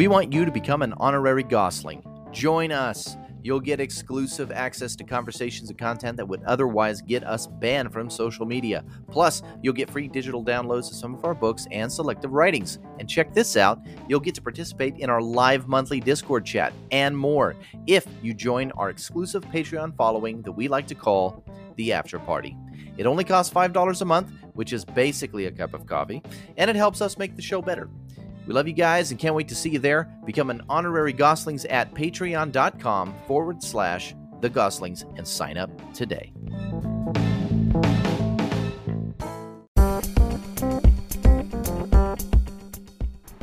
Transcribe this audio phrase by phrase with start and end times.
[0.00, 2.02] We want you to become an honorary Gossling.
[2.32, 3.18] Join us.
[3.42, 8.08] You'll get exclusive access to conversations and content that would otherwise get us banned from
[8.08, 8.82] social media.
[9.10, 12.78] Plus, you'll get free digital downloads of some of our books and selective writings.
[12.98, 13.78] And check this out
[14.08, 17.54] you'll get to participate in our live monthly Discord chat and more
[17.86, 21.44] if you join our exclusive Patreon following that we like to call
[21.76, 22.56] the After Party.
[22.96, 26.22] It only costs $5 a month, which is basically a cup of coffee,
[26.56, 27.90] and it helps us make the show better.
[28.50, 30.12] We love you guys and can't wait to see you there.
[30.26, 36.32] Become an honorary Gosslings at patreon.com forward slash the Gosslings and sign up today.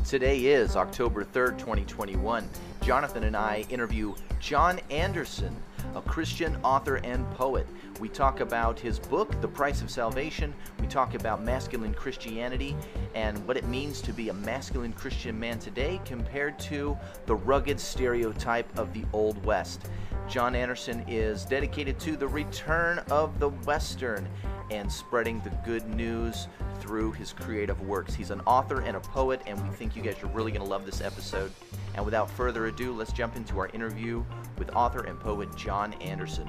[0.03, 2.49] Today is October 3rd, 2021.
[2.81, 5.55] Jonathan and I interview John Anderson,
[5.95, 7.67] a Christian author and poet.
[7.99, 10.53] We talk about his book, The Price of Salvation.
[10.79, 12.75] We talk about masculine Christianity
[13.15, 17.79] and what it means to be a masculine Christian man today compared to the rugged
[17.79, 19.89] stereotype of the Old West.
[20.27, 24.27] John Anderson is dedicated to the return of the Western
[24.71, 26.47] and spreading the good news
[26.79, 28.13] through his creative works.
[28.13, 30.67] He's an author and a poet, and we think you guys are really going to
[30.69, 31.51] love this episode.
[31.95, 34.23] And without further ado, let's jump into our interview
[34.57, 36.47] with author and poet John Anderson.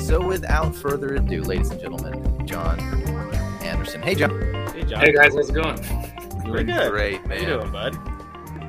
[0.00, 2.80] So, without further ado, ladies and gentlemen, John
[3.62, 4.00] Anderson.
[4.00, 4.30] Hey, John.
[4.72, 5.00] Hey, John.
[5.00, 5.76] Hey guys, how's it going?
[6.44, 6.90] Doing good.
[6.90, 7.40] great, How man.
[7.40, 8.17] you doing, bud?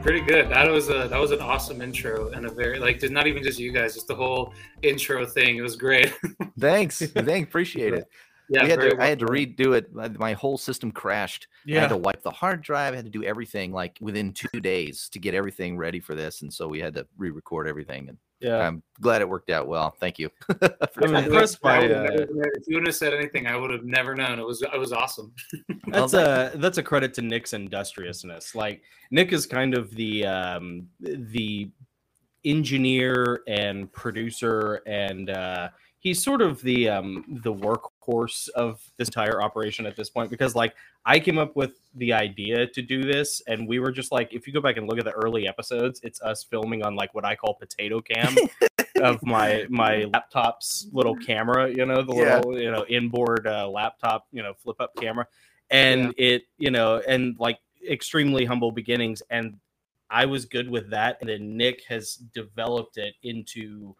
[0.01, 0.49] Pretty good.
[0.49, 3.59] That was a that was an awesome intro and a very like not even just
[3.59, 5.57] you guys, just the whole intro thing.
[5.57, 6.13] It was great.
[6.59, 6.99] Thanks.
[7.01, 7.47] Thanks.
[7.47, 8.05] Appreciate it.
[8.49, 9.93] yeah, we had very to, I had to redo it.
[9.93, 11.47] My- My whole system crashed.
[11.67, 11.87] I had Yeah.
[11.89, 12.93] to wipe the hard drive.
[12.93, 16.41] I had to do everything like within two days to get everything ready for this.
[16.41, 18.07] And so we had to re-record everything.
[18.09, 18.57] And Yeah.
[18.57, 19.91] I'm glad it worked out well.
[19.99, 20.29] Thank you.
[21.01, 24.39] I'm impressed by, uh, if you wouldn't have said anything, I would have never known.
[24.39, 25.33] It was it was awesome.
[25.87, 28.55] That's a that's a credit to Nick's industriousness.
[28.55, 31.69] Like Nick is kind of the um the
[32.45, 39.41] engineer and producer and uh he's sort of the um the workhorse of this entire
[39.41, 40.73] operation at this point because like
[41.05, 44.47] I came up with the idea to do this and we were just like if
[44.47, 47.25] you go back and look at the early episodes it's us filming on like what
[47.25, 48.35] I call potato cam
[49.01, 52.37] of my my laptop's little camera you know the Yeah.
[52.37, 55.27] little you know inboard uh, laptop you know flip up camera.
[55.71, 59.21] And it you know and like extremely humble beginnings.
[59.29, 59.57] And
[60.09, 61.17] I was good with that.
[61.21, 63.95] And then Nick has developed it into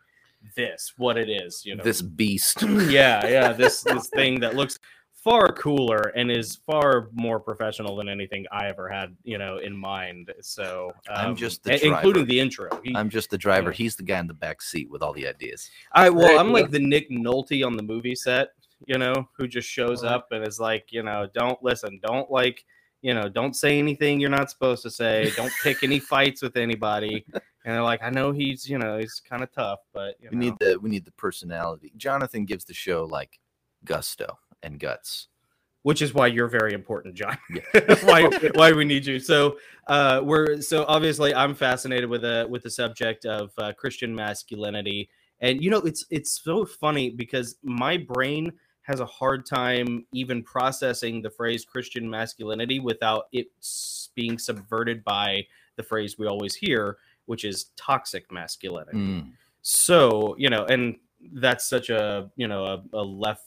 [0.55, 2.61] this what it is you know This beast.
[2.63, 4.79] yeah yeah this this thing that looks
[5.13, 9.75] far cooler and is far more professional than anything i ever had you know in
[9.75, 12.25] mind so I'm um, just the a- including driver.
[12.25, 13.71] the intro He- I'm just the driver.
[13.71, 13.75] Yeah.
[13.77, 15.69] He's the guy in the back seat with all the ideas.
[15.93, 18.49] i well i'm like the nick nolte on the movie set
[18.87, 20.15] you know who just shows Uh-huh.
[20.15, 22.63] up and is like you know don't listen don't like
[23.01, 26.55] you know don't say anything you're not supposed to say don't pick any fights with
[26.55, 27.25] anybody
[27.69, 30.37] and they're like i know he's you know he's kind of tough but you We
[30.37, 30.45] know.
[30.45, 31.93] need the we need the personality.
[31.97, 33.39] Jonathan gives the show like
[33.85, 35.27] gusto and guts.
[35.83, 37.37] which is why you're very important, John.
[37.49, 37.95] Yeah.
[38.03, 39.19] why why we need you.
[39.19, 39.57] So
[39.87, 45.09] uh, we're so obviously I'm fascinated with the with the subject of uh, Christian masculinity,
[45.41, 48.51] and you know it's it's so funny because my brain
[48.81, 53.47] has a hard time even processing the phrase Christian masculinity without it
[54.15, 55.45] being subverted by
[55.77, 56.97] the phrase we always hear,
[57.29, 59.31] which is toxic masculinity Mm.
[59.61, 60.97] so you know and
[61.33, 63.45] that's such a you know a, a left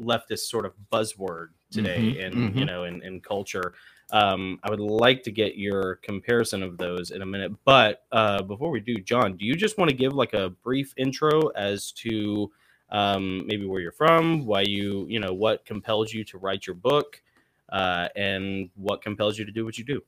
[0.00, 2.66] leftist sort of buzzword today Mhm, in you mhm.
[2.66, 3.74] know in, in culture
[4.12, 8.40] um i would like to get your comparison of those in a minute but uh
[8.42, 11.90] before we do john do you just want to give like a brief intro as
[11.92, 12.50] to
[12.90, 16.76] um maybe where you're from why you you know what compels you to write your
[16.76, 17.20] book
[17.72, 20.00] uh and what compels you to do what you do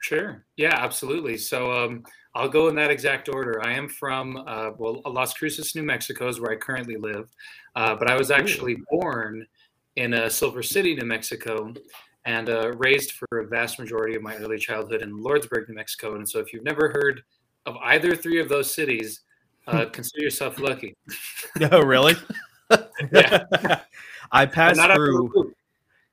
[0.00, 0.44] Sure.
[0.56, 1.36] Yeah, absolutely.
[1.36, 2.04] So um,
[2.36, 3.64] I'll go in that exact order.
[3.64, 7.30] I am from uh, well Las Cruces, New Mexico, is where I currently live,
[7.74, 9.46] uh, but I was actually born
[9.96, 11.72] in uh, Silver City, New Mexico,
[12.26, 16.16] and uh, raised for a vast majority of my early childhood in Lordsburg, New Mexico.
[16.16, 17.22] And so, if you've never heard
[17.64, 19.22] of either three of those cities,
[19.66, 20.94] uh, consider yourself lucky.
[21.58, 22.14] no, really
[23.12, 23.44] Yeah.
[24.32, 25.54] i passed through.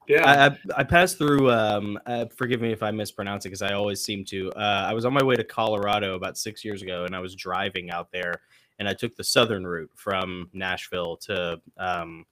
[0.08, 0.56] Yeah.
[0.76, 1.52] I, I, passed through.
[1.52, 4.52] Um, uh, forgive me if I mispronounce it because I always seem to.
[4.54, 7.36] Uh, I was on my way to Colorado about six years ago, and I was
[7.36, 8.42] driving out there,
[8.80, 12.26] and I took the southern route from Nashville to um,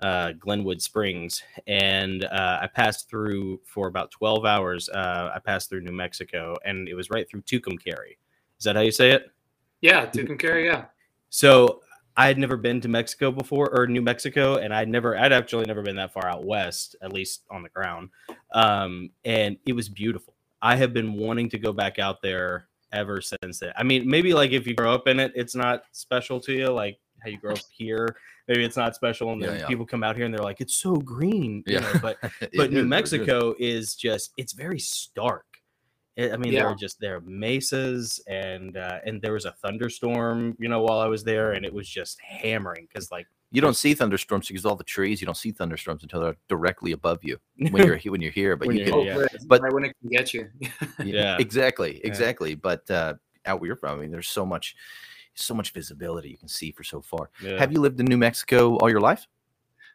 [0.00, 4.88] uh, Glenwood Springs, and uh, I passed through for about twelve hours.
[4.88, 8.16] Uh, I passed through New Mexico, and it was right through Tucumcari.
[8.58, 9.30] Is that how you say it?
[9.80, 10.06] yeah.
[10.06, 10.64] Tucumcari.
[10.64, 10.86] Yeah.
[11.30, 11.82] So
[12.18, 15.66] I had never been to Mexico before or New Mexico, and I'd never, I'd actually
[15.66, 18.10] never been that far out west, at least on the ground.
[18.52, 20.34] Um, and it was beautiful.
[20.60, 23.72] I have been wanting to go back out there ever since then.
[23.76, 26.66] I mean, maybe like if you grow up in it, it's not special to you,
[26.70, 28.16] like how you grow up here.
[28.48, 30.74] Maybe it's not special, and then Yeah, people come out here and they're like, "It's
[30.74, 31.80] so green," you Yeah.
[31.80, 31.98] know.
[32.02, 32.18] But
[32.56, 32.84] but New.
[32.84, 35.44] Mexico is just it's very stark.
[36.18, 36.72] I I mean, there Yeah.
[36.72, 40.98] are just there are mesas and uh, and there was a thunderstorm, you know, while
[41.00, 44.66] I was there, and it was just hammering because like You don't see thunderstorms because
[44.66, 45.20] all the trees.
[45.20, 47.38] You don't see thunderstorms until they're directly above you
[47.70, 48.56] when you're when you're here.
[48.56, 49.26] But When you you're can, Oh, yeah.
[49.46, 50.48] But- right when it can get you.
[51.04, 51.36] Yeah.
[51.38, 52.06] exactly, Yeah.
[52.08, 52.54] exactly.
[52.56, 53.14] But uh,
[53.46, 54.74] out where you're from, I mean, there's so much,
[55.34, 57.30] so much visibility you can see for so far.
[57.42, 57.58] yeah.
[57.58, 59.26] Have you lived in New Mexico all your life?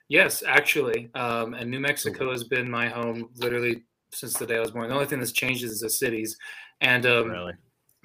[0.10, 1.10] Yes, actually.
[1.16, 3.84] Um, and New Mexico has been my home literally
[4.14, 4.88] since the day I was born.
[4.88, 6.38] The only thing that's changed is the cities.
[6.82, 7.54] And um, really?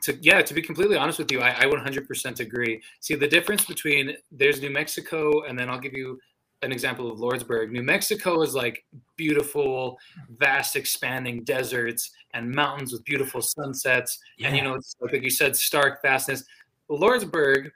[0.03, 2.81] to yeah, to be completely honest with you, I, I 100% agree.
[3.01, 6.19] See, the difference between there's New Mexico, and then I'll give you
[6.63, 7.71] an example of Lordsburg.
[7.71, 8.85] New Mexico is like
[9.17, 9.99] beautiful,
[10.39, 14.19] vast, expanding deserts and mountains with beautiful sunsets.
[14.39, 14.49] yeah.
[14.49, 16.45] And you know, it's like, you said, stark vastness.
[16.91, 17.71] Lordsburg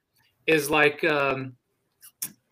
[0.47, 1.55] is like, um,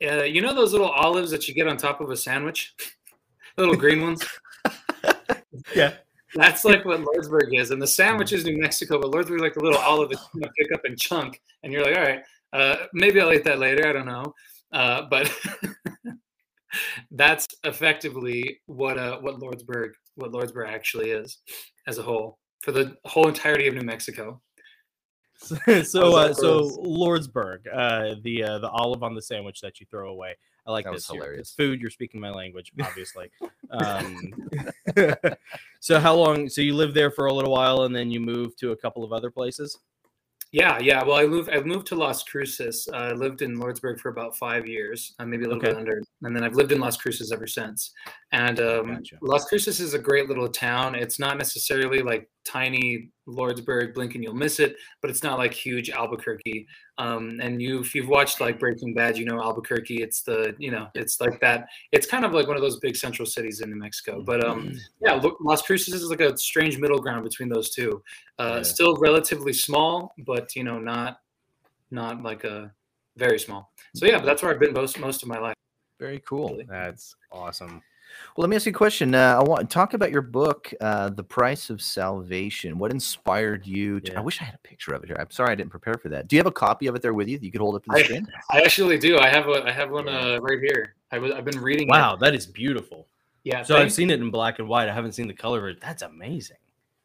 [0.04, 2.74] uh, you know, those little olives that you get on top of a sandwich,
[3.58, 4.24] little green ones.
[5.74, 5.94] Yeah.
[6.34, 9.54] That's like what Lordsburg is, and the sandwich is New Mexico, but Lordsburg is like
[9.54, 12.22] the little olive that you know, pick up and chunk, and you're like, all right,
[12.52, 13.88] uh, maybe I'll eat that later.
[13.88, 14.32] I don't know,
[14.72, 15.32] uh, but
[17.10, 21.38] that's effectively what uh, what Lordsburg what Lordsburg actually is
[21.88, 24.40] as a whole for the whole entirety of New Mexico.
[25.40, 26.60] so How's uh, so?
[26.84, 30.36] Lordsburg, uh, the uh, the olive on the sandwich that you throw away.
[30.66, 31.10] I like That was this.
[31.10, 31.48] You're- hilarious.
[31.48, 31.80] It's food.
[31.80, 33.30] You're speaking my language, obviously.
[33.70, 34.32] um,
[35.80, 36.48] so how long?
[36.48, 39.04] So you lived there for a little while, and then you moved to a couple
[39.04, 39.78] of other places.
[40.52, 41.04] Yeah, yeah.
[41.04, 41.48] Well, I moved.
[41.50, 42.88] I moved to Las Cruces.
[42.92, 45.78] Uh, I lived in Lordsburg for about five years, uh, maybe a little bit Okay.
[45.78, 47.92] under, and then I've lived in Las Cruces ever since.
[48.32, 49.18] And um, Gotcha.
[49.22, 50.96] Las Cruces is a great little town.
[50.96, 55.54] It's not necessarily like tiny Lordsburg, blink and you'll miss it, but it's not like
[55.54, 56.66] huge Albuquerque.
[57.00, 60.02] Um, and you, if you've watched like Breaking Bad, you know Albuquerque.
[60.02, 61.68] It's the, you know, it's like that.
[61.92, 64.22] It's kind of like one of those big central cities in New Mexico.
[64.22, 68.02] But um, yeah, look, Las Cruces is like a strange middle ground between those two.
[68.38, 68.62] Uh, Yeah.
[68.62, 71.20] Still relatively small, but you know, not
[71.90, 72.70] not like a
[73.16, 73.72] very small.
[73.94, 75.56] So yeah, but that's where I've been most most of my life.
[75.98, 76.60] Very cool.
[76.68, 77.82] That's awesome.
[78.36, 79.14] Well, let me ask you a question.
[79.14, 84.00] Uh, I want talk about your book, uh, "The Price of Salvation." What inspired you?
[84.00, 85.16] To, I wish I had a picture of it here.
[85.18, 86.28] I'm sorry I didn't prepare for that.
[86.28, 87.84] Do you have a copy of it there with you that you could hold up
[87.84, 88.28] to the I- screen?
[88.50, 89.18] I actually do.
[89.18, 90.94] I have a I have one uh, right here.
[91.12, 91.88] I was I've been reading.
[91.88, 91.92] it.
[91.92, 93.06] Wow, that is beautiful.
[93.44, 93.62] Yeah.
[93.62, 94.88] So I've seen it in black and white.
[94.88, 95.80] I haven't seen the color of it.
[95.80, 96.58] That's amazing.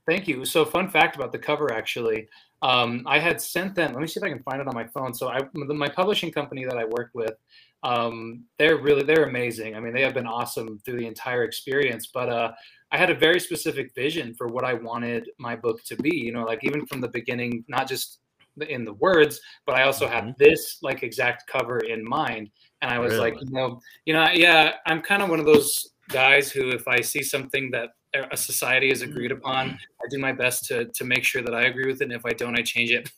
[0.05, 0.45] Thank you.
[0.45, 2.27] So, fun fact about the cover actually,
[2.61, 3.93] um, I had sent them.
[3.93, 5.13] Let me see if I can find it on my phone.
[5.13, 7.33] So, I my publishing company that I work with,
[7.83, 9.75] um, they're really they're amazing.
[9.75, 12.09] I mean, they have been awesome through the entire experience.
[12.13, 12.51] But uh,
[12.91, 16.15] I had a very specific vision for what I wanted my book to be.
[16.15, 18.19] You know, like even from the beginning, not just
[18.69, 20.37] in the words, but I also had Mhm.
[20.37, 22.49] this like exact cover in mind.
[22.81, 25.93] And I was like, you know, you know, yeah, I'm kind of one of those
[26.09, 27.89] guys who, if I see something that
[28.31, 29.37] a society has agreed mm.
[29.37, 32.05] upon, I do my best to to make sure that I agree with it.
[32.05, 33.11] And if I don't, I change it.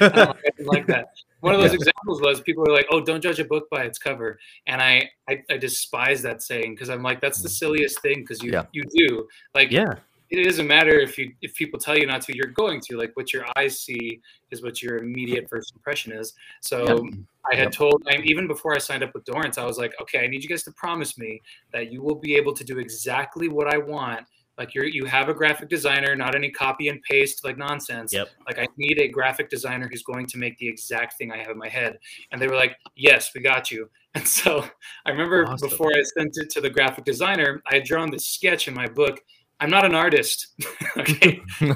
[0.00, 1.06] I didn't like that.
[1.40, 3.98] One of those examples was people were like, "Oh, don't judge a book by its
[3.98, 7.58] cover," and I I, I despise that saying because I'm like, that's the mm.
[7.58, 8.66] silliest thing because you Yeah.
[8.72, 9.96] you do like yeah.
[10.38, 13.12] It doesn't matter if you if people tell you not to, you're going to like
[13.14, 14.20] what your eyes see
[14.50, 16.34] is what your immediate first impression is.
[16.60, 17.06] So
[17.50, 17.72] I had Yep.
[17.72, 20.42] told I, even before I signed up with Dorrance, I was like, okay, I need
[20.42, 23.78] you guys to promise me that you will be able to do exactly what I
[23.78, 24.26] want.
[24.58, 28.12] Like you're you have a graphic designer, not any copy and paste like nonsense.
[28.12, 28.28] Yep.
[28.46, 31.50] Like I need a graphic designer who's going to make the exact thing I have
[31.50, 31.98] in my head.
[32.30, 33.88] And they were like, yes, we got you.
[34.14, 34.62] And so
[35.06, 35.70] I remember Awesome.
[35.70, 38.86] before I sent it to the graphic designer, I had drawn this sketch in my
[38.86, 39.18] book.
[39.62, 40.48] I'm not an artist.
[40.96, 41.40] okay.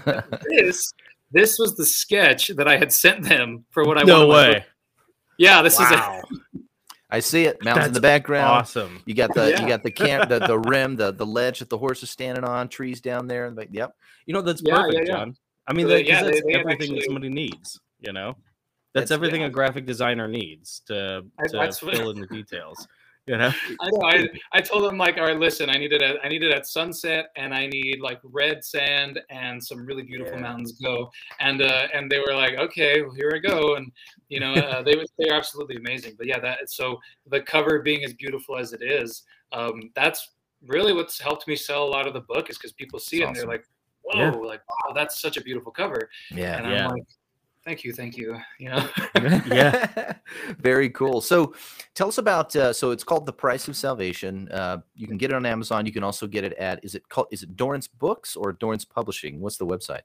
[0.49, 0.93] this
[1.31, 4.47] this was the sketch that I had sent them for what I no wanted my
[4.49, 4.65] book way.
[5.39, 6.23] yeah, this is Wow.
[7.09, 7.63] I see it.
[7.65, 8.49] Mountains in the background.
[8.51, 9.01] awesome.
[9.07, 9.63] You got the Yeah.
[9.63, 12.43] you got the camp, the, the rim, the the ledge that the horse is standing
[12.45, 13.47] on, trees down there.
[13.47, 13.95] and like, Yep.
[14.27, 15.15] You know that's Yeah, yeah, perfect, yeah.
[15.15, 15.37] John.
[15.69, 17.81] I mean, So they- yeah, that's they had everything that somebody needs.
[18.01, 18.37] You know,
[18.93, 19.47] That's- that's, everything yeah.
[19.49, 22.87] a graphic designer needs to, to that's what- fill in the details.
[23.29, 24.03] You know, I know.
[24.05, 26.53] I, I told them like, all right, listen, I need it at I need it
[26.53, 30.43] at sunset, and I need like red sand and some really beautiful Yeah.
[30.43, 30.73] mountains.
[30.81, 33.91] Go and uh, and they were like, okay, well, here I go, and
[34.29, 36.15] you know uh, they were they're absolutely amazing.
[36.17, 40.31] But yeah, that so the cover being as beautiful as it is, um, that's
[40.65, 43.27] really what's helped me sell a lot of the book is because people see it
[43.27, 43.65] and they're like,
[44.03, 44.31] whoa, Yeah.
[44.31, 46.59] like wow, that's such a beautiful cover, Yeah.
[46.59, 46.87] and Yeah.
[46.87, 47.03] I'm like,
[47.67, 48.89] thank you, thank you, you know.
[49.47, 50.15] Yeah.
[50.61, 51.21] Very cool.
[51.21, 51.55] So,
[51.95, 52.57] tell us about.
[52.57, 54.49] Uh, so, it's called The Price of Salvation.
[54.51, 55.85] Uh, you can get it on Amazon.
[55.85, 56.83] You can also get it at.
[56.83, 57.27] Is it called?
[57.31, 59.41] Is it Dorrance Books or Dorrance Publishing?
[59.41, 60.03] What's the website?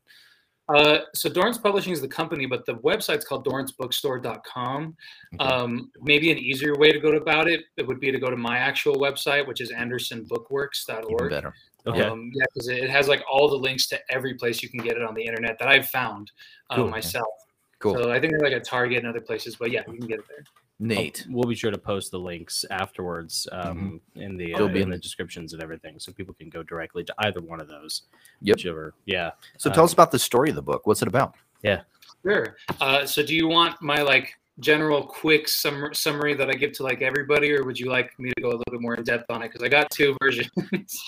[0.74, 4.96] Uh, so Dorrance Publishing is the company, but the website's called dorrancebookstore.com.
[5.34, 5.44] Okay.
[5.44, 8.38] Um, maybe an easier way to go about it, it would be to go to
[8.38, 11.12] my actual website, which is andersonbookworks.org.
[11.12, 11.53] Even better.
[11.88, 12.03] Okay.
[12.03, 14.98] Um, yeah, because it has like all the links to every place you can get
[14.98, 16.32] it on the internet that I've found
[16.70, 16.89] uh, cool.
[16.89, 17.34] myself.
[17.81, 17.95] Cool.
[17.95, 20.19] So I think they're like at Target and other places, but yeah, you can get
[20.19, 20.43] it there.
[20.79, 24.21] Nate, we'll be sure to post the links afterwards um, mm-hmm.
[24.21, 27.39] in the uh, in the descriptions and everything, so people can go directly to either
[27.39, 28.03] one of those.
[28.41, 28.57] Yep.
[28.57, 28.93] Whichever.
[29.05, 29.31] Yeah.
[29.57, 30.88] So um, tell us about the story of the book.
[30.88, 31.35] What's it about?
[31.63, 31.81] Yeah.
[32.23, 32.55] Sure.
[32.79, 36.83] Uh, so do you want my like general quick sum- summary that I give to
[36.83, 39.29] like everybody, or would you like me to go a little bit more in depth
[39.29, 39.50] on it?
[39.50, 40.50] Because I got two versions.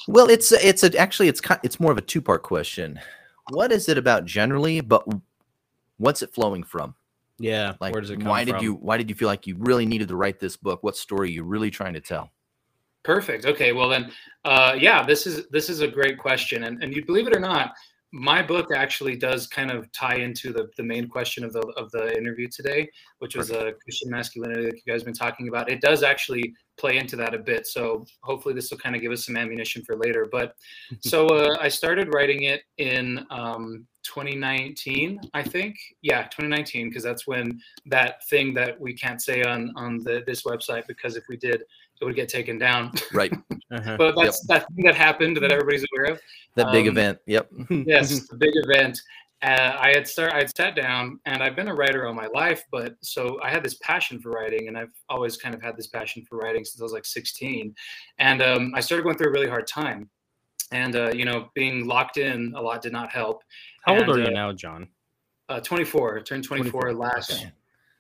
[0.08, 3.00] well, it's it's a, actually it's it's more of a two part question.
[3.50, 5.04] What is it about generally, but
[6.04, 6.94] what's it flowing from?
[7.40, 8.30] Yeah, like where does it come from?
[8.30, 8.54] why from?
[8.54, 10.84] did you why did you feel like you really needed to write this book?
[10.84, 12.30] What story are you really trying to tell?
[13.04, 13.46] Perfect.
[13.46, 14.12] Okay, well then,
[14.46, 17.40] uh, yeah, this is this is a great question, and and you believe it or
[17.40, 17.74] not,
[18.12, 21.90] my book actually does kind of tie into the, the main question of the of
[21.92, 22.88] the interview today,
[23.20, 25.70] which was a uh, Christian masculinity that you guys been talking about.
[25.70, 27.66] It does actually play into that a bit.
[27.66, 30.28] So hopefully this will kind of give us some ammunition for later.
[30.32, 30.54] But
[31.00, 35.78] so uh, I started writing it in um, 2019, I think.
[36.02, 40.44] Yeah, 2019, because that's when that thing that we can't say on on the this
[40.44, 41.64] website because if we did,
[42.02, 42.92] it would get taken down.
[43.14, 43.34] Right.
[43.72, 43.98] Uh-huh.
[43.98, 44.60] but that's yep.
[44.60, 46.22] that thing that happened that everybody's aware of.
[46.54, 47.18] That big um, event.
[47.26, 47.50] Yep.
[47.72, 49.02] yes, the big event.
[49.42, 50.32] Uh, I had start.
[50.32, 53.50] I had sat down, and I've been a writer all my life, but so I
[53.50, 56.64] had this passion for writing, and I've always kind of had this passion for writing
[56.64, 57.74] since I was like 16,
[58.20, 60.08] and um, I started going through a really hard time,
[60.72, 63.44] and uh, you know, being locked in a lot did not help.
[63.84, 64.88] How and, old are you uh, now, John?
[65.50, 66.20] Uh, 24.
[66.20, 66.94] I turned 24, 24.
[66.94, 67.32] last.
[67.32, 67.52] Okay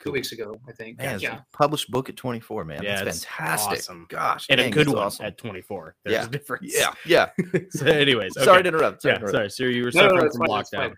[0.04, 0.98] two weeks ago, I think.
[0.98, 1.40] Man, yeah.
[1.54, 2.84] Published book at 24, man.
[2.84, 3.80] Yeah, That's fantastic.
[3.80, 4.06] Awesome.
[4.10, 4.48] Gosh.
[4.50, 5.26] And dang, a good one awesome.
[5.26, 5.96] at 24.
[6.04, 6.26] There's yeah.
[6.26, 6.74] a difference.
[6.76, 6.94] Yeah.
[7.06, 7.30] Yeah.
[7.70, 8.36] so, anyways.
[8.36, 8.46] Okay.
[8.46, 9.02] Sorry to interrupt.
[9.02, 9.36] Sorry, yeah, to interrupt.
[9.36, 9.50] sorry.
[9.50, 10.96] So you were suffering no, no, from fine, lockdown.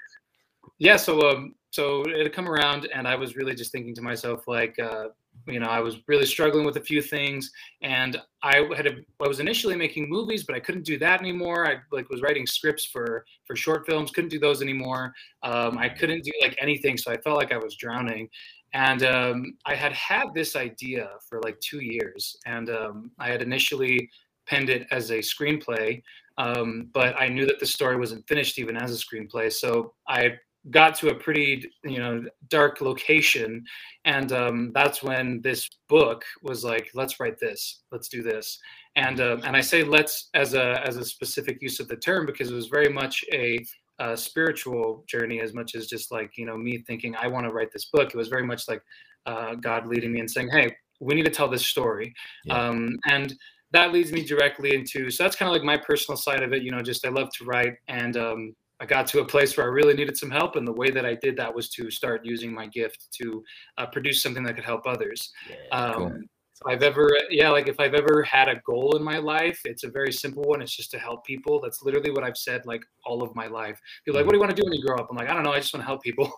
[0.80, 0.98] Yeah.
[0.98, 4.48] So, um, so it had come around, and I was really just thinking to myself,
[4.48, 5.10] like, uh,
[5.48, 9.28] you know, I was really struggling with a few things, and I had a, I
[9.28, 11.68] was initially making movies, but I couldn't do that anymore.
[11.68, 15.14] I like was writing scripts for for short films, couldn't do those anymore.
[15.44, 18.30] Um, I couldn't do like anything, so I felt like I was drowning.
[18.74, 23.42] And um, I had had this idea for like two years, and um, I had
[23.42, 24.10] initially
[24.48, 26.02] penned it as a screenplay,
[26.38, 29.52] um, but I knew that the story wasn't finished even as a screenplay.
[29.52, 30.36] So I
[30.72, 33.64] got to a pretty, you know, dark location,
[34.06, 37.84] and um, that's when this book was like, "Let's write this.
[37.92, 38.60] Let's do this."
[38.96, 42.26] And uh, and I say "let's" as a as a specific use of the term
[42.26, 43.64] because it was very much a
[44.00, 47.54] uh, spiritual journey as much as just like you know me thinking I want to
[47.54, 48.10] write this book.
[48.10, 48.82] It was very much like
[49.26, 52.14] uh, God leading me and saying, "Hey, we need to tell this story,"
[52.46, 52.70] yeah.
[52.70, 53.34] um, and
[53.72, 55.10] that leads me directly into.
[55.10, 56.64] So that's kind of like my personal side of it.
[56.64, 59.66] You know, just I love to write, and um, I got to a place where
[59.66, 62.26] I really needed some help, and the way that I did that was to start
[62.26, 63.44] using my gift to
[63.78, 65.32] uh, produce something that could help others.
[65.50, 66.20] Yeah, um, cool.
[66.66, 69.90] I've ever, yeah, like if I've ever had a goal in my life, it's a
[69.90, 70.62] very simple one.
[70.62, 71.60] It's just to help people.
[71.60, 73.80] That's literally what I've said like all of my life.
[74.06, 75.08] People like, what do you want to do when you grow up?
[75.10, 75.52] I'm like, I don't know.
[75.52, 76.32] I just want to help people.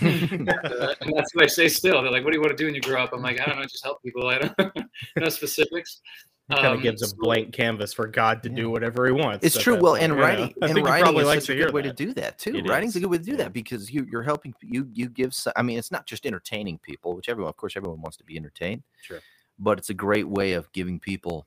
[0.00, 2.02] and, uh, and, that's what I say still.
[2.02, 3.12] They're like, what do you want to do when you grow up?
[3.12, 3.62] I'm like, I don't know.
[3.62, 4.26] Just help people.
[4.26, 4.76] I don't
[5.16, 6.00] know specifics.
[6.50, 9.46] It kind of um, gives a blank canvas for God to do whatever He wants.
[9.46, 9.76] It's true.
[9.76, 11.96] Well, and writing, and writing is such a good way that.
[11.96, 12.56] to do that too.
[12.56, 12.96] It Writing's is.
[12.96, 13.38] a good way to do yeah.
[13.38, 15.34] that because you you're helping you you give.
[15.56, 18.36] I mean, it's not just entertaining people, which everyone, of course, everyone wants to be
[18.36, 18.82] entertained.
[19.00, 19.20] Sure
[19.58, 21.46] but it's a great way of giving people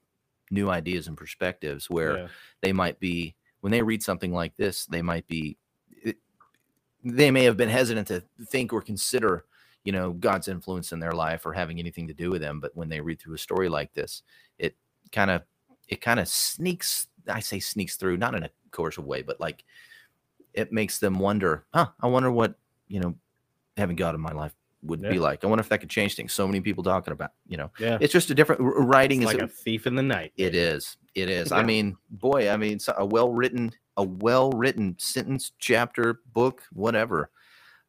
[0.52, 2.28] new ideas and perspectives where yeah.
[2.62, 5.58] they might be when they read something like this they might be
[6.06, 6.14] eh,
[7.04, 9.46] they may have been hesitant to think or consider
[9.84, 12.76] you know god's influence in their life or having anything to do with them but
[12.76, 14.22] when they read through a story like this
[14.60, 14.76] it
[15.12, 15.44] kind of
[15.88, 19.64] it kind of sneaks i say sneaks through not in a coercive way but like
[20.54, 22.56] it makes them wonder huh i wonder what
[22.88, 23.16] you know
[23.78, 24.54] having god in my life
[24.86, 25.10] would yeah.
[25.10, 25.44] be like.
[25.44, 26.34] I wonder if that could change things.
[26.34, 29.34] So many people talking about, you know, yeah, it's just a different writing it's is
[29.34, 30.34] like a, a, thief in the night.
[30.38, 30.98] It is.
[31.16, 31.52] It is.
[31.52, 31.58] Yeah.
[31.58, 37.32] I mean, boy, I mean, a well written, a well written sentence, chapter, book, whatever,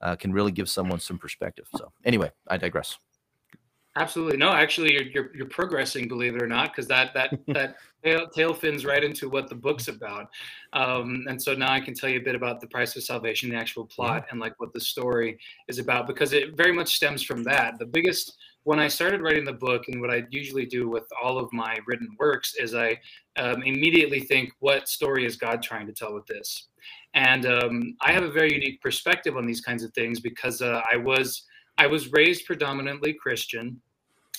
[0.00, 1.66] uh, can really give someone some perspective.
[1.76, 2.98] So, anyway, I digress.
[3.96, 4.52] Absolutely no.
[4.52, 8.54] Actually, you're you're, you're progressing, believe it or not, because that that that tail, tail
[8.54, 10.28] fins right into what the book's about.
[10.74, 13.48] Um, and so now I can tell you a bit about the price of salvation,
[13.48, 14.32] the actual plot, yeah.
[14.32, 15.38] and like what the story
[15.68, 17.78] is about, because it very much stems from that.
[17.78, 21.38] The biggest when I started writing the book, and what I usually do with all
[21.38, 22.98] of my written works is I
[23.36, 26.66] um, immediately think, what story is God trying to tell with this?
[27.14, 30.82] And um, I have a very unique perspective on these kinds of things because uh,
[30.92, 31.44] I was
[31.78, 33.80] I was raised predominantly Christian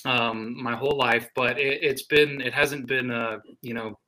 [0.04, 3.98] um, my whole life, but it, has been it hasn't been uh, you know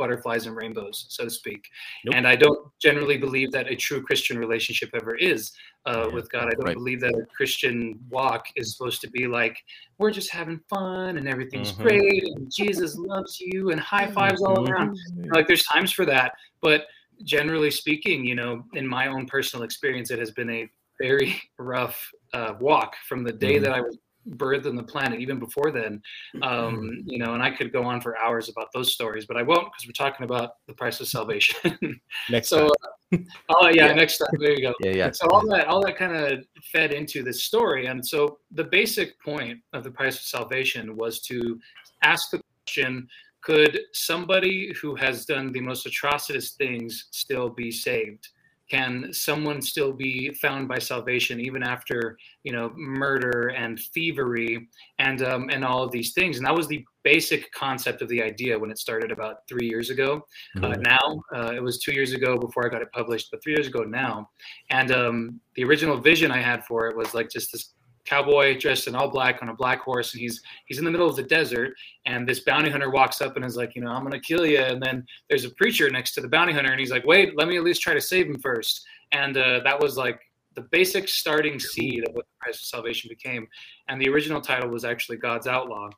[0.00, 1.62] butterflies and rainbows, so to speak.
[2.06, 2.14] Nope.
[2.16, 5.52] And I don't generally believe that a true Christian relationship ever is
[5.84, 6.46] uh, yeah, with God.
[6.46, 6.74] I don't right.
[6.74, 9.58] believe that a Christian walk is supposed to be like
[9.98, 11.82] we're just having fun and everything's mm-hmm.
[11.82, 14.72] great and Jesus loves you and high fives all mm-hmm.
[14.72, 14.98] around.
[15.34, 16.86] Like there's times for that, but
[17.22, 22.10] generally speaking, you know, in my own personal experience, it has been a very rough
[22.32, 23.64] uh, walk from the day mm-hmm.
[23.64, 26.00] that I was birth on the planet even before then
[26.42, 27.08] um, mm-hmm.
[27.08, 29.64] you know and i could go on for hours about those stories but i won't
[29.64, 32.00] because we're talking about the price of salvation.
[32.30, 32.66] Next so
[33.12, 33.16] uh,
[33.48, 34.28] oh yeah, yeah, next time.
[34.38, 34.74] There you go.
[34.80, 35.10] Yeah yeah.
[35.10, 39.20] So all that all that kind of fed into this story and so the basic
[39.20, 41.58] point of the price of salvation was to
[42.02, 43.08] ask the question
[43.42, 48.28] could somebody who has done the most atrocious things still be saved
[48.70, 55.22] can someone still be found by salvation even after you know murder and thievery and
[55.22, 56.36] um, and all of these things?
[56.36, 59.90] And that was the basic concept of the idea when it started about three years
[59.90, 60.22] ago.
[60.56, 60.72] Uh, mm-hmm.
[60.72, 63.54] uh, now uh, it was two years ago before i got it published but three
[63.54, 64.28] years ago now.
[64.70, 67.72] And um, the original vision i had for it was like just this
[68.06, 71.08] cowboy dressed in all black on a black horse and he's he's in the middle
[71.08, 71.74] of the desert
[72.06, 74.58] and this bounty hunter walks up and is like you know i'm gonna kill you
[74.58, 77.46] and then there's a preacher next to the bounty hunter and he's like wait let
[77.46, 78.86] me at least try to save him first.
[79.12, 80.20] And uh, that was like
[80.54, 83.46] the basic starting seed of what the price of salvation became.
[83.88, 85.90] And the original title was actually god's outlaw.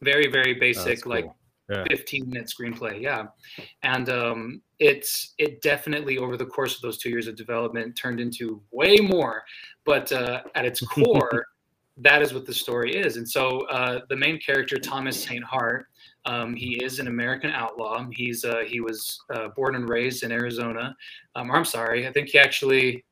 [0.00, 1.12] Very very basic cool.
[1.12, 1.30] like
[1.70, 1.84] yeah.
[1.88, 3.26] 15 minute screenplay yeah.
[3.82, 8.18] And um, it's it definitely over the course of those two years of development turned
[8.18, 9.44] into way more
[9.84, 11.46] but uh, at its core
[11.98, 13.18] that is what the story is.
[13.18, 15.86] And so uh, the main character thomas st hart
[16.24, 18.06] um, he is an american outlaw.
[18.12, 20.96] He's uh, he was uh, born and raised in arizona.
[21.34, 23.04] Um, or i'm sorry i think he actually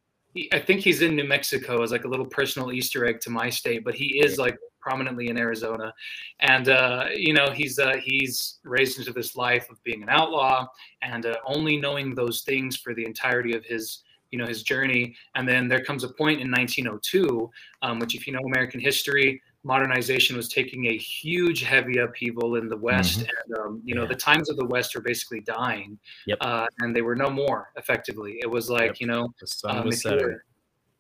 [0.52, 3.50] I think he's in New Mexico as like a little personal Easter egg to my
[3.50, 5.92] state, but he is like prominently in Arizona,
[6.38, 10.66] and uh, you know he's uh, he's raised into this life of being an outlaw
[11.02, 15.14] and uh, only knowing those things for the entirety of his you know his journey.
[15.34, 17.50] And then there comes a point in 1902,
[17.82, 22.68] um, which if you know American history, modernization was taking a huge heavy upheaval in
[22.68, 23.28] the west mm-hmm.
[23.28, 24.08] and um, you know yeah.
[24.08, 26.38] the times of the west are basically dying yep.
[26.40, 29.00] uh, and they were no more effectively it was like yep.
[29.00, 30.38] you know the sun um, was setting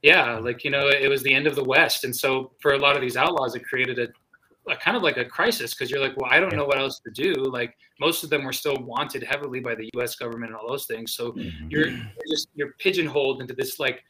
[0.02, 2.78] yeah like you know it was the end of the west and so for a
[2.78, 4.08] lot of these outlaws it created a
[4.76, 7.10] kind of like a crisis because you're like well i don't know what else to
[7.10, 10.68] do like most of them were still wanted heavily by the us government and all
[10.68, 11.68] those things so mm-hmm.
[11.68, 14.02] you're, you're just you're pigeonholed into this like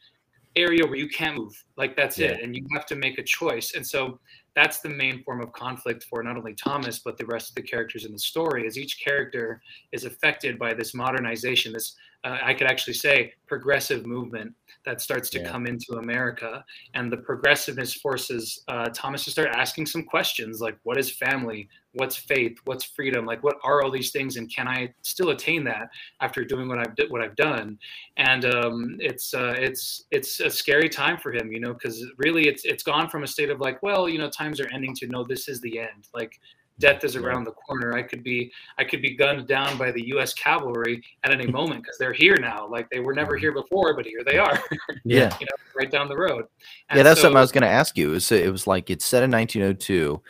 [0.57, 2.27] area where you can't move like that's yeah.
[2.27, 4.19] it and you have to make a choice and so
[4.55, 7.61] that's the main form of conflict for not only Thomas but the rest of the
[7.61, 8.65] characters in the story.
[8.65, 14.05] Is each character is affected by this modernization, this uh, I could actually say progressive
[14.05, 14.53] movement
[14.85, 15.49] that starts to yeah.
[15.49, 16.63] come into America.
[16.93, 21.67] And the progressiveness forces uh, Thomas to start asking some questions like, what is family?
[21.93, 22.57] What's faith?
[22.65, 23.25] What's freedom?
[23.25, 24.37] Like, what are all these things?
[24.37, 25.89] And can I still attain that
[26.21, 27.77] after doing what I've what I've done?
[28.17, 32.47] And um, it's uh, it's it's a scary time for him, you know, because really
[32.47, 35.07] it's it's gone from a state of like, well, you know, times are ending to
[35.07, 36.07] no, this is the end.
[36.13, 36.39] Like
[36.81, 37.93] death is around the corner.
[37.93, 40.33] I could be I could be gunned down by the U.S.
[40.33, 42.67] cavalry at any moment because they're here now.
[42.67, 44.61] Like they were never here before, but here they are.
[45.05, 46.45] yeah, you know, right down the road.
[46.89, 48.09] And yeah, that's so, something I was going to ask you.
[48.09, 50.21] It was, it was like it's set in 1902,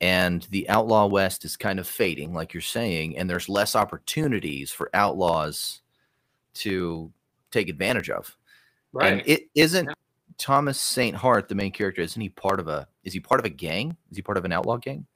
[0.00, 4.70] and the outlaw west is kind of fading, like you're saying, and there's less opportunities
[4.70, 5.80] for outlaws
[6.54, 7.10] to
[7.50, 8.36] take advantage of.
[8.92, 9.14] Right.
[9.14, 9.86] And it isn't.
[9.86, 9.94] Yeah.
[10.36, 12.88] Thomas Saint Hart, the main character, isn't he part of a?
[13.04, 13.96] Is he part of a gang?
[14.10, 15.06] Is he part of an outlaw gang?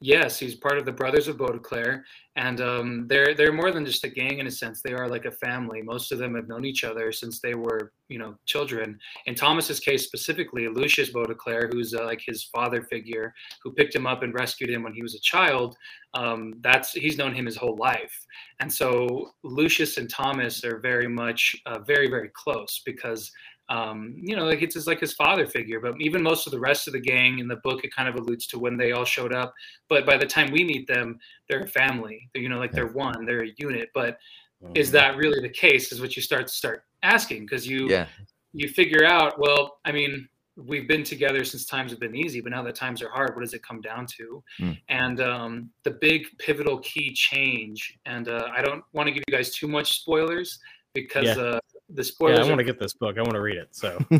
[0.00, 2.04] Yes, he's part of the Brothers of Baudeclaire,
[2.36, 4.80] and um, they're they're more than just a gang in a sense.
[4.80, 5.82] They are like a family.
[5.82, 8.96] Most of them have known each other since they were, you know, children.
[9.26, 13.34] In Thomas's case specifically, Lucius Baudeclaire, who's uh, like his father figure,
[13.64, 15.76] who picked him up and rescued him when he was a child.
[16.14, 18.24] Um, that's he's known him his whole life,
[18.60, 23.32] and so Lucius and Thomas are very much uh, very very close because
[23.68, 25.80] um, you know, like it's just like his father figure.
[25.80, 28.14] But even most of the rest of the gang in the book, it kind of
[28.14, 29.52] alludes to when they all showed up.
[29.88, 32.28] But by the time we meet them, they're a family.
[32.32, 33.90] They're, you know, like they're one, they're a unit.
[33.94, 34.18] But
[34.62, 34.72] mm-hmm.
[34.74, 35.92] is that really the case?
[35.92, 38.06] Is what you start to start asking because you yeah.
[38.52, 39.38] you figure out.
[39.38, 43.02] Well, I mean, we've been together since times have been easy, but now that times
[43.02, 44.42] are hard, what does it come down to?
[44.60, 44.80] Mm.
[44.88, 49.36] And um, the big pivotal key change, and uh, I don't want to give you
[49.36, 50.58] guys too much spoilers
[50.94, 51.42] because yeah.
[51.42, 52.38] uh, the spoilers.
[52.38, 53.16] Yeah, I want to get this book.
[53.16, 53.68] I want to read it.
[53.72, 53.98] So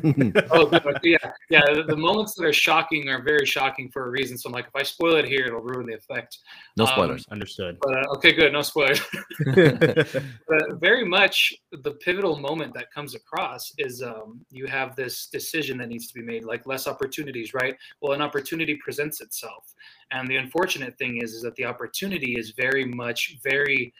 [0.52, 0.70] oh,
[1.02, 1.16] yeah,
[1.50, 1.60] yeah.
[1.72, 4.38] The, the moments that are shocking are very shocking for a reason.
[4.38, 6.38] So I'm like, if I spoil it here, it'll ruin the effect.
[6.76, 7.26] no Um, spoilers.
[7.30, 7.78] understood.
[7.82, 9.00] But uh, okay, good, no spoilers.
[9.54, 15.76] but very much the pivotal moment that comes across is um, you have this decision
[15.78, 17.76] that needs to be made, like less opportunities, right?
[18.00, 19.74] Well, an opportunity presents itself,
[20.10, 23.92] and the unfortunate thing is, is that the opportunity is very much very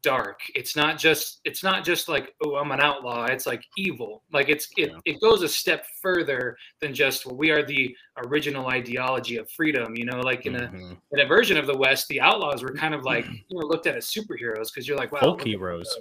[0.00, 0.40] dark.
[0.54, 3.26] It's not just it's not just like oh I'm an outlaw.
[3.26, 4.22] It's like evil.
[4.32, 4.98] Like it's it, Yeah.
[5.04, 7.94] it goes a step further than just well we are the
[8.26, 9.94] original ideology of freedom.
[9.96, 10.96] You know, like in a Mhm.
[11.12, 13.86] in a version of the West, the outlaws were kind of like you know looked
[13.86, 15.98] at as superheroes because you're like, wow, folk look- heroes,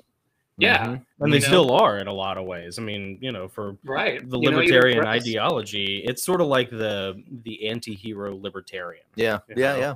[0.58, 1.06] yeah, Mhm.
[1.20, 1.46] and they know?
[1.46, 2.80] still are in a lot of ways.
[2.80, 4.28] I mean, you know, for right.
[4.30, 9.04] the You know, libertarian ideology, it's sort of like the the anti-hero libertarian.
[9.16, 9.80] Yeah, yeah, know?
[9.80, 9.96] yeah,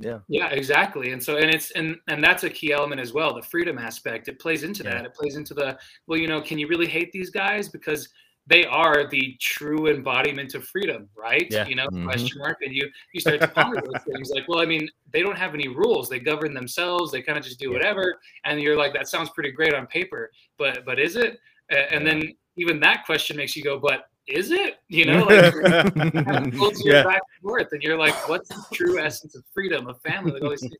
[0.00, 0.18] yeah.
[0.28, 1.12] Yeah, exactly.
[1.12, 3.34] And so, and it's and and that's a key element as well.
[3.34, 4.94] The freedom aspect it plays into Yeah.
[4.94, 5.04] that.
[5.06, 8.08] It plays into the well, you know, can you really hate these guys because
[8.46, 11.46] they are the true embodiment of freedom, right?
[11.50, 11.66] Yeah.
[11.68, 12.04] You know, Mhm.
[12.04, 15.22] question mark, and you you start to ponder those things like, well, I mean, they
[15.22, 16.08] don't have any rules.
[16.08, 17.12] They govern themselves.
[17.12, 17.74] They kind of just do Yeah.
[17.74, 21.38] whatever, and you're like, that sounds pretty great on paper, but but is it?
[21.68, 22.12] And Yeah.
[22.14, 24.76] then even that question makes you go, but is it?
[24.88, 25.54] You know, like
[26.56, 27.02] pulls you yeah.
[27.02, 30.42] back and forth, and you're like, "What's the true essence of freedom, of family?" Like
[30.42, 30.74] all these things.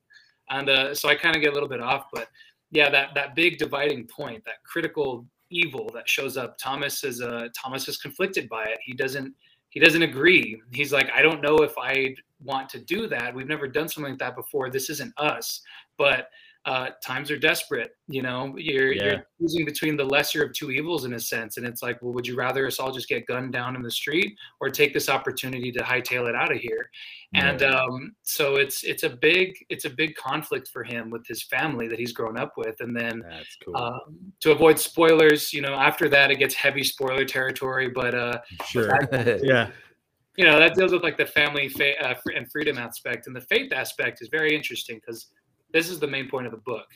[0.51, 2.29] And uh, so I kind of get a little bit off, but
[2.71, 6.57] yeah, that that big dividing point, that critical evil that shows up.
[6.59, 8.79] Thomas is uh, Thomas is conflicted by it.
[8.85, 9.35] He doesn't
[9.71, 10.61] he doesn't agree.
[10.73, 13.35] He's like, I don't know if I want to do that.
[13.35, 14.69] We've never done something like that before.
[14.71, 15.63] This isn't us.
[15.97, 16.29] But
[16.67, 17.93] uh, times are desperate.
[18.07, 19.05] You know, you're Yeah.
[19.05, 22.13] you're choosing between the lesser of two evils in a sense, and it's like, well,
[22.13, 25.09] would you rather us all just get gunned down in the street, or take this
[25.09, 26.91] opportunity to hightail it out of here?
[27.33, 31.45] And um, so it's it's a big it's a big conflict for him with his
[31.45, 33.77] family that he's grown up with, and then That's cool.
[33.77, 38.41] um, to avoid spoilers, you know, after that it gets heavy spoiler territory, but uh,
[38.67, 38.99] sure.
[39.43, 39.71] yeah.
[40.37, 43.41] you know that deals with like the family fa- uh, and freedom aspect and the
[43.43, 45.27] faith aspect is very interesting because
[45.73, 46.87] this is the main point of the book.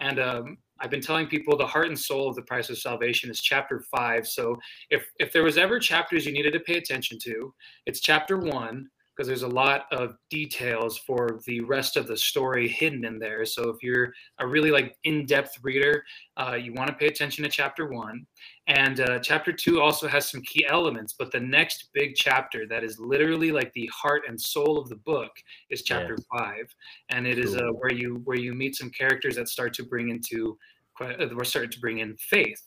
[0.00, 3.30] And um, i've been telling people the heart and soul of the price of salvation
[3.30, 4.26] is chapter five.
[4.26, 4.56] So
[4.90, 7.52] if if there was ever chapters you needed to pay attention to
[7.86, 12.68] it's chapter one because there's a lot of details for the rest of the story
[12.68, 13.44] hidden in there.
[13.44, 16.04] So if you're a really like in-depth reader
[16.36, 18.24] uh, you want to pay attention to chapter one
[18.68, 22.84] and uh, chapter two also has some key elements, but the next big chapter that
[22.84, 25.30] is literally like the heart and soul of the book
[25.70, 26.66] is chapter five,
[27.08, 30.10] and it is uh, where you where you meet some characters that start to bring
[30.10, 30.58] into
[31.00, 32.62] uh, we're starting to bring in faith.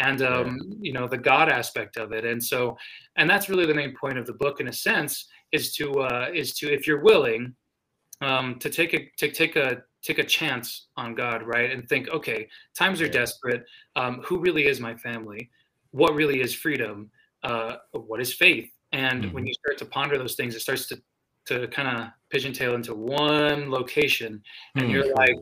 [0.00, 2.76] And um, you know the God aspect of it, and so
[3.14, 6.30] and that's really the main point of the book in a sense is to uh,
[6.34, 7.54] is to if you're willing
[8.20, 12.08] um, to take a to take a take a chance on God, right, and think,
[12.08, 13.64] okay, times are desperate.
[13.96, 15.50] Um, who really is my family?
[15.90, 17.10] What really is freedom?
[17.42, 18.70] Uh, what is faith?
[18.92, 21.02] And when you start to ponder those things, it starts to
[21.46, 24.42] to kind of pigeontail into one location,
[24.76, 24.90] and Hmm.
[24.90, 25.36] you're like,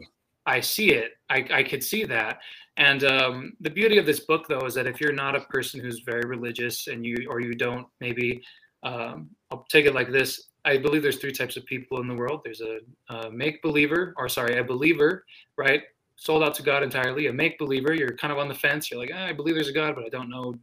[0.47, 1.13] I see it.
[1.31, 2.41] I, I could see that.
[2.77, 5.81] And um, the beauty of this book, though, is that if you're not a person
[5.81, 8.43] who's very religious and you or you don't maybe,
[8.83, 10.49] um, I'll take it like this.
[10.65, 12.43] I believe there's three types of people in the world.
[12.45, 15.25] There's a, a make believer, or sorry, a believer,
[15.57, 15.83] right?
[16.17, 17.27] Sold out to God entirely.
[17.27, 18.91] A make believer, you're kind of on the fence.
[18.91, 20.55] You're like, "Ah, I believe there's a God, but I don't know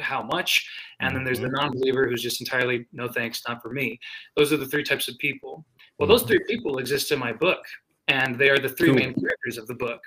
[0.00, 0.68] how much.
[1.00, 3.98] And then there's the non believer who's just entirely, no thanks, not for me.
[4.36, 5.64] Those are the three types of people.
[5.98, 7.64] Well, those three people exist in my book,
[8.08, 10.00] and they are the three main characters of the book.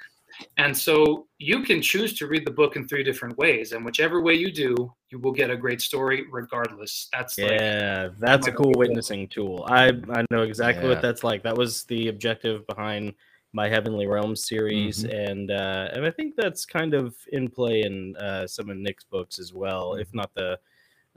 [0.58, 4.21] And so you can choose to read the book in three different ways, and whichever
[4.21, 7.10] way you do, you will get a great story regardless.
[7.12, 8.89] That's like Yeah, that's a cool favorite.
[8.89, 9.65] witnessing tool.
[9.67, 10.89] I I know exactly Yeah.
[10.89, 11.43] what that's like.
[11.43, 13.13] That was the objective behind
[13.52, 18.15] my Heavenly Realms series, and uh, and I think that's kind of in play in
[18.17, 20.60] uh, some of Nick's books as well, if not the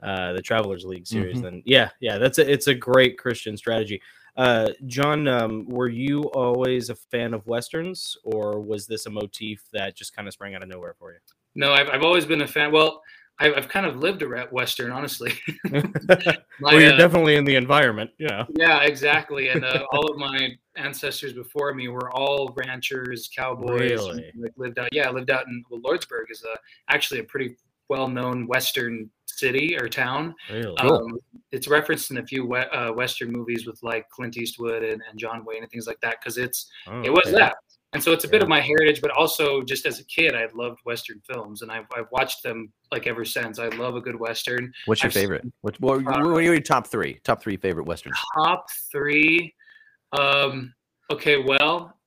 [0.01, 1.37] uh, the Travelers League series.
[1.37, 1.43] Mhm.
[1.43, 4.01] Then yeah, yeah, that's a, it's a great Christian strategy.
[4.35, 9.63] Uh, John, um, were you always a fan of westerns, or was this a motif
[9.73, 11.19] that just kind of sprang out of nowhere for you?
[11.55, 12.71] no, I've, I've always been a fan.
[12.71, 13.01] Well,
[13.39, 15.33] I've, I've kind of lived around Western, honestly.
[15.71, 15.83] My,
[16.61, 18.11] well, you're uh, definitely in the environment.
[18.19, 18.45] Yeah.
[18.55, 19.49] Yeah, exactly.
[19.49, 23.79] And uh, all of my ancestors before me were all ranchers, cowboys.
[23.79, 24.31] Really?
[24.37, 24.89] Like lived out.
[24.91, 26.55] Yeah, I lived out in well, Lordsburg is a
[26.93, 27.55] actually a pretty
[27.89, 30.33] well-known Western city or town.
[30.51, 30.75] Really.
[30.77, 31.17] Um,
[31.51, 35.19] it's referenced in a few we- uh, Western movies with like Clint Eastwood and, and
[35.19, 37.37] John Wayne and things like that because it's Oh, it was okay.
[37.37, 37.55] that.
[37.93, 40.47] And so it's a bit of my heritage, but also just as a kid, I
[40.55, 43.59] loved Western films, and I've, I've watched them like ever since.
[43.59, 44.73] I love a good Western.
[44.87, 45.45] What's your I've seen- favorite?
[45.61, 47.19] What, what, what are your top three?
[47.23, 48.17] Top three favorite westerns?
[48.43, 49.53] top three
[50.13, 50.71] um
[51.11, 51.97] okay well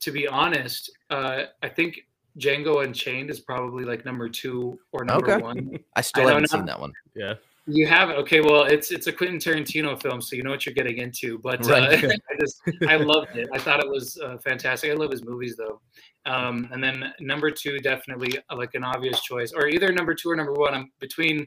[0.00, 1.98] to be honest uh i think
[2.38, 5.42] Django Unchained is probably like number two or number Okay.
[5.42, 5.78] one.
[5.96, 6.58] I still I haven't know.
[6.58, 6.92] seen that one.
[7.14, 7.34] Yeah.
[7.70, 8.14] You have it.
[8.14, 11.38] Okay, well, it's it's a Quentin Tarantino film, so you know what you're getting into.
[11.38, 13.46] But uh, I just I loved it.
[13.52, 14.90] I thought it was uh, fantastic.
[14.90, 15.78] I love his movies though.
[16.24, 20.30] Um, and then number two, definitely uh, like an obvious choice, or either number two
[20.30, 20.72] or number one.
[20.72, 21.46] I'm between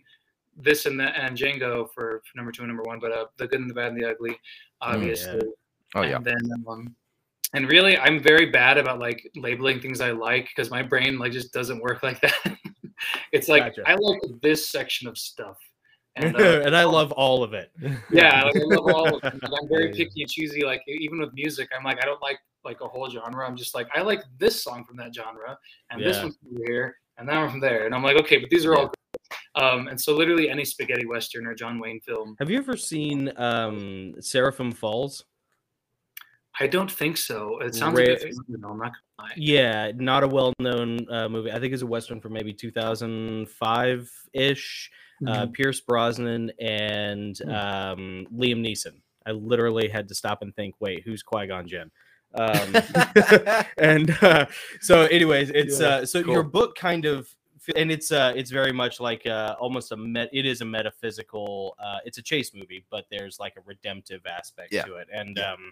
[0.55, 2.99] this and that and Django for, for number two and number one.
[2.99, 4.39] But uh, the good and the bad and the ugly,
[4.79, 5.41] obviously.
[5.95, 6.17] Oh yeah.
[6.17, 6.95] And then, um,
[7.53, 11.31] and really, I'm very bad about like labeling things I like because my brain like
[11.31, 12.57] just doesn't work like that.
[13.31, 13.89] it's like Gotcha.
[13.89, 15.57] I like this section of stuff,
[16.15, 17.71] and, And, uh, I love all of it.
[18.11, 19.23] yeah, like, I love all of.
[19.23, 20.63] Like, I'm very picky and choosy.
[20.63, 23.45] Like even with music, I'm like I don't like like a whole genre.
[23.45, 25.57] I'm just like I like this song from that genre,
[25.89, 27.85] and this one from here, and that one from there.
[27.85, 28.87] And I'm like, okay, but these are all.
[28.87, 28.95] Great.
[29.55, 32.35] Um, and so literally any spaghetti western or John Wayne film.
[32.39, 35.25] Have you ever seen um Seraphim Falls?
[36.61, 37.59] I don't think so.
[37.59, 39.31] It sounds Rare- like I'm not gonna lie.
[39.35, 41.51] Yeah, not a well-known uh, movie.
[41.51, 44.91] I think it's a western from maybe 2005 ish.
[44.91, 45.51] Uh, Mm-hmm.
[45.51, 47.49] Pierce Brosnan and Hmm.
[47.51, 49.01] um, Liam Neeson.
[49.23, 50.73] I literally had to stop and think.
[50.79, 51.91] Wait, who's Qui Gon Jinn?
[52.33, 52.75] Um,
[53.77, 54.47] and uh,
[54.79, 57.27] so, anyways, it's Yeah, uh, so your book kind of,
[57.75, 60.29] and it's uh, it's very much like uh, almost a met.
[60.33, 61.75] It is a metaphysical.
[61.77, 64.85] Uh, it's a chase movie, but there's like a redemptive aspect Yeah.
[64.85, 65.51] to it, and Yeah.
[65.53, 65.71] um,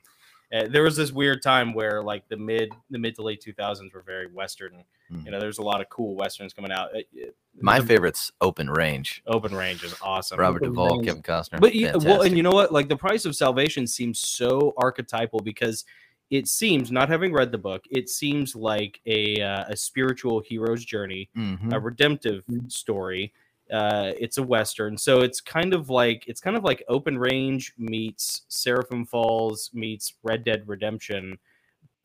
[0.53, 3.93] uh, there was this weird time where like the mid the mid to late 2000s
[3.93, 4.83] were very western.
[5.11, 5.25] Mhm.
[5.25, 6.89] You know, there's a lot of cool westerns coming out.
[6.95, 7.31] Uh, uh,
[7.61, 9.21] My the favorite's Open Range.
[9.27, 10.39] Open Range is awesome.
[10.39, 11.05] Robert Open Duvall, Range.
[11.07, 11.59] Kevin Costner.
[11.59, 12.71] But yeah, well, and you know what?
[12.71, 15.85] Like the price of salvation seems so archetypal because
[16.29, 20.85] it seems, not having read the book, it seems like a uh, a spiritual hero's
[20.85, 21.73] journey, Mhm.
[21.73, 22.71] a redemptive Mhm.
[22.71, 23.33] story.
[23.71, 27.71] Uh, it's a western, so it's kind of like it's kind of like Open Range
[27.77, 31.37] meets Seraphim Falls meets Red Dead Redemption,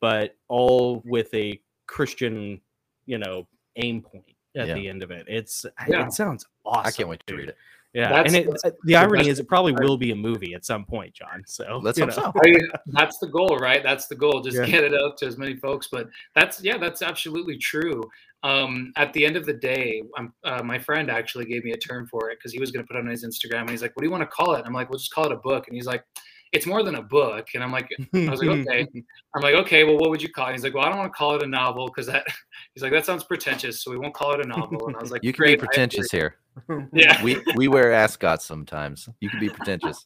[0.01, 2.61] but all with a Christian,
[3.07, 3.47] you know,
[3.77, 4.25] aim point
[4.57, 4.75] at Yeah.
[4.75, 5.25] the end of it.
[5.29, 6.07] It's Yeah.
[6.07, 6.87] it sounds awesome.
[6.87, 7.57] I can't wait to read it.
[7.95, 9.85] Yeah, That's- and it, that's uh, the irony is it probably part.
[9.85, 11.45] will be a movie at some point, John.
[11.47, 12.33] So Let's you hope know.
[12.35, 12.41] so.
[12.45, 13.85] I, that's the goal, right?
[13.85, 14.41] That's the goal.
[14.43, 14.67] Just Yeah.
[14.67, 15.87] get it out to as many folks.
[15.91, 18.03] But that's yeah, that's absolutely true.
[18.45, 21.77] Um, at the end of the day, I'm, uh, my friend actually gave me a
[21.77, 23.81] term for it because he was going to put it on his Instagram, and he's
[23.83, 25.33] like, "What do you want to call it?" And I'm like, "We'll just call it
[25.33, 26.05] a book." And he's like,
[26.53, 28.87] "It's more than a book." And I'm like, I was like, okay.
[29.35, 30.49] I'm like, okay, well, what would you call it?
[30.51, 32.27] And he's like, well, I don't want to call it a novel because that.
[32.75, 34.87] He's like, that sounds pretentious, so we won't call it a novel.
[34.89, 36.37] And I was like, You can great, be pretentious here.
[36.93, 37.21] Yeah.
[37.25, 39.09] We we wear ascots sometimes.
[39.21, 40.05] You can be pretentious.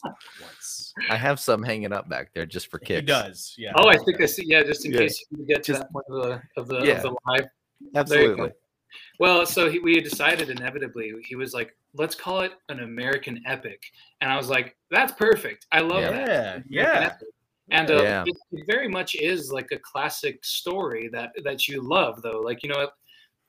[1.10, 3.54] I have some hanging up back there just for He does.
[3.58, 3.72] Yeah.
[3.76, 4.44] Oh, I think I see.
[4.46, 4.98] Yeah, just in Yeah.
[5.00, 6.94] case you get to Just- that point of the of the, Yeah.
[6.96, 7.48] of the live.
[7.94, 8.50] Absolutely.
[9.20, 11.12] Well, so he, we had decided inevitably.
[11.24, 13.82] He was like, "Let's call it an American epic,"
[14.20, 15.66] and I was like, "That's perfect.
[15.72, 16.10] I love Yeah.
[16.10, 16.52] that." Yeah.
[16.54, 17.06] American Yeah.
[17.06, 17.28] epic.
[17.70, 18.24] And uh, Yeah.
[18.26, 22.40] it, it very much is like a classic story that that you love, though.
[22.40, 22.88] Like you know,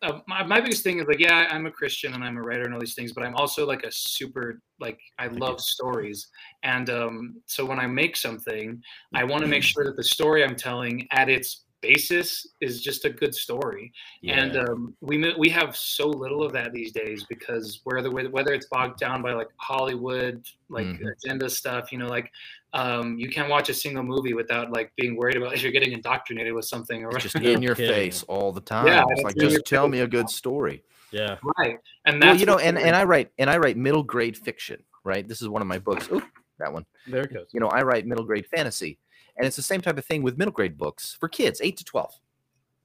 [0.01, 2.63] uh, my, my biggest thing is like, yeah, I'm a Christian and I'm a writer
[2.63, 6.27] and all these things, but I'm also like a super like I love stories.
[6.63, 8.81] And um, so when I make something,
[9.13, 13.05] I want to make sure that the story I'm telling at its basis is just
[13.05, 13.91] a good story.
[14.27, 18.67] And um, we we have so little of that these days because whether whether it's
[18.67, 21.11] bogged down by like Hollywood like Mhm.
[21.13, 22.31] agenda stuff, you know, like
[22.73, 25.93] um, you can't watch a single movie without like being worried about if you're getting
[25.93, 28.87] indoctrinated with something or just in your face all the time.
[28.87, 30.83] Yeah, it's it's like just tell me a good story.
[31.11, 31.37] yeah.
[31.57, 31.77] right.
[32.05, 35.27] And Well, you know, and, and I write and I write middle grade fiction, right?
[35.27, 36.07] This is one of my books.
[36.11, 36.23] Oop,
[36.59, 36.85] that one.
[37.07, 37.47] There it goes.
[37.51, 38.99] You know, I write middle grade fantasy.
[39.39, 41.83] And it's the same type of thing with middle grade books for kids, eight to
[41.83, 42.13] twelve.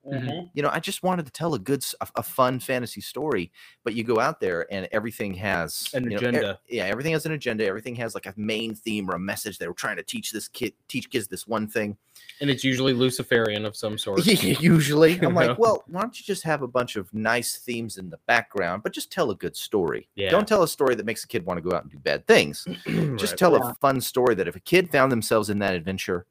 [0.06, 0.50] Mhm.
[0.52, 1.82] you know, I just wanted to tell a good,
[2.14, 3.50] a fun fantasy story.
[3.84, 6.60] But you go out there and everything has An you know, e- agenda.
[6.68, 7.64] yeah, everything has an agenda.
[7.66, 10.46] Everything has like a main theme or a message they were trying to teach this
[10.46, 11.96] kid, teach kids this one thing.
[12.42, 14.26] And it's usually Luciferian of some sort.
[14.60, 17.96] Usually, I'm You like, well, why don't you just have a bunch of nice themes
[17.96, 20.10] in the background, but just tell a good story.
[20.16, 20.28] Yeah.
[20.28, 22.26] Don't tell a story that makes a kid want to go out and do bad
[22.26, 22.68] things.
[22.84, 23.38] Just Right.
[23.38, 23.70] tell Yeah.
[23.70, 26.26] a fun story that if a kid found themselves in that adventure,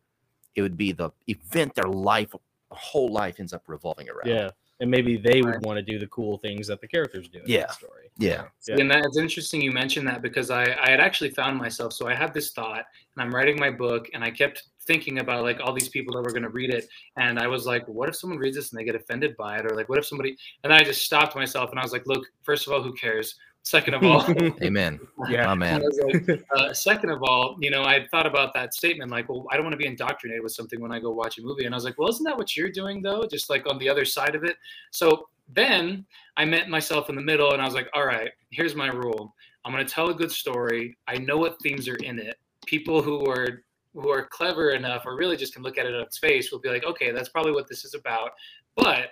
[0.56, 2.34] it would be the event their life,
[2.72, 4.28] whole life ends up revolving around.
[4.28, 4.50] Yeah.
[4.80, 5.62] And maybe they would Right.
[5.62, 7.62] want to do the cool things that the characters do in Yeah.
[7.62, 8.10] that story.
[8.18, 8.48] Yeah.
[8.68, 8.80] Yeah.
[8.80, 11.94] And that, it's interesting you mentioned that because I, I had actually found myself.
[11.94, 12.86] So I had this thought
[13.16, 16.24] and I'm writing my book and I kept thinking about like all these people that
[16.24, 16.90] were going to read it.
[17.16, 19.66] And I was like, what if someone reads this and they get offended by it?
[19.66, 22.06] Or like, what if somebody, and then I just stopped myself and I was like,
[22.06, 23.36] look, first of all, who cares?
[23.64, 24.26] Second of all,
[24.62, 25.00] Amen.
[25.30, 25.46] Yeah.
[25.46, 25.82] My I man.
[25.82, 29.48] was like, uh, second of all, you know, I thought about that statement, like, well,
[29.52, 31.66] I don't want to be indoctrinated with something when I go watch a movie.
[31.66, 33.26] And I was like, well, isn't that what you're doing though?
[33.26, 34.58] Just like on the other side of it.
[34.92, 38.76] So then I met myself in the middle and I was like, all right, here's
[38.76, 39.34] my rule.
[39.66, 40.98] I'm going to tell a good story.
[41.08, 42.36] I know what themes are in it.
[42.66, 46.02] People who are who are clever enough or really just can look at it on
[46.02, 48.32] its face will be like, okay, that's probably what this is about.
[48.76, 49.12] But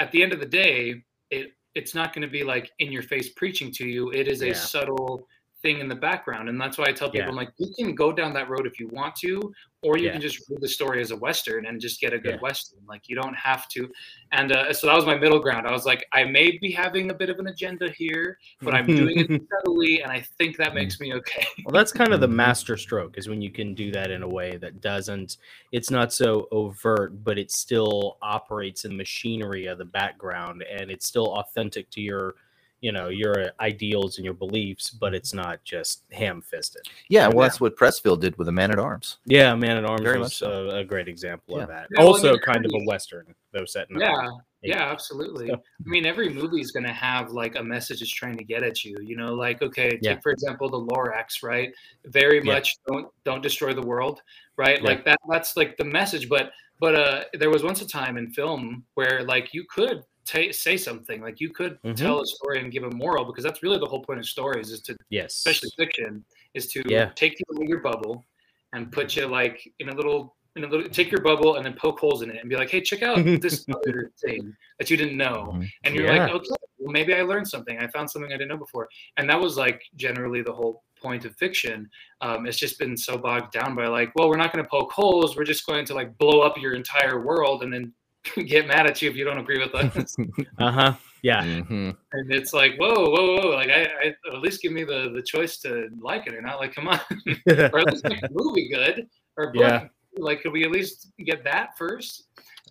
[0.00, 3.02] at the end of the day, it it's not going to be like in your
[3.02, 4.10] face preaching to you.
[4.10, 5.28] It is a subtle
[5.62, 7.28] thing in the background, and that's why I tell people, Yeah.
[7.30, 9.40] I'm like, you can go down that road if you want to,
[9.82, 10.12] or you Yeah.
[10.12, 12.40] can just read the story as a western and just get a good Yeah.
[12.40, 12.80] western.
[12.86, 13.90] Like you don't have to.
[14.32, 15.66] And uh, so that was my middle ground.
[15.66, 18.86] I was like, I may be having a bit of an agenda here, but I'm
[18.86, 19.28] doing it
[19.64, 21.46] subtly, and I think that makes me okay.
[21.64, 24.28] Well, that's kind of the master stroke is when you can do that in a
[24.28, 25.38] way that doesn't,
[25.72, 31.06] it's not so overt, but it still operates in machinery of the background and it's
[31.06, 32.34] still authentic to your,
[32.80, 36.82] you know, your ideals and your beliefs, but it's not just ham fisted.
[37.08, 37.42] Yeah, well, Yeah.
[37.48, 39.18] that's what Pressfield did with a Man at Arms.
[39.24, 40.68] Yeah, Man at Arms Very was much so.
[40.70, 41.62] a, a great example Yeah.
[41.62, 41.88] of that.
[41.96, 44.30] Yeah, also, mean, kind of a Western, though set in Yeah, Yeah.
[44.76, 45.48] yeah, absolutely.
[45.48, 48.44] So- I mean, every movie is going to have like a message it's trying to
[48.44, 48.96] get at you.
[49.02, 50.20] You know, like okay, take Yeah.
[50.20, 51.72] for example the Lorax, right?
[52.04, 52.52] Very Yeah.
[52.54, 54.20] much don't don't destroy the world,
[54.56, 54.80] right?
[54.82, 54.86] Yeah.
[54.88, 55.18] Like that.
[55.28, 56.28] That's like the message.
[56.28, 60.50] But but uh, there was once a time in film where like you could ta
[60.50, 61.96] say something, like you could Mhm.
[61.96, 64.70] tell a story and give a moral because that's really the whole point of stories
[64.70, 65.34] is to Yes.
[65.38, 67.10] especially fiction, is to Yeah.
[67.14, 68.24] take you in your bubble
[68.72, 71.74] and put you like in a little in a little take your bubble and then
[71.74, 74.96] poke holes in it and be like, hey, check out this other thing that you
[74.96, 75.52] didn't know.
[75.54, 75.68] Mhm.
[75.84, 76.24] And you're Yeah.
[76.24, 77.78] like, okay, well maybe I learned something.
[77.78, 78.88] I found something I didn't know before.
[79.18, 81.90] And that was like generally the whole point of fiction.
[82.22, 84.92] Um, it's just been so bogged down by like, well, we're not going to poke
[84.92, 85.36] holes.
[85.36, 87.92] We're just going to like blow up your entire world and then
[88.46, 90.16] get mad at you if you don't agree with us.
[90.58, 90.94] Uh huh.
[91.22, 91.42] Yeah.
[91.44, 91.96] Mhm.
[92.12, 93.48] and it's like, whoa, whoa, whoa!
[93.50, 96.58] Like, I, I at least give me the the choice to like it or not.
[96.60, 97.00] Like, come on,
[97.48, 99.60] or at least make the movie good or book.
[99.62, 99.88] Yeah.
[100.18, 102.24] Like, could we at least get that first?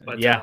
[0.05, 0.41] But Yeah.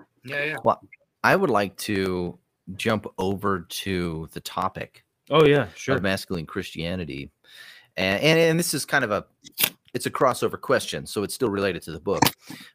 [0.00, 0.56] uh, yeah, yeah.
[0.64, 0.80] Well,
[1.22, 2.38] I would like to
[2.74, 5.68] jump over to the topic oh, yeah.
[5.76, 5.96] Sure.
[5.96, 7.30] of masculine Christianity,
[7.96, 9.24] and, and and this is kind of a
[9.96, 12.22] it's a crossover question, so it's still related to the book.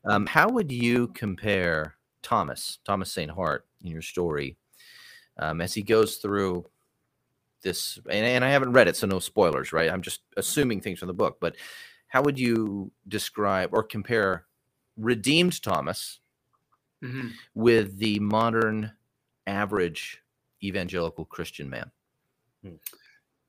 [0.05, 4.57] Um, how would you compare Thomas Thomas Saint Hart in your story
[5.37, 6.65] um, as he goes through
[7.61, 7.99] this?
[8.09, 9.91] And, and I haven't read it, so no spoilers, right?
[9.91, 11.55] I'm just assuming things from the book, but
[12.07, 14.47] how would you describe or compare
[14.97, 16.19] redeemed Thomas
[17.03, 18.91] hmm with the modern
[19.45, 20.23] average
[20.63, 21.91] evangelical Christian man?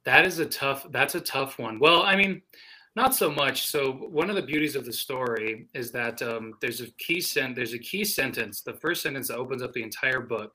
[0.05, 0.87] That is a tough.
[0.91, 1.79] That's a tough one.
[1.79, 2.43] Well, I mean,
[2.95, 3.67] not so much.
[3.67, 7.55] So one of the beauties of the story is that um, there's a key sen-
[7.55, 8.61] There's a key sentence.
[8.61, 10.55] The first sentence that opens up the entire book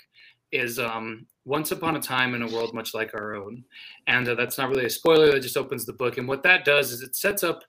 [0.52, 3.64] is um, "Once upon a time in a world much like our own,"
[4.08, 5.32] and uh, that's not really a spoiler.
[5.32, 7.64] That just opens the book, and what that does is it sets up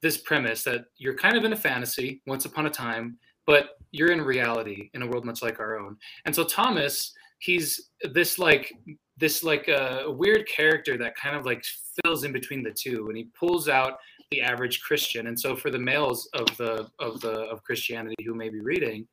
[0.00, 4.12] this premise that you're kind of in a fantasy once upon a time, but you're
[4.12, 5.96] in reality in a world much like our own.
[6.24, 8.72] And so Thomas, he's this like
[9.18, 11.64] this like a uh, weird character that kind of like
[12.04, 13.98] fills in between the two and he pulls out
[14.30, 15.28] the average christian.
[15.28, 19.06] And so for the males of the of the of christianity who may be reading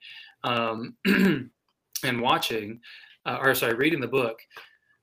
[0.43, 2.79] um and watching
[3.25, 4.39] uh, or sorry reading the book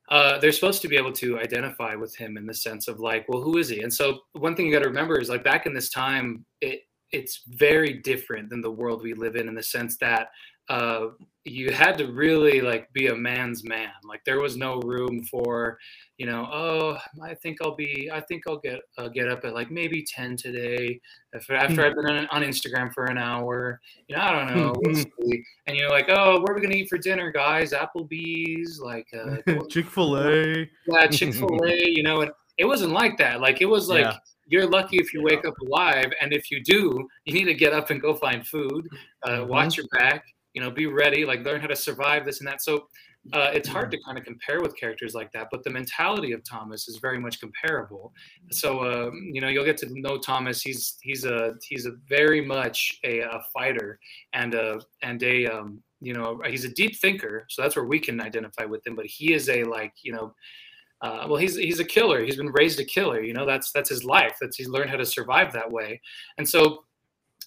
[0.08, 3.26] uh, they're supposed to be able to identify with him in the sense of like
[3.28, 3.80] well who is he?
[3.82, 6.82] And so one thing you got to remember is like back in this time it
[7.12, 10.28] it's very different than the world we live in in the sense that
[10.68, 11.08] uh,
[11.44, 13.90] you had to really like be a man's man.
[14.04, 15.76] Like there was no room for,
[16.16, 19.52] you know, oh, I think I'll be, I think I'll get uh, get up at
[19.52, 21.00] like maybe ten today
[21.32, 23.80] If, after I've been on, on Instagram for an hour.
[24.06, 24.72] You know, I don't know.
[24.84, 24.96] we'll
[25.66, 27.72] and you're like, oh, what are we gonna eat for dinner, guys?
[27.72, 30.70] Applebee's, like, uh, Chick fil A.
[30.86, 31.82] yeah, Chick Fil A.
[31.88, 33.40] You know, and it wasn't like that.
[33.40, 34.04] Like it was like.
[34.04, 34.16] Yeah.
[34.48, 37.72] You're lucky if you wake up alive, and if you do, you need to get
[37.72, 38.86] up and go find food.
[39.22, 39.46] Uh, Mhm.
[39.48, 42.62] Watch your back, you know, be ready, like learn how to survive this and that.
[42.62, 42.88] So
[43.32, 46.42] uh, it's hard to kind of compare with characters like that, but the mentality of
[46.42, 48.12] Thomas is very much comparable.
[48.50, 50.60] So um, you know, you'll get to know Thomas.
[50.60, 54.00] He's he's a he's a very much a, a fighter
[54.32, 57.46] and a and a um, you know he's a deep thinker.
[57.48, 58.96] So that's where we can identify with him.
[58.96, 60.34] But he is a like you know.
[61.00, 62.22] Uh, well, he's he's a killer.
[62.22, 63.22] He's been raised a killer.
[63.22, 64.36] You know, that's that's his life.
[64.40, 66.00] That's he's learned how to survive that way.
[66.38, 66.84] And so,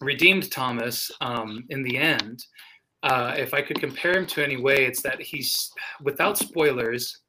[0.01, 2.45] redeemed Thomas um, in the end
[3.05, 7.19] uh, if I could compare him to any way, it's that he's without spoilers.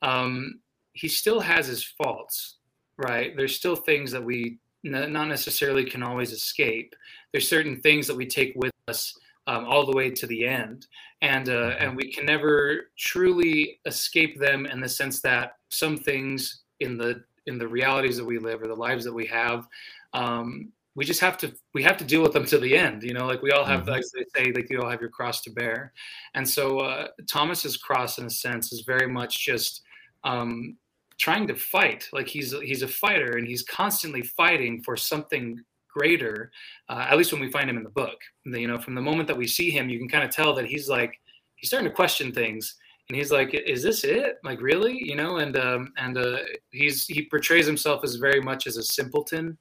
[0.00, 0.60] Um,
[0.94, 2.56] he still has his faults,
[2.96, 3.36] right?
[3.36, 6.94] There's still things that we n- not necessarily can always escape.
[7.32, 9.14] There's certain things that we take with us
[9.46, 10.86] um, all the way to the end,
[11.20, 16.62] and uh, and we can never truly escape them in the sense that some things
[16.80, 19.66] in the in the realities that we live or the lives that we have
[20.14, 23.14] um, we just have to we have to deal with them to the end you
[23.14, 23.88] know like we all have Mhm.
[23.90, 25.92] like they say like you all have your cross to bear.
[26.34, 29.82] And so uh, thomas's cross in a sense is very much just
[30.24, 30.76] um,
[31.18, 32.08] trying to fight.
[32.12, 35.60] Like he's he's a fighter and he's constantly fighting for something
[35.92, 36.50] greater
[36.88, 38.18] uh, at least when we find him in the book.
[38.44, 40.66] You know from the moment that we see him you can kind of tell that
[40.66, 41.12] he's like
[41.56, 42.76] he's starting to question things.
[43.08, 44.38] And he's like is this it?
[44.44, 44.96] Like really?
[45.10, 46.38] You know and um and uh
[46.70, 49.56] he's he portrays himself as very much as a simpleton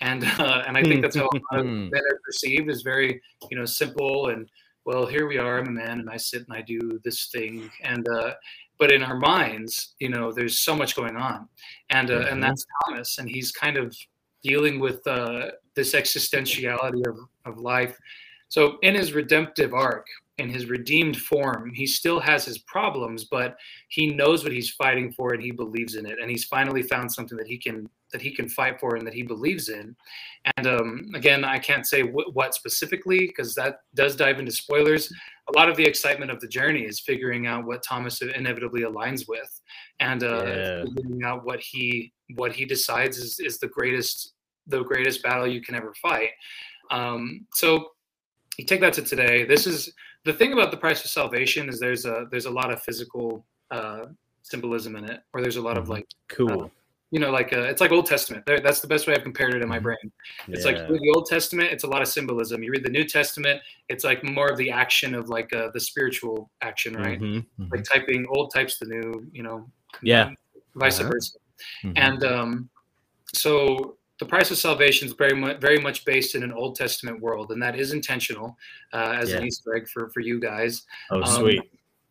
[0.00, 3.20] and uh, and i think that's how a lot of men are perceived as very
[3.50, 4.48] you know simple and
[4.84, 7.70] well here we are i'm a man and i sit and i do this thing.
[7.82, 8.34] And uh
[8.78, 11.48] but in our minds you know there's so much going on.
[11.90, 12.32] And uh, mm-hmm.
[12.34, 13.96] and that's thomas and he's kind of
[14.42, 17.98] dealing with uh this existentiality of, of life.
[18.48, 20.06] So in his redemptive arc
[20.38, 23.56] in his redeemed form, he still has his problems, but
[23.88, 26.18] he knows what he's fighting for and he believes in it.
[26.20, 29.14] And he's finally found something that he can that he can fight for and that
[29.14, 29.96] he believes in.
[30.56, 35.12] And um, again, I can't say wh- what specifically because that does dive into spoilers.
[35.48, 39.26] A lot of the excitement of the journey is figuring out what Thomas inevitably aligns
[39.28, 39.60] with,
[40.00, 40.84] and uh, yeah.
[40.94, 44.34] figuring out what he what he decides is, is the greatest
[44.66, 46.30] the greatest battle you can ever fight.
[46.90, 47.90] Um, so
[48.58, 49.44] you take that to today.
[49.44, 49.92] This is
[50.26, 53.46] the thing about the price of salvation is there's a there's a lot of physical
[53.70, 54.06] uh,
[54.42, 55.92] symbolism in it, or there's a lot of mm-hmm.
[55.92, 56.64] like cool.
[56.64, 56.68] Uh,
[57.12, 58.44] you know, like uh, it's like Old Testament.
[58.46, 59.84] That's the best way I've compared it in my mm-hmm.
[59.84, 60.12] brain.
[60.48, 60.72] It's yeah.
[60.72, 62.64] like the Old Testament, it's a lot of symbolism.
[62.64, 65.78] You read the New Testament, it's like more of the action of like uh, the
[65.78, 67.20] spiritual action, right?
[67.20, 67.72] Mm-hmm, mm-hmm.
[67.72, 69.70] Like typing old types the new, you know.
[70.02, 70.30] Yeah.
[70.74, 71.10] Vice uh-huh.
[71.10, 71.38] versa.
[71.84, 71.92] Mm-hmm.
[71.96, 72.68] And um,
[73.32, 77.20] so the price of salvation is very much very much based in an Old Testament
[77.20, 78.56] world, and that is intentional
[78.92, 79.36] uh, as yeah.
[79.36, 80.82] an Easter egg for for you guys.
[81.10, 81.62] Oh, um, sweet.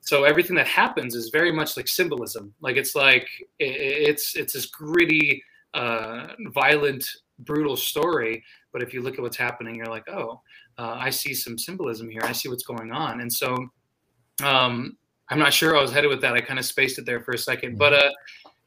[0.01, 2.53] So everything that happens is very much like symbolism.
[2.61, 3.27] Like it's like
[3.59, 5.43] it's it's this gritty,
[5.73, 8.43] uh, violent, brutal story.
[8.71, 10.41] But if you look at what's happening, you're like, oh,
[10.77, 12.21] uh, I see some symbolism here.
[12.23, 13.21] I see what's going on.
[13.21, 13.55] And so,
[14.43, 14.97] um,
[15.29, 16.33] I'm not sure I was headed with that.
[16.33, 17.77] I kind of spaced it there for a second, mm-hmm.
[17.79, 18.11] but uh,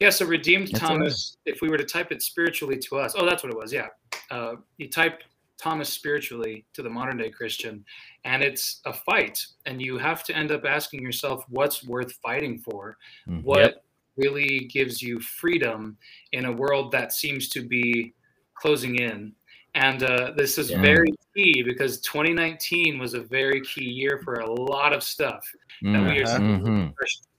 [0.01, 3.27] yeah, so redeemed that's Thomas, if we were to type it spiritually to us, oh,
[3.27, 3.73] that's what it was.
[3.73, 3.89] Yeah.
[4.31, 5.23] Uh, you type
[5.59, 7.85] Thomas spiritually to the modern day Christian,
[8.25, 9.45] and it's a fight.
[9.67, 12.97] And you have to end up asking yourself, what's worth fighting for?
[13.29, 13.85] Mm, what yep.
[14.17, 15.97] really gives you freedom
[16.31, 18.15] in a world that seems to be
[18.55, 19.33] closing in?
[19.75, 20.81] And uh, this is yeah.
[20.81, 25.45] very key because 2019 was a very key year for a lot of stuff
[25.85, 25.93] mm-hmm.
[25.93, 26.89] that we are mm-hmm.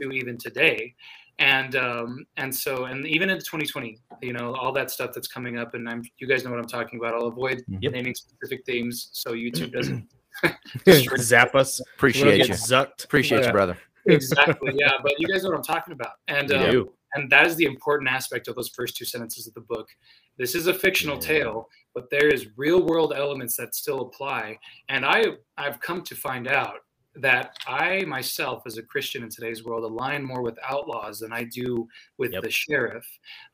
[0.01, 0.93] to even today
[1.39, 5.57] and um, and so and even into 2020 you know all that stuff that's coming
[5.57, 7.93] up and i'm you guys know what i'm talking about i'll avoid yep.
[7.93, 10.07] naming specific themes so youtube doesn't
[11.17, 13.03] zap us appreciate you zucked.
[13.05, 13.47] appreciate yeah.
[13.47, 17.29] you brother exactly yeah but you guys know what i'm talking about and um, and
[17.29, 19.87] that is the important aspect of those first two sentences of the book
[20.37, 21.21] this is a fictional yeah.
[21.21, 24.57] tale but there is real world elements that still apply
[24.89, 25.23] and i
[25.57, 26.79] i've come to find out
[27.21, 31.43] that I myself, as a Christian in today's world, align more with outlaws than I
[31.43, 32.43] do with yep.
[32.43, 33.05] the sheriff.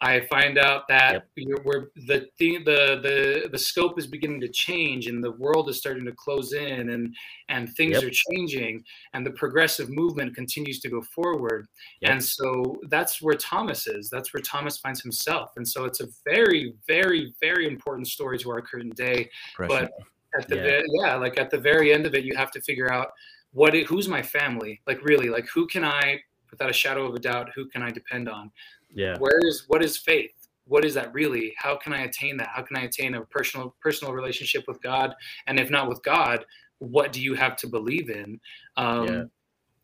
[0.01, 1.59] I find out that yep.
[1.63, 6.05] we're, the, the the the scope is beginning to change, and the world is starting
[6.05, 7.15] to close in, and
[7.49, 8.03] and things yep.
[8.03, 11.67] are changing, and the progressive movement continues to go forward.
[12.03, 14.09] And so that's where Thomas is.
[14.09, 15.51] That's where Thomas finds himself.
[15.57, 19.29] And so it's a very, very, very important story to our current day.
[19.57, 19.91] But
[20.37, 20.81] at the yeah.
[21.01, 23.09] yeah, like at the very end of it, you have to figure out
[23.55, 24.81] what it, who's my family?
[24.85, 26.19] Like really like who can i
[26.51, 28.51] without a shadow of a doubt who can i depend on?
[28.93, 29.17] Yeah.
[29.17, 30.31] Where is what is faith?
[30.67, 31.53] What is that really?
[31.57, 32.49] How can i attain that?
[32.53, 35.15] How can i attain a personal personal relationship with god?
[35.47, 36.45] And if not with god
[36.79, 38.39] what do you have to believe in?
[38.75, 39.23] Um yeah.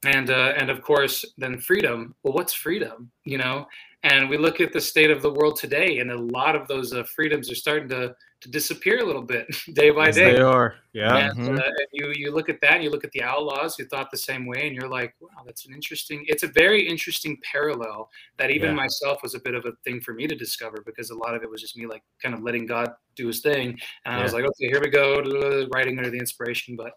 [0.03, 2.13] and uh and of course then freedom.
[2.23, 3.65] Well what's freedom you know
[4.03, 6.93] and we look at the state of the world today and a lot of those
[6.93, 10.33] uh, freedoms are starting to to disappear a little bit day by yes, day.
[10.33, 11.29] They are, yeah.
[11.29, 11.57] And, mm-hmm.
[11.57, 11.61] uh,
[11.93, 14.47] you you look at that, and you look at the outlaws who thought the same
[14.47, 16.25] way, and you're like, wow, that's an interesting.
[16.27, 18.75] It's a very interesting parallel that even yeah.
[18.75, 21.43] myself was a bit of a thing for me to discover because a lot of
[21.43, 23.79] it was just me like kind of letting God do His thing, and
[24.13, 24.19] yeah.
[24.19, 26.75] I was like, okay, here we go, writing under the inspiration.
[26.75, 26.93] But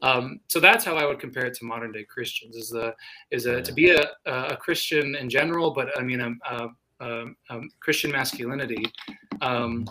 [0.00, 2.56] um, so that's how I would compare it to modern day Christians.
[2.56, 2.94] Is the
[3.30, 3.60] is a, yeah.
[3.60, 6.68] to be a, a Christian in general, but I mean a,
[7.00, 8.84] a, a Christian masculinity.
[9.40, 9.86] Um,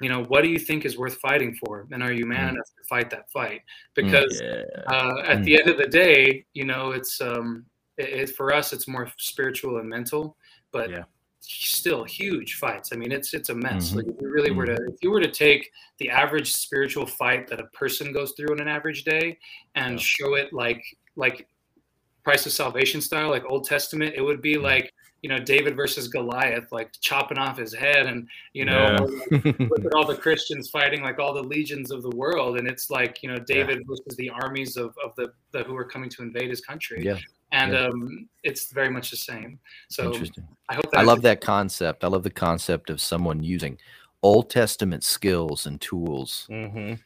[0.00, 2.50] you know what do you think is worth fighting for and are you man mm.
[2.50, 3.62] enough to fight that fight mm,
[3.94, 4.62] because yeah.
[4.88, 5.44] uh, at mm.
[5.44, 7.64] the end of the day you know it's um
[7.96, 10.36] it, it, for us it's more spiritual and mental
[10.72, 11.04] but yeah.
[11.40, 13.98] still huge fights i mean it's it's a mess mm-hmm.
[13.98, 14.58] like if you really mm-hmm.
[14.58, 18.32] were to if you were to take the average spiritual fight that a person goes
[18.32, 19.38] through in an average day
[19.76, 19.98] and yeah.
[19.98, 20.82] show it like
[21.16, 21.46] like
[22.24, 24.92] price of salvation style like old testament it would be like
[25.24, 28.94] you know David versus Goliath, like chopping off his head, and you know
[29.30, 29.38] yeah.
[29.58, 32.90] look at all the Christians fighting like all the legions of the world, and it's
[32.90, 33.84] like you know David yeah.
[33.88, 37.02] versus the armies of of the, the who are coming to invade his country.
[37.02, 37.16] Yeah.
[37.52, 37.86] And yeah.
[37.86, 39.58] um, it's very much the same.
[39.88, 40.46] So Interesting.
[40.68, 42.04] I hope I love that concept.
[42.04, 43.78] I love the concept of someone using
[44.22, 46.96] Old Testament skills and tools mm-hmm.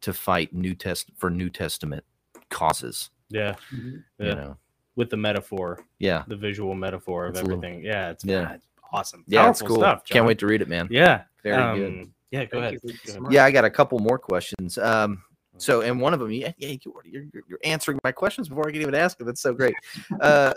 [0.00, 2.02] to fight New Test for New Testament
[2.50, 3.10] causes.
[3.28, 3.54] Yeah.
[3.72, 4.02] Mhm.
[4.18, 4.26] Yeah.
[4.26, 4.56] You know.
[4.96, 6.22] With the metaphor, Yeah.
[6.28, 7.84] the visual metaphor of It's a little- everything.
[7.84, 8.40] yeah, it's Yeah.
[8.52, 8.56] yeah.
[8.92, 9.24] awesome.
[9.26, 9.76] Yeah, it's cool.
[9.78, 10.86] Stuff, Can't wait to read it, man.
[10.90, 11.24] Yeah.
[11.42, 11.88] Very good.
[12.02, 12.78] um, Yeah, go ahead.
[12.82, 13.32] Go ahead.
[13.32, 14.78] Yeah, I got a couple more questions.
[14.78, 15.22] Um,
[15.58, 18.68] so, and one of them, yeah, yeah you, you're, you're- you're answering my questions before
[18.68, 19.26] I can even ask them.
[19.26, 19.74] That's so great.
[20.20, 20.54] Uh,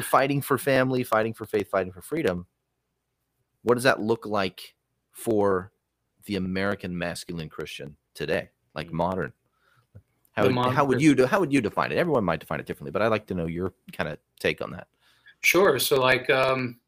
[0.00, 2.46] fighting for family, fighting for faith, fighting for freedom.
[3.62, 4.74] What does that look like
[5.12, 5.70] for
[6.24, 8.92] the American masculine Christian today, like Mm.
[8.92, 9.32] modern?
[10.36, 11.98] How would, how would you do, how would you define it?
[11.98, 14.70] Everyone might define it differently, but I'd like to know your kind of take on
[14.72, 14.86] that.
[15.42, 15.78] Sure.
[15.78, 16.78] So like, um,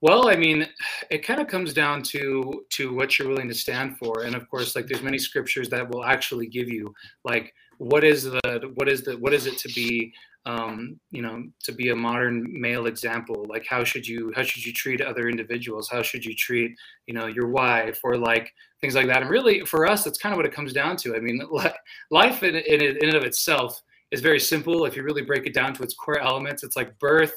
[0.00, 0.66] well, I mean,
[1.10, 4.48] it kind of comes down to to what you're willing to stand for, and of
[4.50, 6.94] course, like there's many scriptures that will actually give you
[7.24, 10.12] like what is the what is the what is it to be
[10.46, 14.64] um, you know to be a modern male example like how should you how should
[14.64, 15.88] you treat other individuals?
[15.90, 16.72] How should you treat
[17.06, 19.22] you know your wife or like things like that?
[19.22, 21.16] And really for us that's kind of what it comes down to.
[21.16, 21.42] I mean
[22.10, 23.82] life in, in, in and of itself
[24.12, 24.84] is very simple.
[24.86, 27.34] If you really break it down to its core elements it's like birth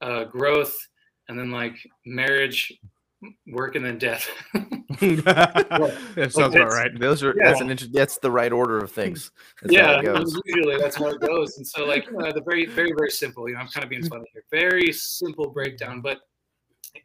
[0.00, 0.76] uh, growth
[1.28, 2.72] and then like marriage
[3.48, 4.28] work and then death
[5.00, 6.98] that sounds about right.
[6.98, 7.48] Those are Yeah.
[7.48, 9.30] that's an inter- that's the right order of things.
[9.62, 12.66] That's how yeah usually that's how it goes and so like you know, the very
[12.66, 16.18] very very simple you know i'm kind of being funny here very simple breakdown but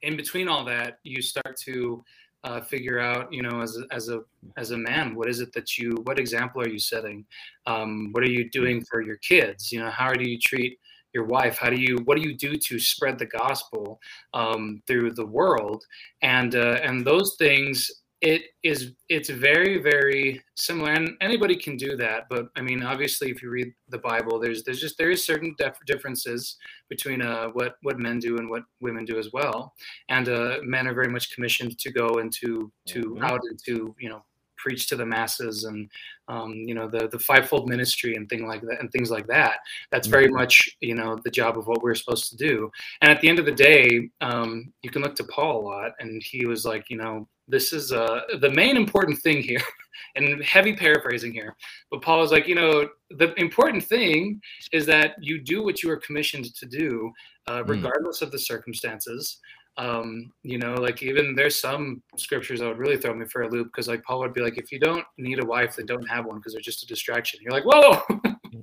[0.02, 2.04] in between all that you start to
[2.44, 4.22] uh, figure out you know as a, as a
[4.58, 7.26] as a man what is it that you what example are you setting
[7.66, 10.80] um, what are you doing for your kids you know how do you treat
[11.14, 14.00] your wife how do you what do you do to spread the gospel
[14.34, 15.84] um, through the world
[16.22, 17.90] and uh, and those things
[18.22, 23.30] it is it's very very similar and anybody can do that but i mean obviously
[23.30, 26.58] if you read the bible there's there's just there is certain def- differences
[26.90, 29.72] between uh, what what men do and what women do as well
[30.10, 33.24] and uh, men are very much commissioned to go into to Mhm.
[33.24, 34.24] out into you know
[34.58, 35.90] preach to the masses and
[36.28, 39.60] um, you know the the fivefold ministry and thing like that and things like that.
[39.92, 42.70] That's very much you know the job of what we're supposed to do.
[43.02, 45.92] And at the end of the day um, you can look to paul a lot
[46.00, 49.62] and he was like you know this is uh, the main important thing here
[50.16, 51.56] and heavy paraphrasing here.
[51.90, 54.42] But paul was like you know the important thing
[54.74, 57.12] is that you do what you are commissioned to do
[57.48, 57.70] uh, Mm.
[57.70, 59.40] regardless of the circumstances
[59.78, 63.50] um, you know like even there's some scriptures that would really throw me for a
[63.50, 66.08] loop because like paul would be like if you don't need a wife then don't
[66.10, 68.02] have one because they're just a distraction you're like whoa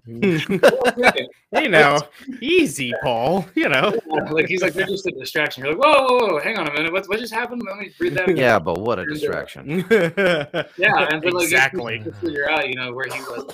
[0.08, 1.28] okay.
[1.52, 1.98] you know,
[2.40, 3.46] easy, Paul.
[3.54, 3.98] You know.
[4.30, 6.72] like he's like they're just a distraction you're like whoa, whoa, whoa hang on a
[6.72, 9.84] minute what, what just happened let me read that Yeah, but what a uh, distraction.
[10.76, 12.00] yeah and then like exactly.
[12.00, 13.44] to figure out you know where he was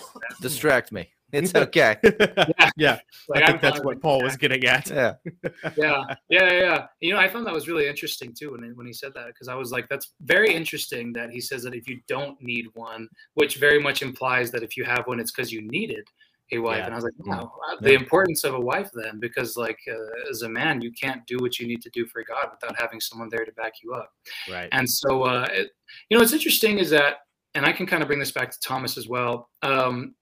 [0.40, 1.08] Distract me.
[1.32, 1.96] It's okay.
[2.76, 4.24] yeah, like I think I'm that's what Paul that.
[4.24, 4.88] was getting at.
[4.90, 5.14] Yeah.
[5.44, 6.86] yeah, yeah, yeah, yeah.
[7.00, 9.26] You know, I found that was really interesting too when he, when he said that
[9.26, 12.66] because I was like, that's very interesting that he says that if you don't need
[12.74, 16.06] one, which very much implies that if you have one, it's because you needed
[16.52, 16.78] a wife.
[16.78, 16.86] Yeah.
[16.86, 17.44] And I was like, Yeah.
[17.80, 21.38] the importance of a wife then, because like uh, as a man, you can't do
[21.38, 24.10] what you need to do for God without having someone there to back you up.
[24.50, 24.68] Right.
[24.72, 25.70] And so, uh, it,
[26.08, 27.18] you know, what's interesting is that,
[27.54, 29.48] and I can kind of bring this back to Thomas as well.
[29.62, 30.14] Um,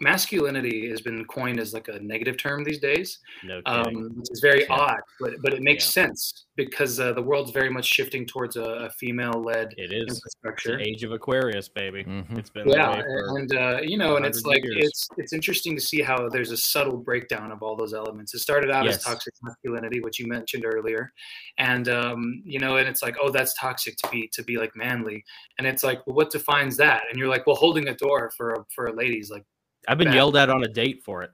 [0.00, 3.96] masculinity has been coined as like a negative term these days No kidding.
[3.96, 4.74] um, which is very Yeah.
[4.76, 6.02] odd, but but it makes Yeah.
[6.06, 10.76] sense because uh, the world's very much shifting towards a, a female-led it is infrastructure.
[10.78, 12.04] the age of Aquarius, baby.
[12.04, 12.38] Mhm.
[12.38, 14.76] It's been that Yeah, way for and uh, you know, and it's like years.
[14.84, 18.34] it's it's interesting to see how there's a subtle breakdown of all those elements.
[18.34, 18.96] It started out Yes.
[18.98, 21.12] as toxic masculinity, which you mentioned earlier,
[21.58, 24.74] and um, you know, and it's like, oh, that's toxic to be to be like
[24.76, 25.24] manly,
[25.58, 27.02] and it's like, well, what defines that?
[27.10, 29.44] And you're like, well, holding a door for a, for a lady's like.
[29.88, 31.30] I've been yelled at on a date for it.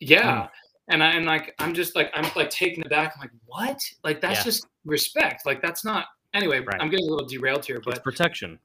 [0.00, 0.42] Yeah.
[0.42, 0.50] Mm.
[0.88, 3.12] And I and like I'm just like I'm like taken aback.
[3.16, 3.80] I'm like, what?
[4.04, 4.44] Like that's Yeah.
[4.44, 5.44] just respect.
[5.46, 6.80] Like that's not anyway, Right.
[6.80, 8.58] I'm getting a little derailed here, It's but protection.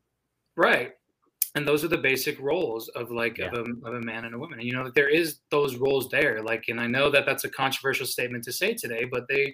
[0.56, 0.92] right.
[1.56, 4.40] And those are the basic roles of like of, a, of a man and a
[4.40, 4.60] woman.
[4.60, 6.42] And you know, there is those roles there.
[6.42, 9.54] Like, and I know that that's a controversial statement to say today, but they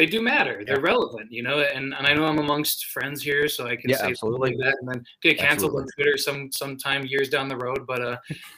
[0.00, 0.62] they do matter.
[0.66, 1.60] They're relevant, you know.
[1.60, 4.56] And and I know I'm amongst friends here, so I can Yeah, say something like
[4.56, 7.86] that, and then get canceled on Twitter some sometime years down the road.
[7.86, 8.16] But uh,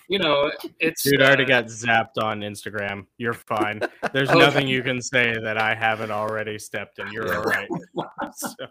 [0.09, 3.07] you know, it's Dude, I already uh, got zapped on Instagram.
[3.19, 3.81] You're fine.
[4.15, 4.39] There's Okay.
[4.39, 7.11] nothing you can say that I haven't already stepped in.
[7.11, 7.69] You're all right.
[8.35, 8.67] So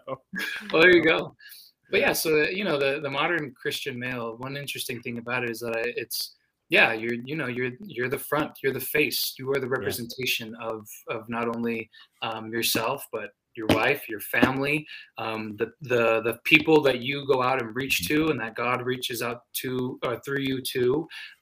[0.72, 1.36] well there you go
[1.90, 5.50] but yeah so you know the the modern christian male one interesting thing about it
[5.50, 6.34] is that I- it's
[6.76, 9.20] yeah you're you know you're you're the front you're the face.
[9.38, 10.78] You are the representation of
[11.16, 11.78] of not only
[12.26, 14.76] um, yourself but your wife your family
[15.24, 18.78] um, the the the people that you go out and reach to and that god
[18.92, 19.70] reaches out to
[20.06, 20.84] or through you to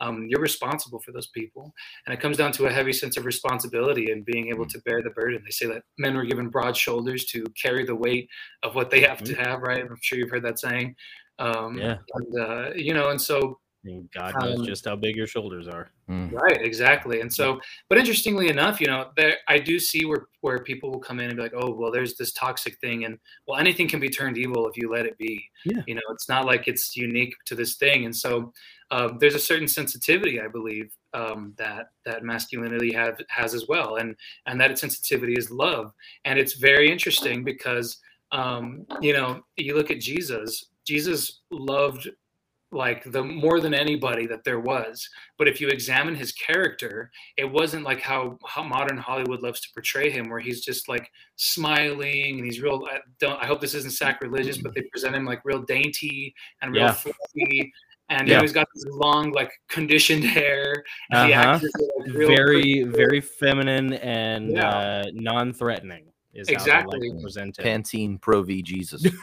[0.05, 1.64] um, you're responsible for those people.
[2.05, 5.01] And it comes down to a heavy sense of responsibility and being able to bear
[5.03, 5.41] the burden.
[5.45, 8.28] They say that men were given broad shoulders to carry the weight
[8.64, 9.83] of what they have to have right?
[9.85, 10.97] I'm sure you've heard that saying.
[11.39, 11.97] Um, Yeah.
[12.16, 13.37] and uh, you know and so
[13.85, 15.91] And God knows Um, just how big your shoulders are.
[16.09, 16.33] Mm.
[16.33, 17.20] Right, exactly.
[17.20, 21.01] And so, but interestingly enough, you know, there I do see where where people will
[21.01, 24.01] come in and be like, "Oh, well, there's this toxic thing," and well, anything can
[24.01, 25.43] be turned evil if you let it be.
[25.64, 25.83] Yeah.
[25.87, 28.53] You know, it's not like it's unique to this thing, and so
[28.91, 33.97] um, there's a certain sensitivity, I believe, um, that that masculinity have has as well,
[33.97, 34.14] and
[34.45, 35.93] and that sensitivity is love,
[36.26, 37.99] and it's very interesting because
[38.33, 40.66] um, you know, you look at Jesus.
[40.87, 42.11] Jesus loved
[42.73, 45.09] like the more than anybody that there was
[45.39, 49.68] but if you examine his character it wasn't like how, how modern hollywood loves to
[49.75, 53.75] portray him where he's just like smiling and he's real I don't i hope this
[53.75, 56.93] isn't sacrilegious but they present him like real dainty and real Yeah.
[56.93, 57.73] fluffy
[58.09, 58.41] and Yeah.
[58.41, 61.51] he's got this long like conditioned hair and the Uh-huh.
[61.55, 62.83] actors are, like, real Very, pretty.
[62.85, 64.68] very feminine and Yeah.
[64.68, 66.05] uh, non-threatening.
[66.33, 67.11] Is how Exactly.
[67.11, 67.62] like to.
[67.62, 69.05] Pantene Pro V Jesus.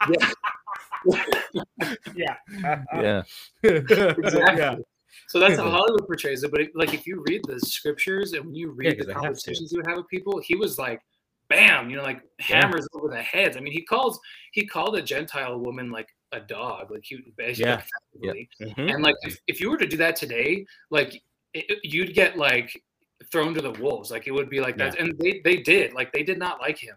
[2.14, 2.36] yeah.
[2.94, 3.22] yeah.
[3.62, 4.84] exactly.
[5.28, 6.50] So that's how Hollywood portrays it.
[6.50, 9.12] But it, like, if you read the scriptures and when you read 'cause the they
[9.12, 9.26] have to.
[9.26, 11.00] conversations he would have with people, he was like,
[11.48, 12.62] "Bam!" You know, like Yeah.
[12.66, 13.56] hammers over the heads.
[13.56, 14.18] I mean, he calls
[14.52, 17.70] he called a Gentile woman like a dog, like he basically.
[17.70, 17.82] Yeah.
[18.22, 18.48] effectively.
[18.60, 18.94] Mhm.
[18.94, 21.14] And like, if, if you were to do that today, like
[21.54, 22.82] it, it- you'd get like
[23.30, 24.10] thrown to the wolves.
[24.10, 24.98] Like it would be like that.
[24.98, 26.96] And they they did like they did not like him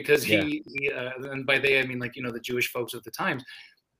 [0.00, 0.42] because Yeah.
[0.44, 3.02] he he uh, and by they I mean like you know the Jewish folks of
[3.04, 3.42] the times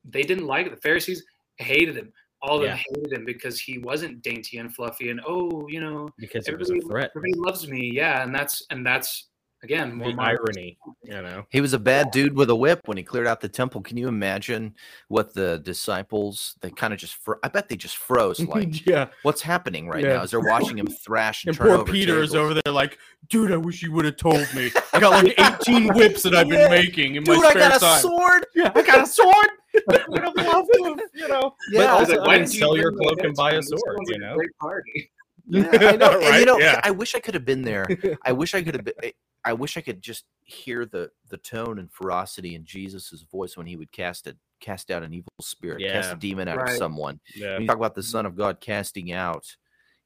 [0.04, 0.70] they didn't like it.
[0.70, 1.24] The Pharisees
[1.58, 2.12] hated him.
[2.40, 6.08] All of them hated him because he wasn't dainty and fluffy and oh, you know,
[6.18, 7.10] Because it was a everybody, threat.
[7.16, 7.90] everybody loves me.
[7.92, 9.28] Yeah, and that's and that's
[9.62, 10.38] again more The modern.
[10.46, 11.46] irony, you know.
[11.50, 13.80] He was a bad dude with a whip when he cleared out the temple.
[13.80, 14.74] Can you imagine
[15.08, 16.54] what the disciples?
[16.60, 17.14] They kind of just.
[17.16, 18.38] Fro- I bet they just froze.
[18.48, 19.08] Like, yeah.
[19.22, 20.14] what's happening right Yeah.
[20.16, 20.22] now?
[20.22, 22.98] As they're watching him thrash and, And turn poor over Peter is over there like,
[23.28, 24.70] dude, I wish you would have told me.
[24.92, 26.68] I got like 18 whips that I've been Yeah.
[26.68, 28.00] making in Dude, my I spare got a time.
[28.00, 28.46] sword.
[28.54, 29.34] Yeah, I got a sword.
[29.90, 31.54] I would have loved to have, you know.
[31.70, 33.98] Yeah, but also, like, why mean, did you sell your cloak and buy a sword,
[34.06, 34.34] you know.
[34.34, 35.10] Great party.
[35.48, 36.10] Yeah, I know.
[36.12, 36.80] and, Right, you know, yeah.
[36.84, 37.86] I wish I could have been there.
[38.24, 38.94] I wish I could have been.
[39.02, 39.12] Eh, I-
[39.44, 43.66] I wish I could just hear the the tone and ferocity in Jesus's voice when
[43.66, 47.20] he would cast a cast out an evil spirit, cast a demon out of someone.
[47.36, 49.56] Yeah, When you talk about the Son of God casting out,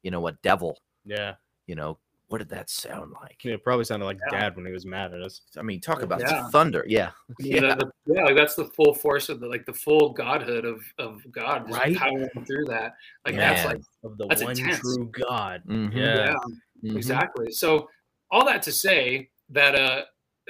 [0.03, 0.77] you know, a devil.
[1.03, 1.33] yeah.
[1.65, 1.97] You know,
[2.33, 3.45] what did that sound like?
[3.45, 4.39] It probably sounded like Yeah.
[4.39, 5.41] dad when he was mad at us.
[5.55, 6.49] I mean, talk about Yeah.
[6.49, 6.83] thunder.
[6.87, 10.13] Yeah, yeah, yeah, the, yeah, like that's the full force of the like the full
[10.13, 11.95] godhood of of God, just Right?
[11.95, 12.95] powering through that.
[13.23, 14.79] Like that's like Of the That's one intense.
[14.79, 15.61] true God.
[15.67, 15.93] Mhm.
[15.95, 16.15] Yeah.
[16.25, 16.35] yeah,
[16.83, 16.95] Mhm.
[16.97, 17.51] exactly.
[17.51, 17.87] So
[18.31, 20.05] all that to say that uh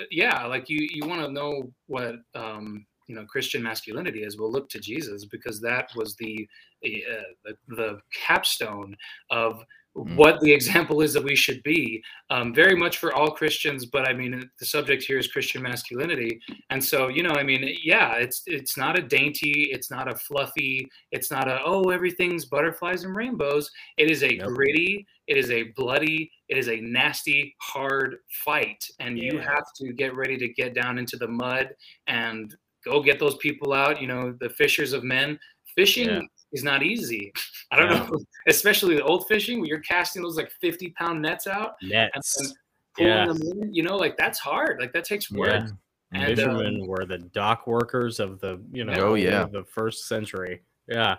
[0.09, 4.37] yeah, like you you want to know what um you know Christian masculinity is.
[4.37, 6.47] Well, look to Jesus because that was the
[6.85, 8.95] uh, the, the capstone
[9.29, 9.65] of
[9.95, 10.15] Mm.
[10.15, 12.03] what the example is that we should be.
[12.31, 16.39] Um, very much for all Christians, but I mean the subject here is Christian masculinity,
[16.71, 20.15] and so you know, I mean, yeah, it's it's not a dainty, it's not a
[20.15, 23.69] fluffy, it's not a oh everything's butterflies and rainbows.
[23.97, 29.19] It is a gritty, it is a bloody, it is a nasty, hard fight, and
[29.19, 31.69] you have to get ready to get down into the mud
[32.07, 34.01] and go get those people out.
[34.01, 35.39] You know, the fishers of men.
[35.75, 36.21] Fishing Yeah.
[36.53, 37.33] Is not easy.
[37.71, 38.05] I don't No.
[38.05, 41.91] know, especially the old fishing where you're casting those like 50 pound nets out and
[41.91, 42.35] Nets.
[42.37, 42.51] then
[42.95, 43.25] pulling Yeah.
[43.27, 43.73] them in.
[43.73, 44.79] You know, like that's hard.
[44.79, 45.49] Like that takes work.
[45.49, 45.67] Yeah.
[46.15, 49.45] And, Fishermen um, were the dock workers of the, you know, Oh, yeah.
[49.51, 50.61] the first century.
[50.87, 51.15] Yeah.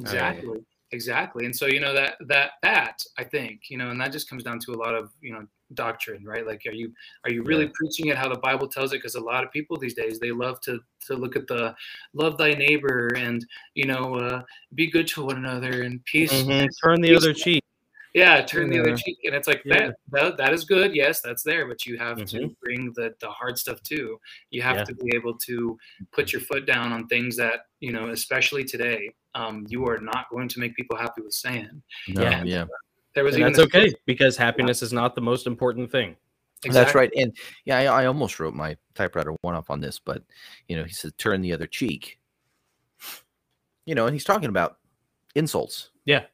[0.00, 0.58] Exactly.
[0.90, 1.44] Exactly.
[1.44, 4.42] And so, you know, that that that I think, you know, and that just comes
[4.44, 6.46] down to a lot of, you know, doctrine, right?
[6.46, 6.92] Like are you
[7.24, 7.72] are you really Yeah.
[7.74, 8.96] preaching it how the Bible tells it?
[8.96, 11.74] Because a lot of people these days they love to to look at the
[12.14, 13.44] love thy neighbor and
[13.74, 14.42] you know uh
[14.74, 16.68] be good to one another and peace Mhm.
[16.82, 17.62] Turn the Peace- other cheek.
[18.14, 19.88] yeah turn the other cheek and it's like Yeah.
[19.88, 22.56] that, that that is good yes that's there but you have to Mhm.
[22.62, 24.20] bring the the hard stuff too
[24.50, 24.84] you have Yeah.
[24.84, 25.76] to be able to
[26.12, 30.30] put your foot down on things that you know especially today um you are not
[30.30, 32.66] going to make people happy with saying No, Yeah.
[33.14, 33.22] Yeah.
[33.22, 36.16] there was And even that's a- okay because happiness is not the most important thing.
[36.72, 37.12] That's right.
[37.16, 40.22] And yeah, I, I almost wrote my typewriter one up on this, but
[40.68, 42.18] you know, he said turn the other cheek.
[43.84, 44.78] You know, and he's talking about
[45.34, 45.90] insults.
[46.06, 46.24] Yeah.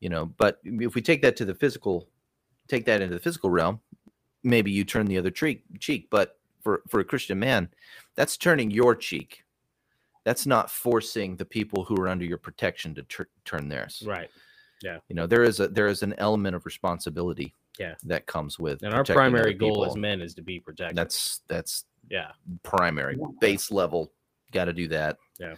[0.00, 2.08] You know, but if we take that to the physical,
[2.68, 3.80] take that into the physical realm,
[4.44, 6.08] maybe you turn the other cheek cheek.
[6.10, 7.68] But for for a Christian man,
[8.14, 9.44] that's turning your cheek.
[10.24, 14.02] That's not forcing the people who are under your protection to tur- turn theirs.
[14.06, 14.30] Right.
[15.08, 17.54] You know, there is a there is an element of responsibility.
[17.78, 17.94] Yeah.
[18.04, 20.96] That comes with And our primary goal as men is to be protected.
[20.96, 22.30] That's that's yeah.
[22.62, 24.12] primary base level.
[24.52, 25.16] Got to do that.
[25.40, 25.56] Yeah.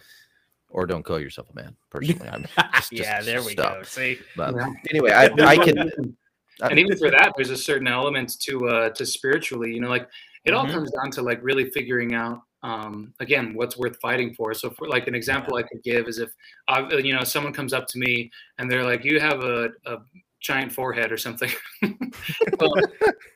[0.69, 1.75] Or don't call yourself a man.
[1.89, 3.75] Personally, I'm just, yeah, just there we stop.
[3.77, 3.83] go.
[3.83, 4.73] See, But Yeah.
[4.89, 5.77] anyway, I, I can.
[6.61, 9.89] I- and even for that there's a certain element to uh to spiritually you know
[9.89, 10.09] like
[10.43, 10.71] it all Mhm.
[10.71, 14.53] comes down to like really figuring out um, again what's worth fighting for.
[14.53, 16.31] So for like an example i could give is if
[16.67, 19.97] i you know someone comes up to me and they're like you have a, a
[20.39, 21.49] giant forehead or something.
[22.59, 22.73] Well,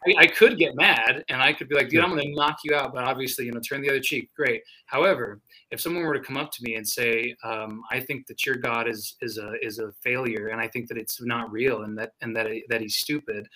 [0.07, 2.57] I, I, could get mad and i could be like dude i'm going to knock
[2.63, 4.29] you out but obviously you know turn the other cheek.
[4.35, 4.63] Great.
[4.87, 8.45] However if someone were to come up to me and say um, i think that
[8.45, 11.83] your god is is a is a failure and i think that it's not real
[11.83, 13.47] and that and that that he's stupid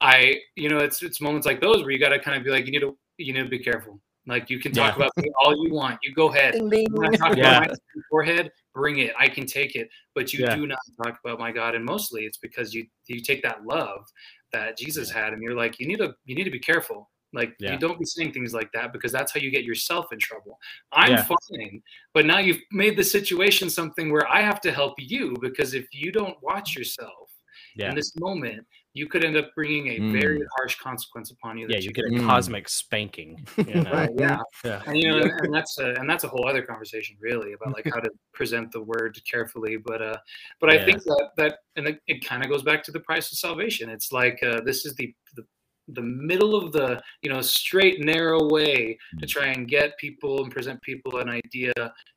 [0.00, 2.50] i you know it's it's moments like those where you got to kind of be
[2.50, 5.04] like you need to you need to be careful like you can talk yeah.
[5.04, 5.98] about me all you want.
[6.02, 6.54] You go ahead.
[6.54, 6.86] Ding, ding.
[7.12, 7.58] talk yeah.
[7.58, 9.12] about my forehead, bring it.
[9.18, 9.88] I can take it.
[10.14, 10.56] But you yeah.
[10.56, 11.74] do not talk about my God.
[11.74, 14.06] And mostly it's because you you take that love
[14.52, 17.10] that Jesus had and you're like, you need to you need to be careful.
[17.32, 20.18] Like you don't be saying things like that because that's how you get yourself in
[20.18, 20.58] trouble.
[20.92, 21.80] I'm fine,
[22.12, 25.86] but now you've made the situation something where I have to help you because if
[25.92, 26.80] you don't watch mm-hmm.
[26.80, 27.30] yourself
[27.76, 30.20] in this moment, you could end up bringing a mm.
[30.20, 31.66] very harsh consequence upon you.
[31.68, 32.26] Yeah, you, get a mm.
[32.26, 33.46] cosmic spanking.
[33.70, 33.92] You know?
[33.92, 34.38] right, yeah.
[34.64, 37.74] yeah, and you know, and that's a, and that's a whole other conversation, really, about
[37.74, 39.76] like how to present the word carefully.
[39.76, 40.16] But uh,
[40.60, 43.30] but I think that that and it, it kind of goes back to the price
[43.30, 43.90] of salvation.
[43.90, 45.44] It's like uh, this is the, the
[45.88, 49.28] the middle of the you know straight narrow way to mm.
[49.28, 51.72] try and get people and present people an idea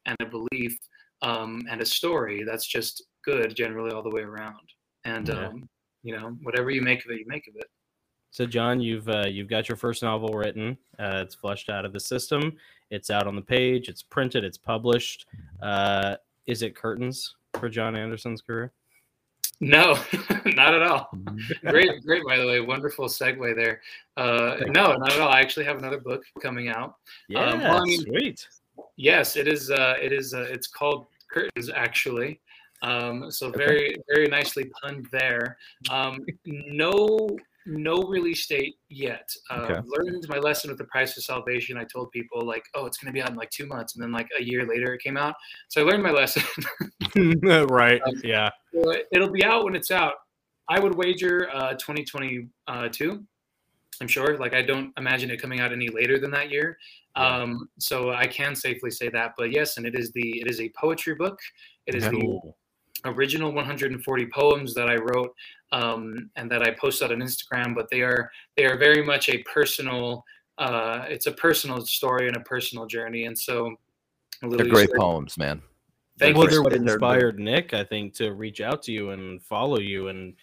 [0.05, 0.76] and a belief
[1.21, 4.69] um, and a story that's just good generally all the way around
[5.05, 5.47] and yeah.
[5.47, 5.69] um,
[6.04, 7.66] you know, whatever you make of it, you make of it.
[8.32, 10.78] So, John, you've uh, you've got your first novel written.
[10.99, 12.58] Uh, it's flushed out of the system.
[12.89, 13.89] It's out on the page.
[13.89, 14.43] It's printed.
[14.43, 15.28] It's published.
[15.62, 16.16] Uh,
[16.47, 18.74] is it curtains for John Anderson's career?
[19.60, 19.97] No,
[20.45, 21.10] not at all.
[21.62, 22.26] Great, great.
[22.26, 23.82] By the way, wonderful segue there.
[24.18, 25.30] Uh, no, not at all.
[25.30, 26.95] I actually have another book coming out.
[27.30, 28.47] Yeah, um, well, I mean, sweet.
[28.95, 29.70] Yes, it is.
[29.70, 30.34] Uh, it is.
[30.34, 32.41] Uh, it's called Curtains, actually.
[32.84, 35.57] Um, so very, very nicely punned there.
[35.89, 37.29] Um, no,
[37.65, 39.29] no release date yet.
[39.49, 39.79] Uh, okay.
[39.86, 41.77] Learned my lesson with the price of salvation.
[41.77, 44.03] I told people like, oh, it's going to be out in like two months, and
[44.03, 45.36] then like a year later it came out.
[45.69, 46.43] So I learned my lesson.
[47.69, 48.01] right.
[48.05, 48.49] Um, yeah.
[48.73, 50.15] So it'll be out when it's out.
[50.69, 53.25] I would wager uh, 2022.
[54.01, 54.38] I'm sure.
[54.38, 56.77] Like I don't imagine it coming out any later than that year.
[57.15, 59.34] Um, so I can safely say that.
[59.38, 61.39] But yes, and it is the it is a poetry book.
[61.86, 62.53] It is the
[63.06, 65.34] original 140 poems that I wrote
[65.72, 69.39] um, and that I posted on Instagram, but they are they are very much a
[69.43, 70.24] personal.
[70.58, 73.76] Uh, it's a personal story and a personal journey, and so
[74.41, 75.62] they're great poems, man.
[76.20, 76.51] Thank well, you.
[76.51, 80.36] They're what inspired Nick, I think, to reach out to you and follow you, and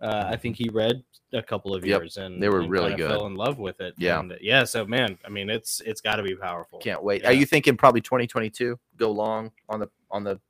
[0.00, 1.02] uh, I think he read
[1.34, 2.26] a couple of yours yep.
[2.26, 3.10] and they were and really good.
[3.10, 3.94] Fell in love with it.
[3.98, 4.64] Yeah, and, yeah.
[4.64, 6.78] So man, I mean, it's it's got to be powerful.
[6.78, 7.22] Can't wait.
[7.22, 7.28] Yeah.
[7.28, 8.78] Are you thinking probably 2022?
[8.96, 10.40] Go long on the on the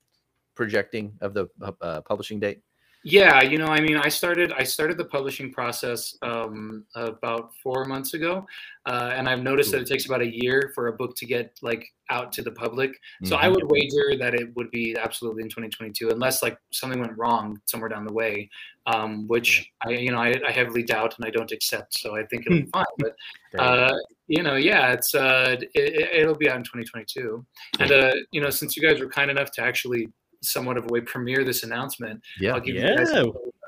[0.58, 1.48] projecting of the
[1.80, 2.60] uh, publishing date?
[3.04, 7.84] Yeah, you know, I mean, I started I started the publishing process um, about four
[7.84, 8.44] months ago,
[8.86, 11.56] uh, and I've noticed that it takes about a year for a book to get
[11.62, 12.98] like out to the public.
[13.22, 13.44] So mm-hmm.
[13.44, 17.60] I would wager that it would be absolutely in 2022, unless like something went wrong
[17.66, 18.50] somewhere down the way,
[18.86, 21.96] um, which I you know I, I, heavily doubt and I don't accept.
[21.96, 22.84] So I think it'll be fine.
[22.98, 23.14] But
[23.60, 23.96] uh,
[24.26, 27.46] you know, yeah, it's uh, it, will be out in 2022,
[27.78, 30.08] and uh, you know, since you guys were kind enough to actually
[30.42, 32.20] somewhat of a way premiere this announcement.
[32.40, 32.90] Yeah, I'll give yeah.
[32.90, 33.10] you guys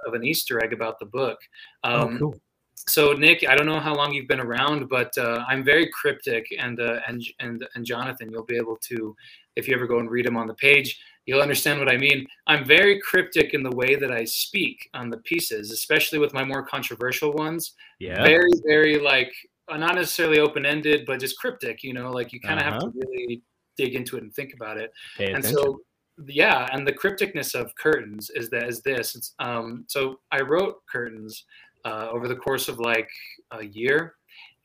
[0.07, 1.39] of an Easter egg about the book.
[1.85, 2.41] Oh, um, oh, cool.
[2.89, 6.47] So Nick, I don't know how long you've been around, but uh, I'm very cryptic,
[6.59, 9.15] and uh, and and and Jonathan, you'll be able to,
[9.57, 12.27] if you ever go and read them on the page, you'll understand what I mean.
[12.47, 16.43] I'm very cryptic in the way that I speak on the pieces, especially with my
[16.43, 17.75] more controversial ones.
[17.99, 18.23] Yeah.
[18.25, 19.33] Very, very like
[19.69, 21.83] uh, not necessarily open ended, but just cryptic.
[21.85, 22.81] You know, like you kind of uh-huh.
[22.83, 23.43] have to really
[23.77, 24.91] dig into it and think about it.
[25.17, 25.59] Pay and attention.
[25.59, 25.81] so
[26.27, 30.77] yeah and the crypticness of curtains is that is this it's, um, so i wrote
[30.91, 31.45] curtains
[31.85, 33.09] uh, over the course of like
[33.53, 34.15] a year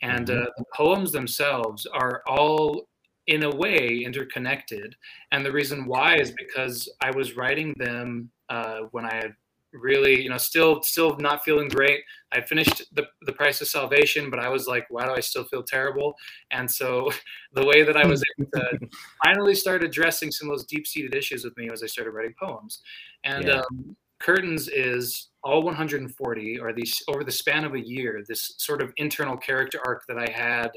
[0.01, 0.41] and mm-hmm.
[0.41, 2.88] uh, the poems themselves are all
[3.28, 4.95] in a way interconnected
[5.32, 9.34] and the reason why is because i was writing them uh, when i had
[9.82, 12.01] really, you know, still still not feeling great.
[12.32, 15.43] I finished the the price of salvation, but I was like, why do I still
[15.45, 16.15] feel terrible?
[16.51, 17.11] And so
[17.53, 18.80] the way that I was able to
[19.23, 22.36] finally start addressing some of those deep seated issues with me was I started writing
[22.41, 22.82] poems.
[23.23, 23.61] And yeah.
[23.61, 28.82] um, Curtains is all 140 or these over the span of a year, this sort
[28.82, 30.71] of internal character arc that I had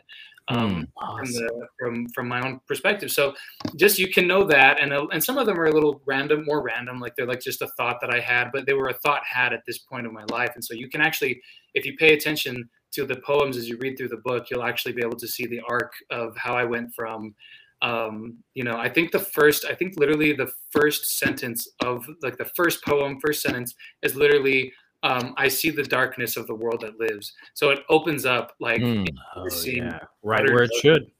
[0.49, 1.24] um, mm, awesome.
[1.24, 3.11] from the from from my own perspective.
[3.11, 3.34] So
[3.76, 6.44] just you can know that, and uh, and some of them are a little random,
[6.46, 8.94] more random, like they're like just a thought that I had, but they were a
[8.94, 11.40] thought had at this point of my life, and so you can actually,
[11.74, 14.92] if you pay attention to the poems as you read through the book, you'll actually
[14.92, 17.34] be able to see the arc of how I went from
[17.80, 22.36] um you know i think the first i think literally the first sentence of like
[22.36, 23.72] the first poem first sentence
[24.03, 24.72] is literally
[25.03, 27.32] um, I see the darkness of the world that lives.
[27.55, 29.07] So it opens up like mm.
[29.36, 30.01] oh, yeah.
[30.22, 31.11] right where it should.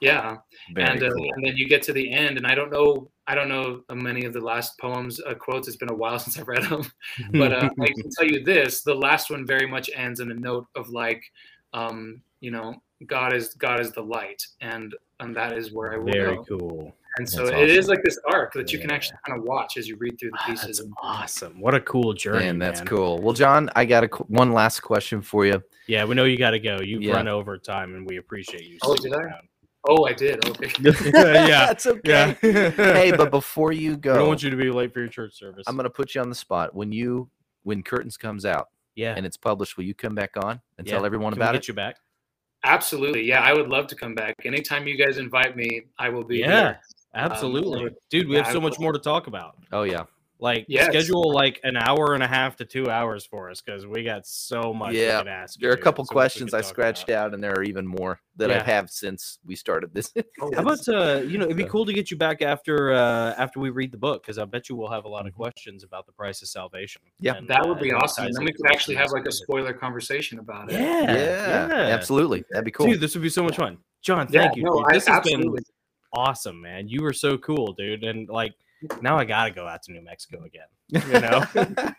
[0.00, 0.36] Yeah,
[0.74, 1.32] Very and uh, cool.
[1.34, 4.24] and then you get to the end, and I don't know, I don't know many
[4.26, 5.66] of the last poems uh, quotes.
[5.66, 6.88] It's been a while since I've read them,
[7.32, 10.34] but uh, I can tell you this: the last one very much ends in a
[10.34, 11.24] note of like,
[11.74, 12.76] um, you know,
[13.06, 16.44] God is God is the light, and and that is where I will very go.
[16.44, 16.94] cool.
[17.18, 17.90] And so That's it is awesome.
[17.96, 20.38] like this arc that you can actually kind of watch as you read through the
[20.40, 20.78] Ah, pieces.
[20.78, 21.60] That's awesome.
[21.60, 22.44] What a cool journey.
[22.46, 22.86] Man, that's man.
[22.86, 23.18] cool.
[23.20, 25.60] Well, John, I got a qu- one last question for you.
[25.88, 26.78] Yeah, we know you got to go.
[26.80, 27.14] You've Yeah.
[27.14, 28.78] run over time, and we appreciate you.
[28.82, 29.18] Oh, did I?
[29.18, 29.48] around.
[29.88, 30.44] Oh, I did.
[30.48, 30.70] Okay.
[31.12, 32.36] yeah, that's okay.
[32.42, 32.70] yeah.
[32.70, 35.34] hey, but before you go, I don't want you to be late for your church
[35.34, 35.64] service.
[35.66, 36.74] I'm gonna put you on the spot.
[36.74, 37.30] When you
[37.64, 40.94] when Curtains comes out yeah, and it's published, will you come back on and yeah.
[40.94, 41.68] tell everyone Can we about get it?
[41.68, 41.96] you back.
[42.64, 43.22] Absolutely.
[43.22, 44.34] Yeah, I would love to come back.
[44.44, 46.80] Anytime you guys invite me, I will be Yeah, here.
[47.18, 48.28] Absolutely, would- dude.
[48.28, 49.56] We have I so much more to talk about.
[49.72, 50.04] Oh yeah,
[50.40, 50.86] Like Yes.
[50.86, 54.24] schedule like an hour and a half to two hours for us because we got
[54.26, 54.94] so much.
[54.94, 55.18] Yeah.
[55.18, 55.58] can ask.
[55.58, 57.26] there are a couple so questions I scratched about.
[57.28, 60.12] out, and there are even more that I have since we started this.
[60.40, 63.34] Oh, How about uh, you know, it'd be cool to get you back after uh
[63.36, 65.36] after we read the book because I bet you we'll have a lot of Mhm.
[65.36, 67.02] questions about the price of salvation.
[67.18, 67.34] Yeah.
[67.34, 68.26] and, That uh, would be and it awesome.
[68.26, 70.78] And then we could actually have like a spoiler conversation about it.
[70.80, 72.44] yeah, Yeah, yeah, absolutely.
[72.50, 72.86] That'd be cool.
[72.86, 73.78] Dude, this would be so much fun.
[74.02, 74.62] John, Yeah, thank you.
[74.62, 74.84] no, dude.
[74.88, 75.64] I This has been absolutely.
[76.12, 76.88] Awesome, man.
[76.88, 78.04] You were so cool, dude.
[78.04, 78.54] And like
[79.02, 80.66] now I gotta go out to New Mexico again.
[81.12, 81.44] You know?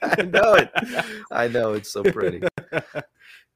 [0.02, 0.72] I know it.
[1.32, 2.42] I know it's so pretty.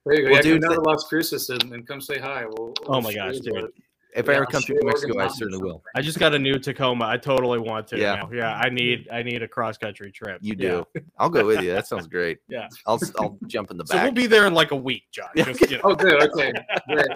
[0.06, 0.28] There you go.
[0.32, 2.44] Well, yeah, dude, come down to Las Cruces and, and come say hi.
[2.46, 3.54] We'll, Oh we'll my gosh, dude.
[3.54, 3.72] what-
[4.14, 5.82] If Yeah, I ever come sure to New Mexico, I certainly will.
[5.96, 7.06] I just got a new Tacoma.
[7.06, 7.98] I totally want to.
[7.98, 8.16] Yeah.
[8.16, 8.30] now.
[8.34, 8.54] Yeah.
[8.54, 10.40] I need I need a cross country trip.
[10.42, 10.84] You Yeah.
[10.94, 11.02] do.
[11.18, 11.72] I'll go with you.
[11.72, 12.40] That sounds great.
[12.50, 12.68] Yeah.
[12.86, 15.30] I'll I'll jump in the So we'll be there in like a week, John.
[15.38, 15.84] Just, you know.
[15.86, 16.22] Oh, good.
[16.22, 16.52] Okay.
[16.90, 17.08] Great.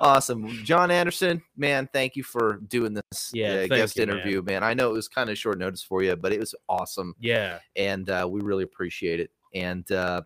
[0.00, 1.42] Awesome, John Anderson.
[1.56, 4.16] Man, thank you for doing this Yeah, uh, guest you, man.
[4.16, 4.62] interview, man.
[4.62, 7.58] I know it was kind of short notice for you, but it was awesome, Yeah.
[7.76, 9.30] and uh, we really appreciate it.
[9.54, 10.22] And uh,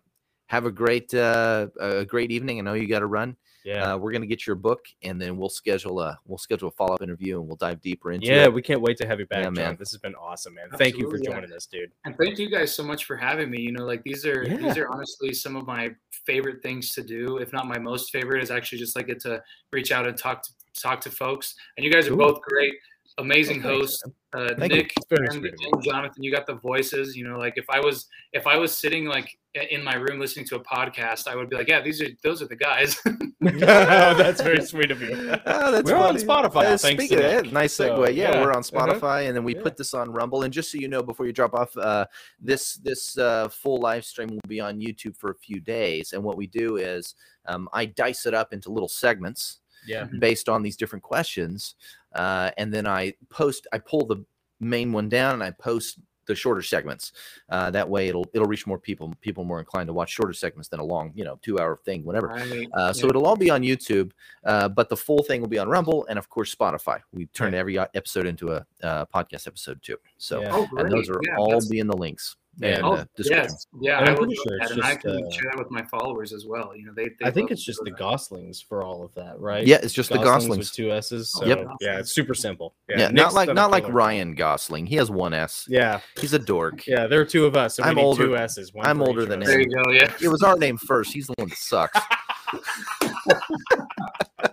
[0.47, 2.59] have a great uh, a great evening.
[2.59, 3.37] I know you got to run.
[3.65, 3.93] Yeah.
[3.93, 6.95] Uh, we're gonna get your book, and then we'll schedule a we'll schedule a follow
[6.95, 8.29] up interview, and we'll dive deeper into it.
[8.35, 8.53] yeah, it.
[8.53, 9.53] we can't wait to have you back, Yeah, John.
[9.53, 9.75] man.
[9.79, 10.65] This has been awesome, man.
[10.77, 11.33] Thank you for Absolutely, yeah.
[11.41, 11.91] joining us, dude.
[12.05, 13.61] And thank you guys so much for having me.
[13.61, 14.57] You know, like these are Yeah.
[14.57, 15.91] these are honestly some of my
[16.25, 17.37] favorite things to do.
[17.37, 19.41] If not my most favorite, is actually just like get to
[19.71, 20.49] reach out and talk to
[20.81, 21.55] talk to folks.
[21.77, 22.17] And you guys are Cool.
[22.33, 22.73] both great,
[23.17, 24.03] amazing Oh, thanks, hosts.
[24.33, 24.73] Uh, Thank.
[24.73, 25.69] Nick and, sweet of you.
[25.73, 27.15] and Jonathan, you got the voices.
[27.15, 29.29] You know, like if I was if I was sitting like
[29.69, 32.41] in my room listening to a podcast, I would be like, yeah, these are those
[32.41, 32.99] are the guys.
[33.41, 35.35] That's very sweet of you.
[35.45, 36.15] Oh, that's We're on.
[36.15, 37.43] Spotify, Uh, thanks speaking to of Nick.
[37.45, 38.15] that, nice So, segue.
[38.15, 38.87] yeah, yeah, we're on uh-huh.
[38.87, 39.61] Spotify, and then we Yeah.
[39.61, 40.43] put this on Rumble.
[40.43, 42.05] And just so you know, before you drop off, uh,
[42.39, 46.13] this this uh, full live stream will be on YouTube for a few days.
[46.13, 47.15] And what we do is
[47.45, 50.05] um, I dice it up into little segments Yeah.
[50.19, 51.75] based on these different questions,
[52.13, 53.67] uh, and then I post.
[53.73, 54.23] I pull the
[54.59, 57.11] main one down, and I post the shorter segments.
[57.49, 59.13] Uh, that way, it'll it'll reach more people.
[59.19, 62.05] People more inclined to watch shorter segments than a long, you know, two hour thing,
[62.05, 62.27] whatever.
[62.27, 62.67] Right.
[62.73, 63.09] Uh, so Yeah.
[63.09, 64.11] it'll all be on YouTube,
[64.45, 67.01] uh, but the full thing will be on Rumble and of course Spotify.
[67.11, 69.97] We turn every uh, episode into a uh, podcast episode too.
[70.17, 70.51] So Yeah.
[70.53, 72.75] Oh, and those are Yeah, all that's- be in the links Yeah.
[72.75, 73.45] and Oh, uh, description.
[73.49, 75.31] yes, yeah, And I I'm will pretty do sure that, it's and I can uh,
[75.31, 76.73] share that with my followers as well.
[76.75, 77.05] You know, they.
[77.19, 77.99] they I think it's just the that.
[77.99, 79.65] Gosslings for all of that, right?
[79.65, 80.71] Yeah, it's just the with Gosslings.
[80.71, 81.31] two S's.
[81.31, 81.67] So, Yep.
[81.81, 82.75] Yeah, it's super simple.
[82.87, 84.85] Yeah, Nick's not like not like Ryan Gosling.
[84.85, 85.65] He has one S.
[85.67, 86.85] Yeah, He's a dork.
[86.85, 87.07] yeah.
[87.07, 87.77] There are two of us.
[87.77, 88.71] So I'm need older- Two S's.
[88.73, 89.47] one I'm older than him.
[89.47, 89.91] There you go.
[89.91, 90.13] Yeah.
[90.21, 91.11] It was our name first.
[91.11, 91.99] He's the one that sucks.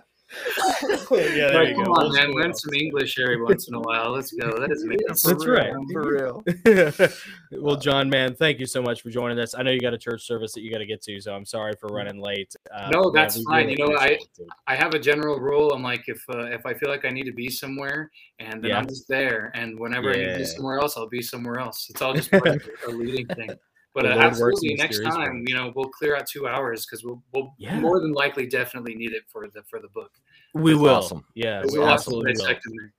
[1.11, 1.91] yeah, there Right, you come go.
[1.93, 2.31] on, man.
[2.33, 4.11] Learn some English every once in a while.
[4.11, 4.57] Let's go.
[4.59, 5.55] That is make up That's real.
[5.55, 5.73] right.
[5.91, 6.43] For real.
[7.61, 9.53] well, John, man, thank you so much for joining us.
[9.55, 11.45] I know you got a church service that you got to get to, so I'm
[11.45, 12.53] sorry for running late.
[12.73, 13.67] Uh, No, that's we fine.
[13.67, 14.47] really You know, I- appreciate it, dude.
[14.67, 15.71] I have a general rule.
[15.73, 18.71] I'm like, if uh, if I feel like I need to be somewhere, and then
[18.71, 18.77] Yeah.
[18.79, 19.51] I'm just there.
[19.55, 21.87] And whenever I need to be somewhere else, I'll be somewhere else.
[21.89, 23.49] It's all just part of a leading thing.
[23.93, 25.45] But uh, Lord works in absolutely, next mysterious time, ways.
[25.47, 27.79] you know, we'll clear out two hours because we'll we'll Yeah.
[27.79, 30.11] more than likely definitely need it for the for the book.
[30.53, 30.95] We That's will.
[30.95, 31.25] awesome.
[31.33, 32.39] Yeah, we a absolutely will.
[32.39, 32.93] dissect in there.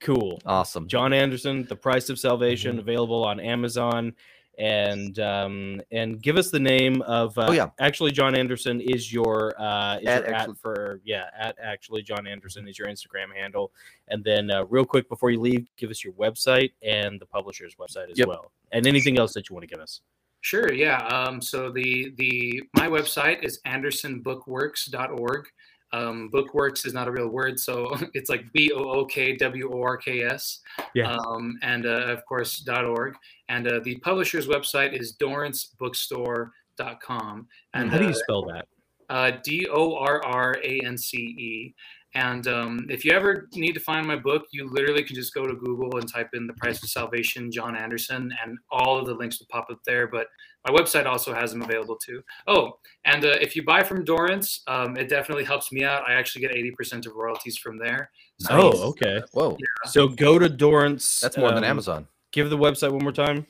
[0.00, 0.40] Cool.
[0.44, 0.86] Awesome.
[0.88, 2.80] John Anderson, The Price of Salvation, Mm-hmm.
[2.80, 4.12] available on Amazon.
[4.56, 7.70] And um and give us the name of uh, Oh, yeah.
[7.80, 12.28] actually John Anderson is your uh is At your at for yeah at actually John
[12.28, 13.72] Anderson is your Instagram handle
[14.06, 17.74] and then uh, real quick before you leave give us your website and the publisher's
[17.74, 18.28] website as Yep.
[18.28, 20.02] well and anything else that you want to give us
[20.44, 20.98] Sure, yeah.
[21.06, 25.46] Um, so the the my website is andersonbookworks.org.
[25.94, 29.72] Um, bookworks is not a real word, so it's like B O O K W
[29.72, 30.60] O R K S.
[30.94, 31.16] Yeah.
[31.16, 33.16] Um, and uh, of course .org.
[33.48, 37.48] And uh, the publisher's website is dorrancebookstore.com.
[37.72, 38.68] And how do you uh, spell that
[39.08, 41.74] uh, D O R R A N C E.
[42.14, 45.48] And um, if you ever need to find my book, you literally can just go
[45.48, 49.14] to Google and type in "The Price of Salvation," John Anderson, and all of the
[49.14, 50.06] links will pop up there.
[50.06, 50.28] But
[50.64, 52.22] my website also has them available too.
[52.46, 56.08] Oh, and uh, if you buy from Dorrance, um, it definitely helps me out.
[56.08, 58.10] I actually get eighty percent of royalties from there.
[58.38, 59.20] So, oh, okay.
[59.32, 59.56] Whoa.
[59.58, 59.90] Yeah.
[59.90, 61.18] So go to Dorrance.
[61.18, 62.06] That's more than um, Amazon.
[62.30, 63.44] Give the website one more time.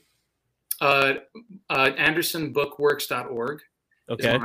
[0.80, 1.14] Uh,
[1.68, 3.60] uh, AndersonBookworks.org.
[4.10, 4.38] Okay.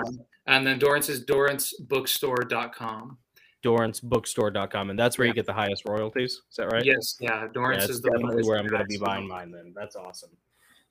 [0.48, 3.18] And then Dorrance is DorranceBookstore.com.
[3.64, 6.42] DorranceBookstore.com, and that's where you get the highest royalties.
[6.50, 6.84] Is that right?
[6.86, 7.42] Yes, yeah.
[7.44, 9.52] Yeah, Dorrance that's is the definitely where I'm going to be buying mine.
[9.52, 10.32] Then that's awesome.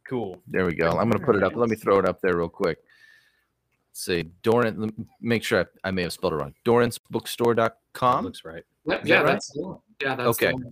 [0.06, 0.40] Cool.
[0.46, 0.88] There we go.
[0.90, 1.54] I'm going to put it up.
[1.56, 2.78] Let me throw it up there real quick.
[3.90, 4.24] Let's see.
[4.42, 6.54] Doran, let me make sure I, I may have spelled it wrong.
[6.64, 8.24] That DorranceBookstore.com.
[8.24, 8.64] looks right.
[8.86, 9.32] Yep, yeah, that right?
[9.32, 9.78] that's the one.
[10.00, 10.48] Yeah, that's Okay.
[10.48, 10.70] the one.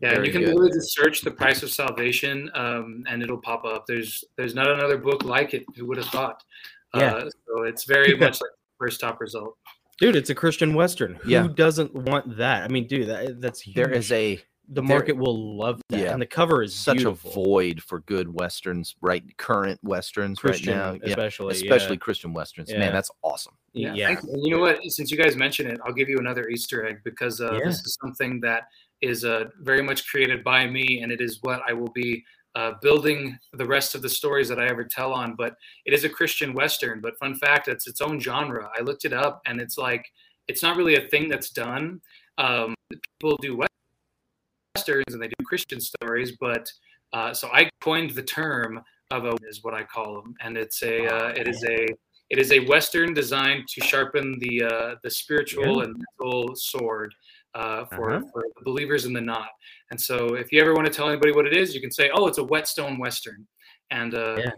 [0.00, 0.48] Yeah, Very you can good.
[0.54, 3.86] literally just search the price of salvation, um, and it'll pop up.
[3.86, 5.64] There's there's not another book like it.
[5.76, 6.42] Who would have thought?
[6.92, 7.14] Yeah.
[7.14, 9.56] Uh, so it's very much like the first top result.
[10.02, 11.14] Dude, it's a Christian Western.
[11.14, 11.46] Who Yeah.
[11.54, 12.64] doesn't want that?
[12.64, 13.76] I mean, dude, that, that's huge.
[13.76, 14.36] There is a
[14.68, 15.98] the there- market will love that.
[16.00, 16.12] Yeah.
[16.12, 17.30] And the cover is such beautiful.
[17.30, 19.22] a void for good westerns, right?
[19.36, 20.98] Current westerns Christian, right now.
[21.04, 21.10] Yeah.
[21.10, 21.52] especially.
[21.54, 22.00] Especially yeah.
[22.00, 22.70] Christian westerns.
[22.70, 22.78] Yeah.
[22.78, 23.54] Man, that's awesome.
[23.74, 23.94] Yeah.
[24.06, 24.32] thank you.
[24.32, 24.80] And you know what?
[24.88, 27.66] Since you guys mentioned it, I'll give you another Easter egg because uh, Yeah.
[27.66, 28.64] this is something that
[29.02, 32.24] is uh, very much created by me, and it is what I will be
[32.54, 35.34] uh, building the rest of the stories that I ever tell on.
[35.36, 37.00] But it is a Christian Western.
[37.00, 38.70] But fun fact, it's its own genre.
[38.78, 40.04] I looked it up, and it's like
[40.48, 42.00] it's not really a thing that's done.
[42.38, 43.60] Um, people do
[44.76, 46.70] westerns and they do Christian stories, but
[47.12, 48.80] uh, so I coined the term
[49.10, 51.86] of a is what I call them, and it's a uh, it is a
[52.30, 57.14] it is a western designed to sharpen the uh, the spiritual and mental sword
[57.54, 58.26] uh, for, Uh-huh.
[58.32, 59.50] for believers in the not.
[59.92, 62.10] And so, if you ever want to tell anybody what it is, you can say,
[62.14, 63.46] "Oh, it's a whetstone western,"
[63.90, 64.52] and uh, Yeah.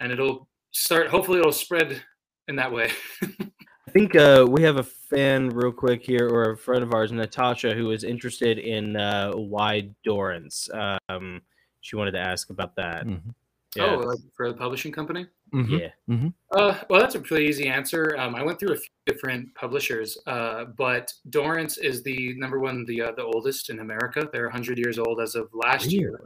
[0.00, 1.06] and it'll start.
[1.06, 2.02] Hopefully, it'll spread
[2.48, 2.90] in that way.
[3.40, 7.12] I think uh, we have a fan real quick here, or a friend of ours,
[7.12, 10.68] Natasha, who is interested in uh, why Dorrance.
[11.08, 11.40] Um,
[11.82, 13.06] she wanted to ask about that.
[13.06, 13.32] Mhm.
[13.76, 13.94] Yeah.
[13.94, 15.28] Oh, like for the publishing company.
[15.52, 15.80] Mhm.
[16.08, 16.28] yeah.
[16.52, 18.16] Uh, well, that's a pretty easy answer.
[18.18, 22.84] Um, I went through a few different publishers, uh, but Dorrance is the number one,
[22.86, 24.28] the uh, the oldest in America.
[24.32, 26.20] They're 100 years old as of last year.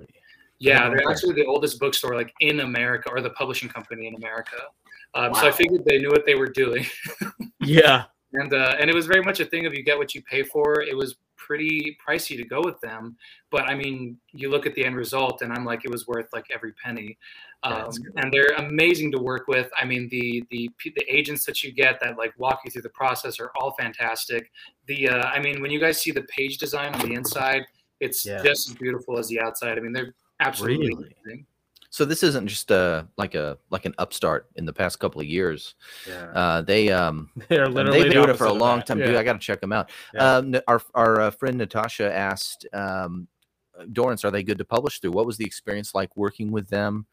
[0.58, 4.56] Yeah, they're actually the oldest bookstore like in America or the publishing company in America.
[5.14, 6.84] Um, So I figured they knew what they were doing,
[7.60, 8.04] Yeah.
[8.32, 10.42] and uh, and it was very much a thing of you get what you pay
[10.42, 10.82] for.
[10.82, 13.16] It was pretty pricey to go with them,
[13.50, 16.32] but I mean, you look at the end result, and I'm like, it was worth
[16.32, 17.18] like every penny.
[17.64, 19.70] Um, and they're amazing to work with.
[19.78, 22.90] I mean, the the the agents that you get that like walk you through the
[22.90, 24.50] process are all fantastic.
[24.86, 27.62] The uh, I mean, when you guys see the page design on the inside,
[28.00, 28.42] it's Yeah.
[28.42, 29.78] just as beautiful as the outside.
[29.78, 31.14] I mean, they're absolutely Really?
[31.24, 31.46] amazing.
[31.88, 35.28] So this isn't just uh like a like an upstart in the past couple of
[35.28, 35.76] years.
[36.08, 36.24] Yeah.
[36.34, 38.98] Uh, they um they're literally they've the been doing it for a long time.
[38.98, 39.06] Yeah.
[39.06, 39.90] Dude, I got to check them out.
[40.12, 40.36] Yeah.
[40.36, 43.28] Um, our our uh, friend Natasha asked, um,
[43.92, 45.12] Dorrance, are they good to publish through?
[45.12, 47.06] What was the experience like working with them?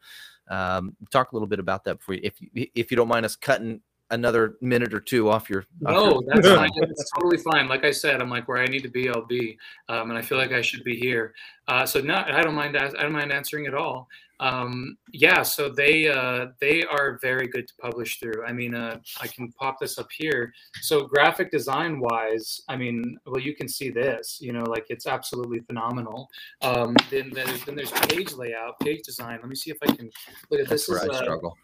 [0.52, 3.24] Um, talk a little bit about that before, you, if you, if you don't mind
[3.24, 3.80] us cutting
[4.10, 5.60] another minute or two off your.
[5.60, 6.70] off No, your that's fine.
[6.74, 7.68] It's totally fine.
[7.68, 10.22] Like I said, I'm like where I need to be, I'll be, um, and I
[10.22, 11.32] feel like I should be here.
[11.68, 12.76] Uh, so no, I don't mind.
[12.76, 14.08] I don't mind answering at all.
[14.42, 18.44] Um, yeah, so they uh, they are very good to publish through.
[18.44, 20.52] I mean, uh, I can pop this up here.
[20.80, 24.38] So graphic design wise, I mean, well, you can see this.
[24.40, 26.28] You know, like it's absolutely phenomenal.
[26.60, 29.38] Um, then there's then there's page layout, page design.
[29.40, 30.10] Let me see if I can
[30.50, 30.88] look at That's this.
[30.88, 31.56] where is, I uh, struggle.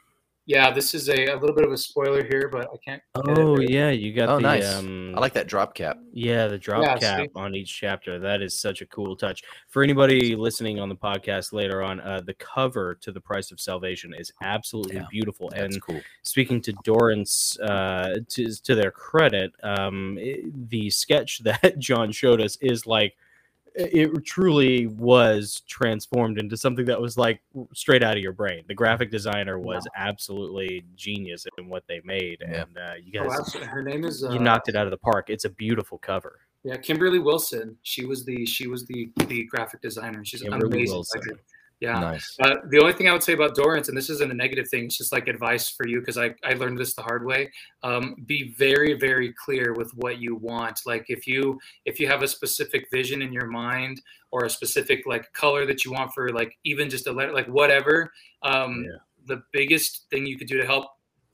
[0.49, 3.03] Yeah, this is a, a little bit of a spoiler here, but I can't.
[3.15, 4.67] Oh yeah, you got Oh, the nice.
[4.79, 5.99] um I like that drop cap.
[6.11, 7.29] yeah, the drop Yeah, cap see?
[7.35, 8.19] on each chapter.
[8.19, 9.43] That is such a cool touch.
[9.69, 13.61] For anybody listening on the podcast later on, uh, the cover to the price of
[13.61, 15.51] salvation is absolutely Yeah, beautiful.
[15.51, 16.01] That's and cool.
[16.23, 22.41] speaking to Dorrance, uh, to to their credit, um, i- the sketch that John showed
[22.41, 23.15] us is like
[23.81, 27.41] it truly was transformed into something that was like
[27.73, 28.65] straight out of your brain.
[28.67, 32.63] The graphic designer was absolutely genius in what they made, Yeah.
[32.63, 33.69] and uh, you Oh, guys, absolutely.
[33.71, 34.25] Her name is.
[34.25, 35.31] Uh, you knocked it out of the park.
[35.31, 36.41] It's a beautiful cover.
[36.65, 37.77] Yeah, Kimberly Wilson.
[37.83, 40.25] She was the she was the the graphic designer.
[40.25, 40.95] She's Kimberly amazing.
[40.97, 41.23] Wilson.
[41.81, 42.01] Yeah.
[42.01, 42.37] Nice.
[42.41, 44.87] Uh, the only thing I would say about Dorrance, and this isn't a negative thing,
[44.87, 47.53] it's just like advice for you because I, I learned this the hard way.
[47.83, 50.81] Um, be very very clear with what you want.
[50.87, 55.05] Like if you if you have a specific vision in your mind or a specific
[55.07, 58.13] like color that you want for like even just a letter like whatever.
[58.43, 58.97] Um, Yeah.
[59.27, 60.87] The biggest thing you could do to help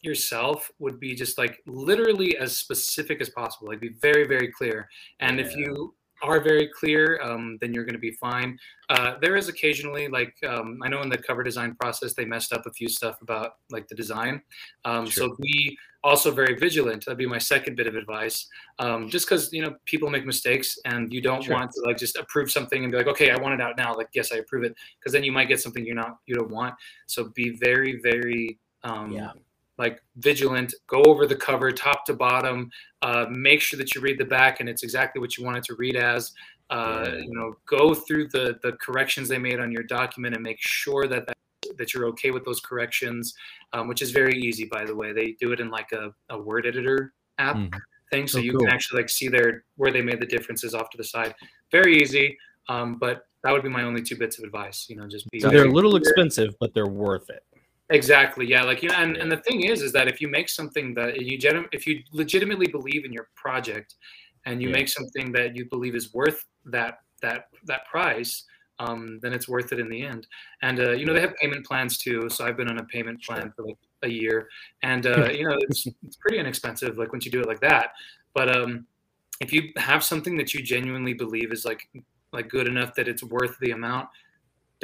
[0.02, 3.68] yourself would be just like literally as specific as possible.
[3.68, 4.90] Like be very very clear.
[5.20, 5.94] And if you
[6.24, 8.58] are very clear, um, then you're going to be fine.
[8.88, 12.52] Uh, there is occasionally, like um, I know in the cover design process, they messed
[12.52, 14.42] up a few stuff about like the design.
[14.84, 15.28] Um, Sure.
[15.28, 17.04] So be also very vigilant.
[17.04, 18.46] That'd be my second bit of advice.
[18.78, 21.54] Um, just because you know people make mistakes, and you don't Sure.
[21.54, 23.94] want to like just approve something and be like, okay, I want it out now.
[23.94, 26.50] Like, yes, I approve it, because then you might get something you're not you don't
[26.50, 26.74] want.
[27.06, 29.32] So be very, very um, Yeah.
[29.78, 30.74] Like vigilant.
[30.86, 32.70] Go over the cover top to bottom.
[33.02, 35.64] Uh, make sure that you read the back and it's exactly what you want it
[35.64, 36.32] to read as.
[36.70, 40.58] Uh, You know, go through the the corrections they made on your document and make
[40.60, 41.36] sure that that,
[41.76, 43.34] that you're okay with those corrections,
[43.72, 45.12] um, which is very easy, by the way.
[45.12, 47.70] They do it in like a, a word editor app Mhm.
[48.10, 48.60] thing, so Oh, you cool.
[48.60, 51.34] can actually like see their where they made the differences off to the side.
[51.70, 54.86] Very easy, um, but that would be my only two bits of advice.
[54.88, 57.42] You know, just be So they're a little expensive, but they're worth it.
[57.94, 58.46] Exactly.
[58.46, 58.62] Yeah.
[58.62, 61.20] Like you know, and, and the thing is, is that if you make something that
[61.20, 63.94] you gen- if you legitimately believe in your project,
[64.46, 64.76] and you Yeah.
[64.76, 68.44] make something that you believe is worth that that that price,
[68.78, 70.26] um, then it's worth it in the end.
[70.62, 72.28] And uh, you know, they have payment plans too.
[72.28, 74.48] So I've been on a payment plan for like a year,
[74.82, 76.98] and uh, you know, it's it's pretty inexpensive.
[76.98, 77.92] Like once you do it like that,
[78.34, 78.86] but um,
[79.40, 81.88] if you have something that you genuinely believe is like
[82.32, 84.08] like good enough that it's worth the amount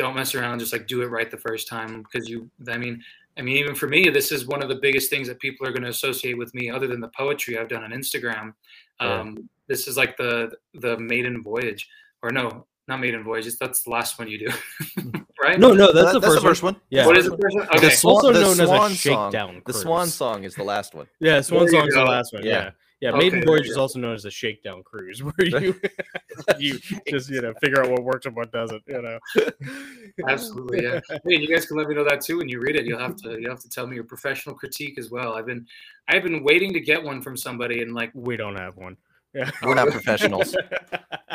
[0.01, 2.39] don't mess around just like do it right the first time because you
[2.69, 2.95] i mean
[3.39, 5.73] i mean even for me this is one of the biggest things that people are
[5.77, 8.47] going to associate with me other than the poetry i've done on instagram
[9.01, 9.21] Yeah.
[9.21, 10.33] um, this is like the
[10.85, 11.83] the maiden voyage
[12.23, 14.51] or no not maiden voyage it's, that's the last one you do
[15.45, 16.77] right No, no, that's, Uh, the, that's first the first one.
[16.91, 17.07] Yeah.
[17.07, 19.31] what is the first one The okay swan, Also the known as a swan song.
[19.31, 21.07] shakedown The swan song is the last one.
[21.21, 22.45] Yeah, Swan song is the last one.
[22.45, 22.53] Yeah.
[22.53, 22.71] Yeah.
[23.01, 25.81] Yeah, Maiden there Voyage is also known as a shakedown cruise, where you
[26.59, 26.79] you
[27.09, 28.83] just you know figure out what works and what doesn't.
[28.87, 29.19] You know,
[30.29, 31.01] Absolutely, yeah.
[31.25, 32.85] Hey, you guys can let me know that too when you read it.
[32.85, 35.35] You'll have to you have to tell me your professional critique as well.
[35.35, 35.67] I've been
[36.09, 38.97] I've been waiting to get one from somebody and like we don't have one.
[39.33, 40.57] Yeah, We're not professionals.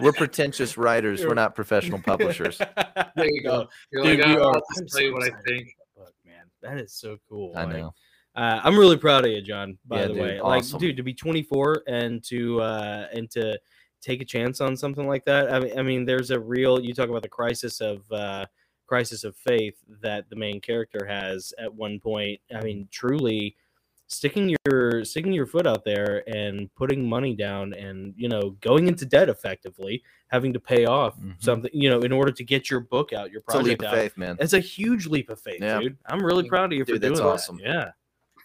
[0.01, 1.25] We're pretentious writers.
[1.25, 2.57] We're not professional publishers.
[2.57, 3.69] there you go.
[3.89, 5.73] You're Dude, like, we "Oh, are- I'll just tell you what I think.
[5.95, 7.53] about that book, man, that is so cool.
[7.55, 7.93] I Like, know.
[8.35, 9.77] Uh, I'm really proud of you, John.
[9.85, 10.73] By Yeah, the dude, way, awesome.
[10.73, 13.57] like, dude, to be 24 and to uh, and to
[14.01, 15.51] take a chance on something like that.
[15.53, 16.79] I mean, I mean, there's a real.
[16.81, 18.45] You talk about the crisis of uh,
[18.87, 22.39] crisis of faith that the main character has at one point.
[22.53, 23.55] I mean, truly
[24.07, 28.87] sticking your sticking your foot out there and putting money down and you know going
[28.87, 31.41] into debt effectively having to pay off Mhm.
[31.41, 33.79] something you know in order to get your book out your project It's a leap
[33.79, 34.37] project of faith, man.
[34.39, 35.79] it's a huge leap of faith Yeah.
[35.79, 37.27] dude i'm really proud of you for Dude, doing that's that.
[37.27, 37.59] awesome.
[37.59, 37.91] yeah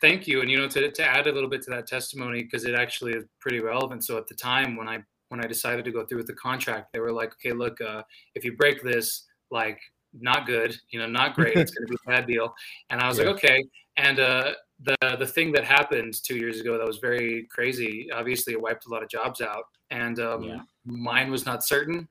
[0.00, 0.40] Thank you.
[0.40, 3.12] And you know, to, to add a little bit to that testimony, because it actually
[3.12, 4.04] is pretty relevant.
[4.04, 6.92] So at the time when I when I decided to go through with the contract,
[6.92, 8.02] they were like, okay, look, uh,
[8.34, 9.78] if you break this, like
[10.12, 11.56] not good, you know, not great.
[11.56, 12.52] It's going to be a bad deal.
[12.90, 13.26] And I was Yeah.
[13.26, 13.64] like, okay.
[13.96, 18.10] And uh, the the thing that happened two years ago that was very crazy.
[18.12, 20.60] Obviously, it wiped a lot of jobs out, and um, Yeah.
[20.84, 22.08] mine was not certain.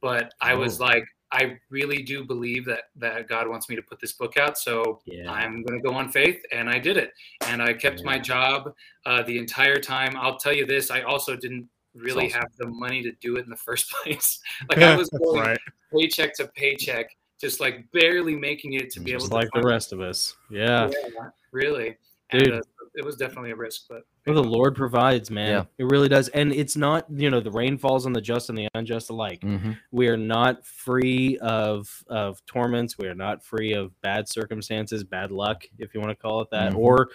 [0.00, 0.84] But I was Oh.
[0.84, 4.58] like, I really do believe that that God wants me to put this book out.
[4.58, 7.12] So yeah I'm going to go on faith, and I did it.
[7.46, 8.72] And I kept my job
[9.06, 10.14] uh, the entire time.
[10.16, 12.40] I'll tell you this: I also didn't really awesome.
[12.40, 14.40] have the money to do it in the first place.
[14.68, 15.58] like I was going right
[15.92, 17.06] paycheck to paycheck,
[17.40, 19.36] just like barely making it to be able just to.
[19.36, 21.96] like the rest of us yeah Yeah, really.
[22.30, 22.48] Dude.
[22.48, 22.62] And, uh,
[22.94, 25.48] it was definitely a risk, but well, the lord provides man.
[25.50, 25.64] Yeah.
[25.78, 26.28] it really does.
[26.28, 29.40] And it's not you know the rain falls on the just and the unjust alike.
[29.40, 29.78] Mhm.
[29.90, 32.98] we are not free of of torments.
[32.98, 36.50] We are not free of bad circumstances bad luck if you want to call it
[36.50, 36.78] that Mhm.
[36.78, 37.10] or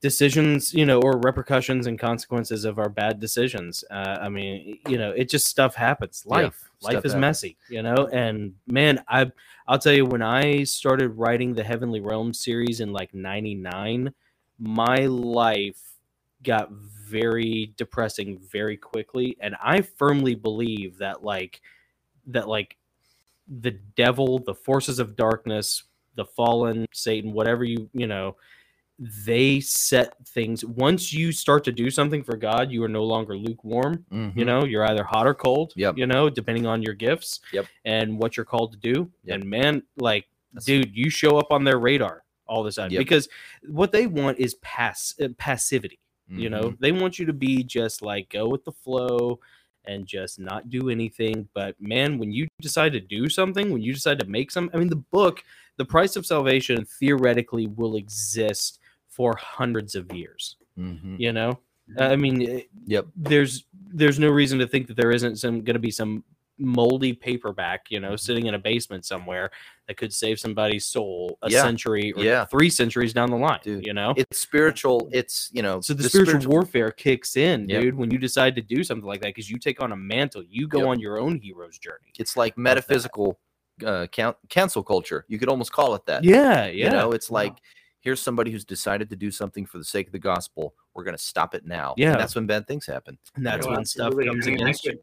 [0.00, 3.82] decisions you know or repercussions and consequences of our bad decisions.
[3.90, 6.24] Uh, i mean you know it just stuff happens.
[6.26, 6.70] Yeah, life.
[6.80, 7.20] Life is happens.
[7.20, 8.08] messy you know?
[8.12, 9.30] And man i
[9.66, 14.14] i'll tell you when i started writing the heavenly realm series in like 99
[14.58, 15.80] my life
[16.42, 21.60] got very depressing very quickly and i firmly believe that like
[22.26, 22.76] that like
[23.60, 25.84] the devil the forces of darkness
[26.16, 28.36] the fallen satan whatever you you know
[29.00, 33.36] they set things once you start to do something for god you are no longer
[33.36, 34.46] lukewarm you Mhm.
[34.46, 35.96] know you're either hot or cold Yep.
[35.98, 37.66] you know depending on your gifts Yep.
[37.84, 39.40] and what you're called to do Yep.
[39.40, 42.92] and man like That's- dude you show up on their radar all of a sudden
[42.92, 43.00] Yep.
[43.00, 43.28] because
[43.66, 45.98] what they want is pass uh, passivity
[46.30, 46.78] you know Mhm.
[46.78, 49.40] they want you to be just like go with the flow
[49.86, 53.94] and just not do anything but man when you decide to do something when you
[53.94, 55.42] decide to make some i mean the book
[55.78, 61.18] the price of salvation theoretically will exist for hundreds of years Mhm.
[61.18, 61.58] you know
[61.98, 63.06] i mean Yep.
[63.16, 66.24] there's there's no reason to think that there isn't some going to be some
[66.58, 69.50] moldy paperback, you know, sitting in a basement somewhere
[69.86, 71.62] that could save somebody's soul a Yeah.
[71.62, 72.44] century or Yeah.
[72.44, 74.12] three centuries down the line, Dude, you know?
[74.16, 75.08] It's spiritual.
[75.12, 75.80] It's you know.
[75.80, 77.82] so the, spiritual, warfare kicks in, Yep.
[77.82, 80.42] dude, when you decide to do something like that because you take on a mantle,
[80.48, 80.86] you go Yep.
[80.88, 82.12] on your own hero's journey.
[82.18, 83.38] It's like metaphysical
[83.86, 85.24] uh, count, cancel culture.
[85.28, 86.24] You could almost call it that.
[86.24, 86.86] Yeah, yeah.
[86.86, 87.42] You know, it's Wow.
[87.42, 87.58] like
[88.00, 90.74] here's somebody who's decided to do something for the sake of the gospel.
[90.94, 91.94] We're going to stop it now.
[91.96, 92.12] Yeah.
[92.12, 93.18] And that's when bad things happen.
[93.36, 94.98] and that's when stuff comes I mean, I against you.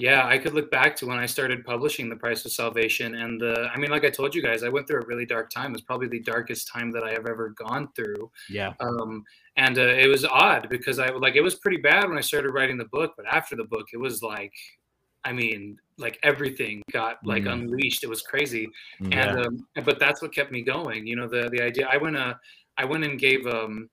[0.00, 3.16] Yeah, I could look back to when I started publishing The Price of Salvation.
[3.16, 5.50] And the, I mean, like I told you guys, I went through a really dark
[5.50, 5.70] time.
[5.72, 8.30] It was probably the darkest time that I have ever gone through.
[8.48, 8.72] Yeah.
[8.80, 9.24] Um,
[9.56, 12.52] and uh, it was odd because I like it was pretty bad when I started
[12.52, 14.52] writing the book, but after the book, it was like,
[15.24, 17.52] I mean, like everything got like Mm.
[17.52, 18.02] unleashed.
[18.02, 18.68] It was crazy.
[19.00, 19.36] Yeah.
[19.36, 22.16] and um, but that's what kept me going you know the the idea i went
[22.16, 22.32] uh
[22.78, 23.88] i went and gave um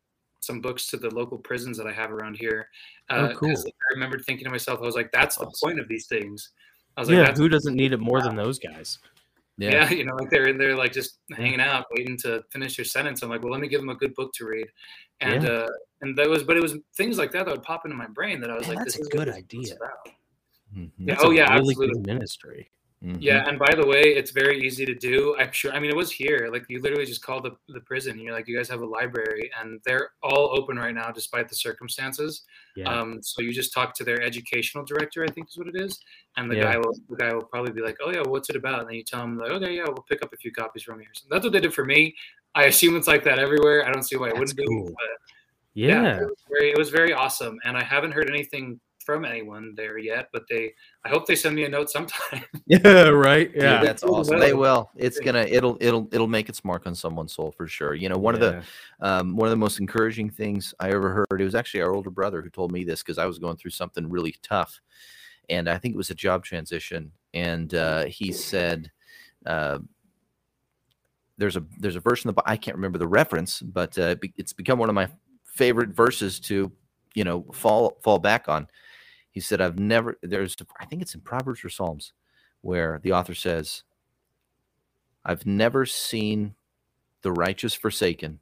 [0.47, 2.69] some books to the local prisons that i have around here
[3.11, 3.49] uh, Oh, cool.
[3.49, 5.67] 'cause i remembered thinking to myself i was like that's the Awesome.
[5.69, 6.49] point of these things
[6.95, 8.97] i was like Yeah, that's who doesn't need it more than those guys?
[9.59, 9.89] yeah.
[9.91, 13.21] you know like they're in there like just hanging out waiting to finish their sentence
[13.21, 14.67] i'm like well let me give them a good book to read
[15.21, 15.49] and Yeah.
[15.49, 15.67] uh
[16.01, 18.39] and that was but it was things like that that would pop into my brain
[18.41, 19.75] that i was Man, like that's this a is what good idea.
[19.75, 20.15] about.
[20.75, 20.91] Mhm.
[20.97, 21.87] Yeah, That's oh, a yeah, really absolutely.
[21.93, 22.69] good ministry.
[23.03, 23.17] Mhm.
[23.21, 25.35] Yeah, and by the way, it's very easy to do.
[25.37, 25.71] I'm sure.
[25.71, 26.49] I mean, it was here.
[26.51, 28.19] Like you literally just call the the prison.
[28.19, 31.53] You're like, you guys have a library, and they're all open right now, despite the
[31.53, 32.43] circumstances.
[32.75, 32.89] Yeah.
[32.91, 35.99] Um, so you just talk to their educational director, I think is what it is,
[36.37, 36.73] and the Yeah.
[36.73, 38.79] guy will the guy will probably be like, oh yeah, what's it about?
[38.79, 40.99] And then you tell him like, okay, yeah, we'll pick up a few copies from
[40.99, 41.09] here.
[41.13, 42.15] So that's what they did for me.
[42.55, 43.85] I assume it's like that everywhere.
[43.85, 44.85] I don't see why it That's wouldn't cool.
[44.87, 44.91] be.
[44.93, 45.19] But
[45.75, 46.17] yeah.
[46.21, 49.97] it was very it was very awesome, and I haven't heard anything from anyone there
[49.97, 50.27] yet.
[50.33, 50.73] But they,
[51.05, 52.43] I hope they send me a note sometime.
[52.67, 53.51] Yeah, right.
[53.51, 53.81] Dude, Yeah.
[53.81, 54.35] that's awesome.
[54.35, 54.41] will.
[54.41, 54.91] They will.
[54.97, 55.45] It's gonna.
[55.49, 55.77] It'll.
[55.79, 56.09] It'll.
[56.11, 57.95] It'll make its mark on someone's soul for sure.
[57.95, 58.61] You know, one of the
[58.99, 61.39] um, one of the most encouraging things I ever heard.
[61.41, 63.71] It was actually our older brother who told me this because I was going through
[63.71, 64.81] something really tough,
[65.49, 67.13] and I think it was a job transition.
[67.33, 68.91] And uh, he said,
[69.45, 69.79] uh,
[71.37, 74.15] "There's a there's a verse in the Bi- I can't remember the reference, but uh,
[74.35, 75.07] it's become one of my
[75.45, 76.69] favorite verses to,
[77.13, 78.67] you know, fall fall back on."
[79.37, 82.13] He said, "I've never there's I think it's in Proverbs or Psalms
[82.61, 83.83] where the author says."
[85.23, 86.55] I've never seen
[87.21, 88.39] the righteous forsaken,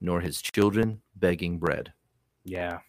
[0.00, 1.92] nor his children begging bread.
[2.42, 2.80] Yeah.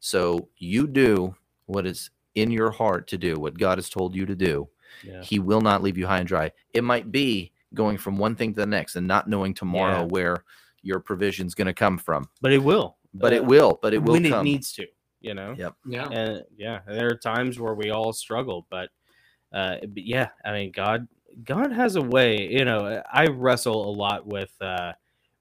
[0.00, 1.34] So you do
[1.64, 4.68] what is in your heart to do, what God has told you to do.
[5.02, 5.22] Yeah.
[5.22, 6.52] He will not leave you high and dry.
[6.74, 10.08] It might be going from one thing to the next and not knowing tomorrow Yeah.
[10.08, 10.44] where
[10.82, 12.28] your provision's going to come from.
[12.42, 12.98] But it will.
[13.14, 13.78] But it Uh, will.
[13.80, 14.40] But it will when come.
[14.40, 14.86] it needs to,
[15.24, 15.54] you know?
[15.56, 15.74] Yep.
[15.86, 16.08] Yeah.
[16.10, 18.90] And yeah, there are times where we all struggle, but
[19.52, 21.08] uh but yeah, I mean God
[21.44, 24.92] God has a way, you know, I wrestle a lot with uh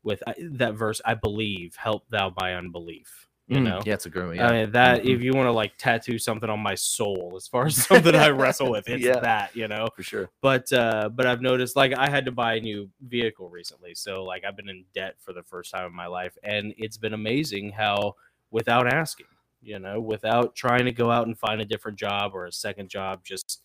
[0.04, 3.28] with uh, that verse I believe, help thou my unbelief.
[3.48, 4.36] You Mm, know, yeah, it's a good one.
[4.36, 4.52] I Yeah.
[4.52, 5.16] mean that Mhm.
[5.16, 8.30] if you want to like tattoo something on my soul as far as something I
[8.30, 9.20] wrestle with, it's Yeah.
[9.20, 9.88] that, you know.
[9.96, 10.30] for sure.
[10.42, 13.94] But uh but I've noticed like I had to buy a new vehicle recently.
[13.96, 16.98] So like I've been in debt for the first time in my life and it's
[16.98, 18.16] been amazing how
[18.52, 19.26] without asking,
[19.64, 22.90] you know, without trying to go out and find a different job or a second
[22.90, 23.62] job, just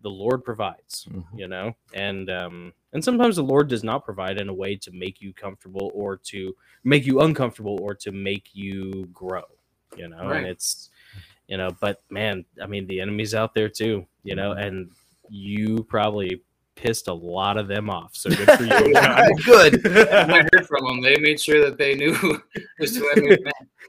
[0.00, 1.24] the Lord provides, Mhm.
[1.38, 1.74] you know.
[1.94, 5.32] And um and sometimes the Lord does not provide in a way to make you
[5.32, 6.54] comfortable or to
[6.84, 9.44] make you uncomfortable or to make you grow,
[9.96, 10.28] you know.
[10.28, 10.38] Right.
[10.38, 10.90] And it's
[11.48, 14.90] you know, but man, I mean the enemy's out there too, you know, and
[15.28, 16.42] you probably
[16.76, 18.14] pissed a lot of them off.
[18.14, 18.92] So good for you.
[19.44, 19.86] Good.
[20.08, 21.00] I heard from them.
[21.02, 22.12] They made sure that they knew
[22.80, 23.40] just who I moved.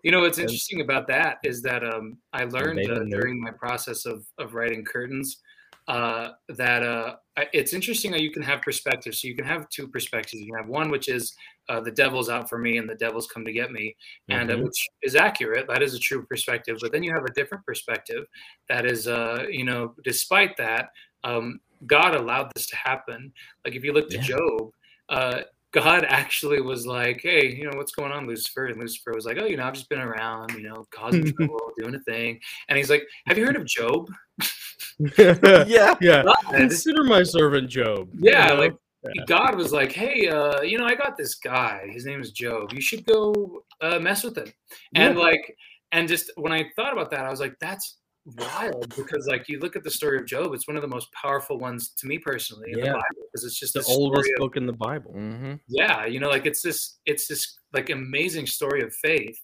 [0.03, 4.05] You know what's interesting about that is that um, I learned uh, during my process
[4.05, 5.41] of of writing curtains
[5.87, 9.21] uh, that uh, I- it's interesting how you can have perspectives.
[9.21, 10.41] So you can have two perspectives.
[10.41, 11.33] You can have one which is
[11.69, 13.95] uh, the devil's out for me and the devil's come to get me,
[14.29, 14.63] and uh, Mhm.
[14.65, 15.67] which is accurate.
[15.67, 16.77] That is a true perspective.
[16.81, 18.25] But then you have a different perspective
[18.69, 20.89] that is, uh, you know, despite that,
[21.25, 23.33] um, God allowed this to happen.
[23.65, 24.21] Like if you look to Yeah.
[24.23, 24.71] Job,
[25.09, 25.41] uh,
[25.71, 29.37] God actually was like, "Hey, you know what's going on, Lucifer?" And Lucifer was like,
[29.37, 32.39] "Oh, you know, I've just been around, you know, causing trouble, doing a thing."
[32.69, 34.09] And he's like, "Have you heard of Job?"
[35.17, 35.95] yeah.
[35.99, 36.23] yeah.
[36.23, 38.09] God, Consider my servant Job.
[38.13, 38.55] you yeah, know?
[38.55, 38.73] like
[39.13, 39.23] Yeah.
[39.27, 41.87] God was like, "Hey, uh, you know, I got this guy.
[41.91, 42.71] His name is Job.
[42.73, 44.51] You should go uh, mess with him."
[44.95, 45.21] And Yeah.
[45.21, 45.55] like,
[45.91, 49.59] and just when I thought about that, I was like, "That's wild," because like you
[49.59, 52.17] look at the story of Job, it's one of the most powerful ones to me
[52.17, 55.13] personally in the Bible because it's just the oldest of- book in the Bible.
[55.13, 55.53] Mm-hmm.
[55.67, 59.37] yeah you know like it's this it's this like amazing story of faith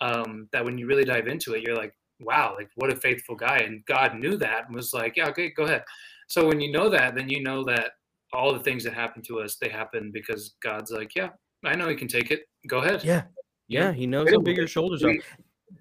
[0.00, 3.34] um that when you really dive into it you're like wow like what a faithful
[3.34, 5.82] guy and god knew that and was like yeah okay go ahead
[6.28, 7.90] so when you know that then you know that
[8.32, 11.30] all the things that happen to us they happen because god's like yeah
[11.64, 13.22] i know he can take it go ahead Yeah.
[13.70, 15.14] Yeah, he knows how big your shoulders are.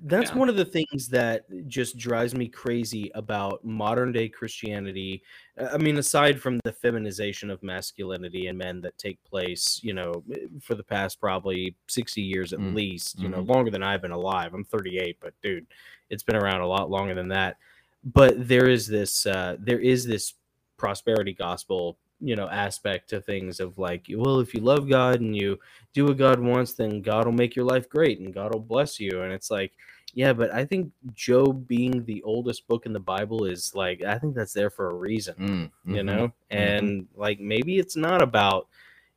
[0.02, 0.38] That's Yeah.
[0.38, 5.24] one of the things that just drives me crazy about modern day Christianity.
[5.58, 10.24] I mean, aside from the feminization of masculinity and men that take place, you know,
[10.34, 12.74] eh, for the past probably 60 years at Mm.
[12.74, 13.48] least, you know, Mhm.
[13.48, 14.54] longer than I've been alive.
[14.54, 15.66] I'm 38, but dude,
[16.10, 17.58] it's been around a lot longer than that.
[18.04, 20.34] But there is this, uh, there is this
[20.78, 25.36] prosperity gospel, you know, aspect to things of like, well, if you love God and
[25.36, 25.60] you
[25.94, 29.00] do what God wants, then God will make your life great and God will bless
[29.00, 29.22] you.
[29.22, 29.74] And it's like,
[30.14, 34.18] yeah, but I think Job being the oldest book in the Bible is like, I
[34.18, 36.06] think that's there for a reason, Mm, you mhm.
[36.06, 36.34] know?
[36.50, 38.68] And like, maybe it's not about,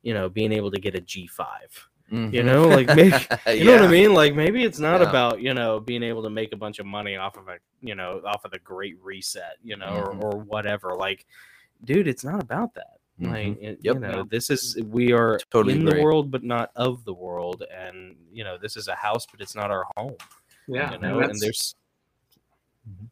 [0.03, 1.87] you know, being able to get a G5,
[2.31, 2.45] you Mhm.
[2.45, 2.69] know?
[2.69, 3.15] Like, maybe,
[3.47, 4.13] you know what I mean?
[4.13, 5.07] Like, maybe it's not Yeah.
[5.07, 7.95] about, you know, being able to make a bunch of money off of a, you
[7.95, 10.19] know, off of the great reset, you know, Mhm.
[10.21, 10.93] or, or whatever.
[10.95, 11.25] Like,
[11.83, 12.97] dude, it's not about that.
[13.19, 13.61] Like, Mhm.
[13.63, 13.95] it- Yep.
[13.95, 15.99] you know, this is, we are Totally in agree.
[15.99, 17.63] the world, but not of the world.
[17.71, 20.15] And, you know, this is a house, but it's not our home
[20.67, 21.75] Yeah, you and know and, that's- there's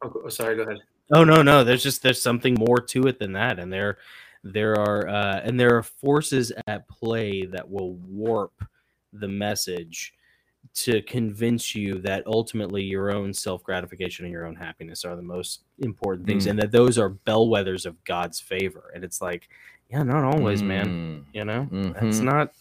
[0.03, 0.81] oh, oh, sorry, go ahead.
[1.13, 3.97] oh no no there's just there's something more to it than that and there
[4.43, 8.53] there are uh and there are forces at play that will warp
[9.13, 10.13] the message
[10.75, 15.63] to convince you that ultimately your own self-gratification and your own happiness are the most
[15.79, 16.51] important things Mm.
[16.51, 19.49] and that those are bellwethers of god's favor and it's like
[19.89, 21.67] yeah not always man Mm, you know
[22.01, 22.23] it's mhm.
[22.23, 22.53] not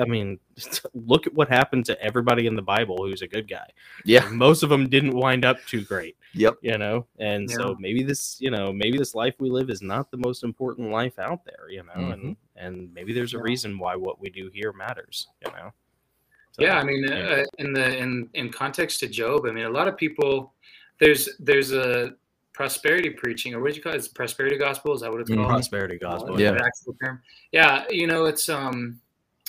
[0.00, 0.38] i mean
[0.94, 3.68] look at what happened to everybody in the bible who's a good guy
[4.04, 4.28] Yeah.
[4.30, 6.58] most of them didn't wind up too great Yep.
[6.62, 10.10] you know and so maybe this you know maybe this life we live is not
[10.10, 13.42] the most important life out there you know and and maybe there's a Yeah.
[13.44, 15.70] reason why what we do here matters you know
[16.58, 17.14] So, yeah i mean yeah.
[17.14, 20.54] uh, in the in in context to job i mean a lot of people
[20.98, 22.14] there's there's a
[22.52, 25.30] prosperity preaching or what do you call it it's prosperity gospel is that what it's
[25.30, 25.36] Mhm.
[25.36, 26.58] called prosperity gospel Is Yeah.
[26.60, 27.22] actual term?
[27.52, 29.00] yeah you know it's um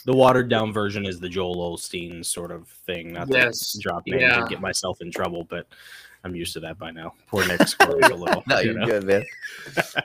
[0.06, 3.72] the watered down version is the joel osteen sort of thing not Yes.
[3.72, 4.42] to drop names Yeah.
[4.42, 5.66] and get myself in trouble but
[6.24, 8.86] i'm used to that by now poor nick squirms a little No, you you're know?
[8.86, 9.26] good, man.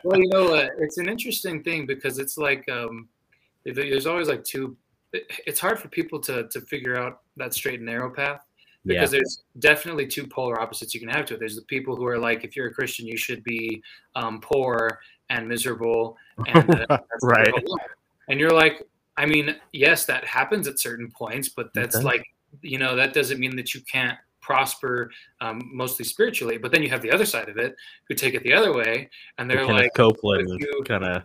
[0.05, 3.09] well you know uh, it's an interesting thing because it's like um
[3.67, 4.77] there's always like two it-
[5.47, 8.45] it's hard for people to to figure out that straight and narrow path
[8.85, 11.41] yeah because there's definitely two polar opposites you can have to it.
[11.41, 13.83] There's the people who are like, if you're a Christian, you should be
[14.15, 15.01] um, poor
[15.31, 16.17] and miserable,
[16.47, 17.53] and uh, Right.
[18.29, 18.83] And you're like,
[19.17, 22.05] I mean, yes, that happens at certain points, but that's does.
[22.05, 22.25] like,
[22.63, 25.11] you know, that doesn't mean that you can't prosper
[25.41, 26.59] um, mostly spiritually.
[26.59, 27.75] But then you have the other side of it
[28.09, 29.09] who take it the other way,
[29.39, 31.23] and they're like, copeland you- kind of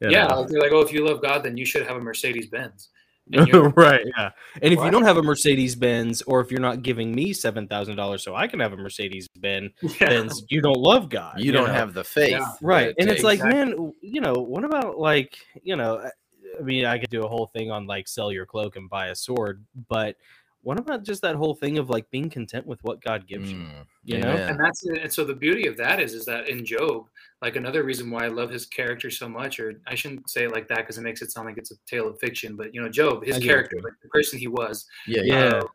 [0.00, 2.46] yeah, like, they're like, oh, if you love God, then you should have a Mercedes
[2.46, 2.88] Benz.
[3.32, 4.30] And you're- right yeah
[4.62, 8.20] and if you don't have a mercedes benz or if you're not giving me $7000
[8.20, 10.08] so i can have a mercedes benz Yeah.
[10.08, 11.72] benz you don't love god You don't know?
[11.74, 12.30] have the faith.
[12.32, 12.52] Yeah.
[12.62, 13.40] right that and it it's takes.
[13.42, 16.10] like man you know what about like you know I-
[16.58, 19.06] i mean i could do a whole thing on like sell your cloak and buy
[19.08, 20.16] a sword but
[20.62, 23.58] what about just that whole thing of like being content with what god gives you
[23.58, 24.32] Mm, you know?
[24.34, 24.48] amen.
[24.50, 24.98] and that's it.
[25.02, 27.06] And so the beauty of that is, is that in Job,
[27.42, 30.52] like another reason why I love his character so much, or I shouldn't say it
[30.52, 32.56] like that because it makes it sound like it's a tale of fiction.
[32.56, 35.66] But you know, Job, his I character, like the person he was, yeah, yeah uh,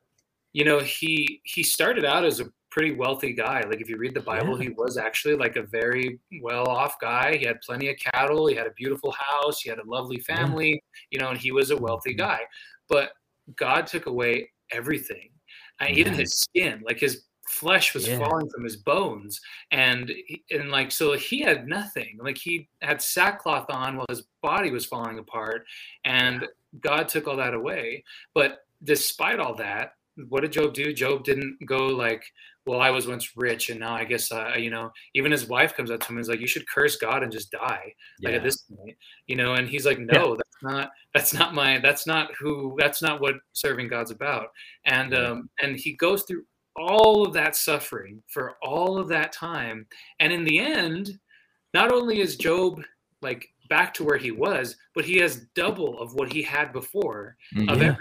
[0.54, 3.62] you know, he he started out as a pretty wealthy guy.
[3.62, 7.38] Like if you read the Bible, he was actually like a very well off guy.
[7.38, 8.48] He had plenty of cattle.
[8.48, 9.62] He had a beautiful house.
[9.62, 10.36] He had a lovely Yeah.
[10.38, 10.84] family.
[11.12, 12.18] You know, and he was a wealthy Mhm.
[12.18, 12.42] guy.
[12.90, 13.12] But
[13.56, 15.30] God took away everything,
[15.82, 16.82] uh, even his skin.
[16.86, 18.18] Like his flesh was Yeah.
[18.18, 19.40] falling from his bones,
[19.72, 20.12] and
[20.52, 22.18] and like so he had nothing.
[22.22, 25.66] Like he had sackcloth on while his body was falling apart,
[26.04, 26.48] and
[26.80, 28.04] God took all that away.
[28.34, 29.94] But despite all that,
[30.30, 30.94] what did Job do?
[30.94, 32.24] Job didn't go like,
[32.66, 35.76] "Well, I was once rich, and now I guess uh, you know." Even his wife
[35.76, 38.34] comes up to him and is like, "You should curse God and just die." Like
[38.36, 38.98] at this point,
[39.28, 40.92] you know, and he's like, "No, that's not.
[41.14, 41.80] That's not my.
[41.80, 42.76] That's not who.
[42.80, 44.50] That's not what serving God's about."
[44.86, 45.20] And Yeah.
[45.32, 49.88] um, and he goes through all of that suffering for all of that time,
[50.20, 51.20] and in the end,
[51.74, 52.82] not only is Job
[53.22, 57.38] like back to where he was, but he has double of what he had before
[57.70, 57.98] of Mhm,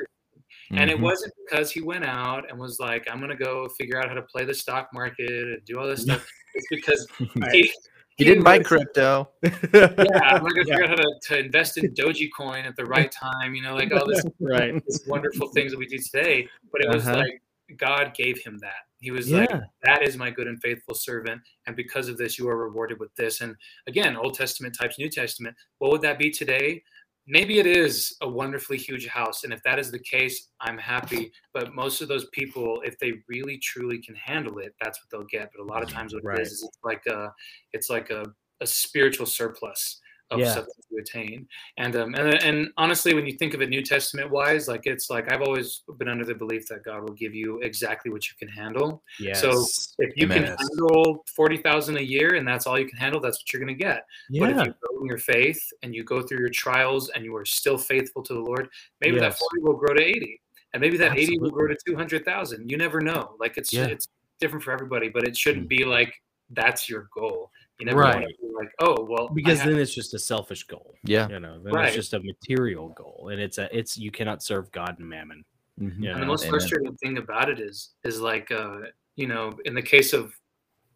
[0.70, 0.82] everything.
[0.82, 1.02] And it mhm.
[1.02, 4.22] wasn't because he went out and was like, I'm gonna go figure out how to
[4.22, 6.26] play the stock market and do all this stuff.
[6.56, 7.08] It's because
[7.52, 7.72] he,
[8.16, 9.28] He didn't buy crypto.
[9.42, 10.76] Yeah, I'm gonna Yeah.
[10.76, 13.92] figure out how to, to invest in Dogecoin at the right time, you know, like
[13.92, 16.48] all this right this wonderful things that we do today.
[16.70, 17.18] But it was Uh-huh.
[17.18, 17.42] like
[17.76, 18.84] God gave him that.
[19.00, 19.50] He was yeah like,
[19.82, 23.12] That is my good and faithful servant, and because of this, you are rewarded with
[23.16, 23.40] this.
[23.40, 23.56] And
[23.88, 25.56] again, Old Testament types New Testament.
[25.78, 26.84] What would that be today?
[27.26, 31.32] Maybe it is a wonderfully huge house, and if that is the case, I'm happy.
[31.52, 35.28] But most of those people, if they really truly can handle it, that's what they'll
[35.28, 35.50] get.
[35.56, 35.98] But a lot of mm-hmm.
[35.98, 36.40] times, what Right.
[36.40, 37.32] it is is it's like a,
[37.72, 38.24] it's like a,
[38.60, 40.00] a spiritual surplus
[40.34, 40.54] of Yeah.
[40.54, 41.48] something to attain.
[41.78, 45.10] And um and, and honestly, when you think of it New Testament wise, like it's
[45.10, 48.34] like I've always been under the belief that God will give you exactly what you
[48.38, 49.02] can handle.
[49.18, 49.40] Yes.
[49.40, 49.50] So
[49.98, 50.56] if you can Amen.
[50.58, 53.76] handle forty thousand a year and that's all you can handle, that's what you're going
[53.76, 54.06] to get.
[54.30, 54.40] Yeah.
[54.40, 57.34] But if you grow in your faith and you go through your trials and you
[57.36, 58.68] are still faithful to the Lord,
[59.00, 60.40] maybe that 40 will grow to 80.
[60.72, 62.06] And maybe that 80 will grow Absolutely.
[62.06, 62.68] to 200,000.
[62.70, 63.36] You never know.
[63.38, 63.86] Like it's Yeah.
[63.86, 64.08] it's
[64.40, 66.12] different for everybody, but it shouldn't be like
[66.50, 67.50] that's your goal.
[67.78, 68.26] You never Right.
[68.54, 70.94] Want to be like, oh, well, because then it's just a selfish goal.
[71.04, 71.28] Yeah.
[71.28, 71.86] You know, then Right.
[71.88, 75.44] it's just a material goal, and it's a it's you cannot serve God and mammon.
[75.80, 75.96] Mhm.
[75.98, 76.12] Yeah.
[76.12, 76.50] and the most Amen.
[76.52, 78.78] frustrating thing about it is is like uh,
[79.16, 80.32] you know, in the case of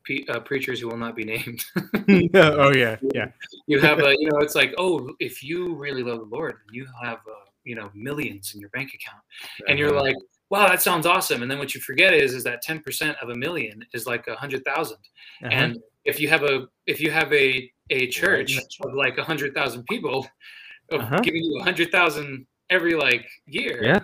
[0.05, 1.65] pe- uh, preachers who will not be named,
[2.35, 3.27] oh yeah, yeah,
[3.67, 6.87] you have a you know it's like oh if you really love the lord you
[7.03, 9.23] have uh, you know millions in your bank account
[9.69, 10.03] and you're Uh-huh.
[10.05, 10.17] like
[10.51, 13.35] wow that sounds awesome and then what you forget is is that 10% of a
[13.35, 14.99] million is like a hundred thousand
[15.43, 15.51] Uh-huh.
[15.53, 15.79] and
[16.11, 18.53] if you have a if you have a a church
[18.85, 20.19] of like a hundred thousand people
[20.91, 21.21] Uh-huh.
[21.23, 24.01] giving you a hundred thousand every like year yeah,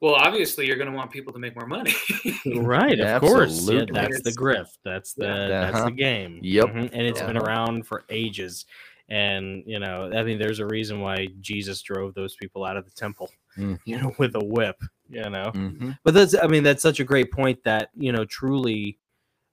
[0.00, 1.94] well obviously you're going to want people to make more money
[2.76, 2.98] right.
[3.00, 4.78] Of course, yeah, that's the grift.
[4.84, 5.30] That's the
[5.62, 5.86] that's Uh-huh.
[5.86, 6.32] the game.
[6.42, 6.68] Yep.
[6.68, 7.46] Mhm, And it's been Uh-huh.
[7.46, 8.66] around for ages.
[9.08, 12.84] And you know, I mean, there's a reason why Jesus drove those people out of
[12.84, 13.78] the temple, Mm.
[13.90, 14.78] you know, with a whip.
[15.10, 15.98] You know, Mhm.
[16.04, 18.98] but that's i mean that's such a great point that you know truly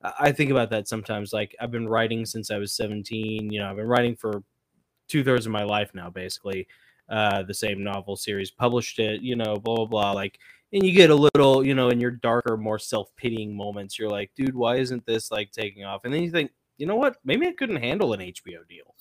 [0.03, 3.59] I- i think about that sometimes like i've been writing since i was 17 you
[3.59, 4.43] know i've been writing for
[5.07, 6.67] two-thirds of my life now basically
[7.09, 10.39] uh the same novel series published it you know blah blah blah like
[10.73, 14.31] and you get a little you know in your darker more self-pitying moments you're like
[14.35, 17.47] dude why isn't this like taking off and then you think you know what maybe
[17.47, 18.95] i couldn't handle an hbo deal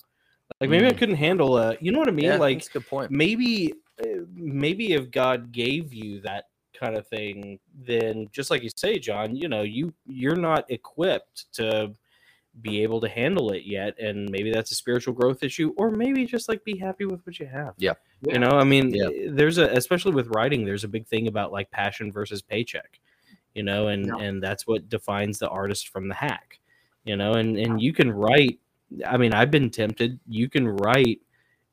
[0.59, 0.97] like maybe i Mm.
[0.97, 3.09] couldn't handle a you know what i mean Yeah, like that's a good point.
[3.11, 3.73] maybe
[4.03, 6.45] uh, maybe if god gave you that
[6.81, 11.45] kind of thing then just like you say john you know you you're not equipped
[11.53, 11.93] to
[12.61, 16.25] be able to handle it yet and maybe that's a spiritual growth issue or maybe
[16.25, 17.93] just like be happy with what you have Yeah.
[18.27, 19.05] you know i mean Yeah.
[19.07, 22.99] eh, there's a especially with writing there's a big thing about like passion versus paycheck
[23.53, 24.15] you know and Yeah.
[24.17, 26.59] and that's what defines the artist from the hack
[27.05, 28.59] you know and and you can write
[29.07, 31.21] i mean i've been tempted you can write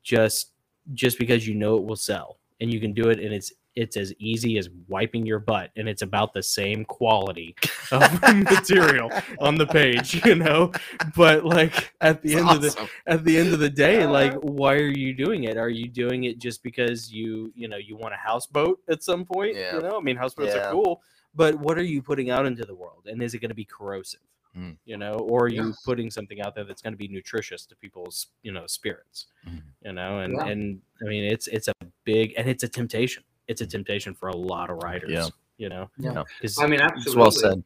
[0.03, 0.53] just
[0.93, 3.95] just because you know it will sell and you can do it and it's it's
[3.97, 7.55] as easy as wiping your butt and it's about the same quality
[7.91, 8.01] of
[8.55, 10.71] material on the page you know
[11.15, 14.73] but like at the end of the at the end of the day like why
[14.73, 18.13] are you doing it are you doing it just because you you know you want
[18.13, 19.75] a houseboat at some point Yeah.
[19.75, 20.67] you know i mean houseboats Yeah.
[20.67, 21.01] are cool
[21.35, 23.65] but what are you putting out into the world and is it going to be
[23.65, 24.21] corrosive
[24.57, 24.77] Mm.
[24.83, 25.71] you know or are you Yeah.
[25.85, 29.61] putting something out there that's going to be nutritious to people's you know spirits Mhm.
[29.85, 30.47] you know and Yeah.
[30.47, 31.73] and i mean it's it's a
[32.03, 35.27] big and it's a temptation it's a temptation for a lot of writers Yeah.
[35.57, 36.23] you know Yeah.
[36.41, 37.63] 'Cause- i mean It's absolutely well said.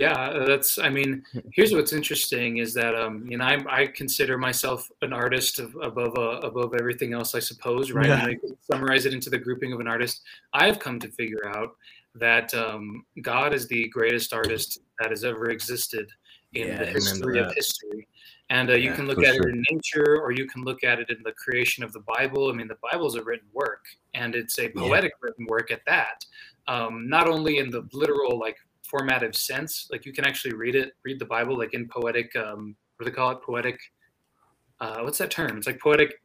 [0.00, 0.78] Yeah, uh, that's.
[0.78, 1.24] I mean,
[1.56, 5.74] here's what's interesting is that um, you know, I, I consider myself an artist of,
[5.82, 7.90] above uh, above everything else, I suppose.
[7.90, 8.06] Right?
[8.06, 8.20] Yeah.
[8.22, 10.22] And I could summarize it into the grouping of an artist.
[10.52, 11.70] I've come to figure out
[12.14, 16.06] that um, God is the greatest artist that has ever existed
[16.54, 18.08] in Yeah, the history of history.
[18.50, 19.48] And uh, you Yeah, can look at sure.
[19.48, 22.48] it in nature, or you can look at it in the creation of the Bible.
[22.48, 23.84] I mean, the Bible is a written work,
[24.14, 26.24] and it's a poetic written work at that.
[26.66, 30.92] Um, not only in the literal like formative sense, like you can actually read it,
[31.02, 32.34] read the Bible like in poetic.
[32.36, 33.42] Um, what do they call it?
[33.42, 33.78] Poetic.
[34.80, 35.58] Uh, what's that term?
[35.58, 36.22] It's like poetic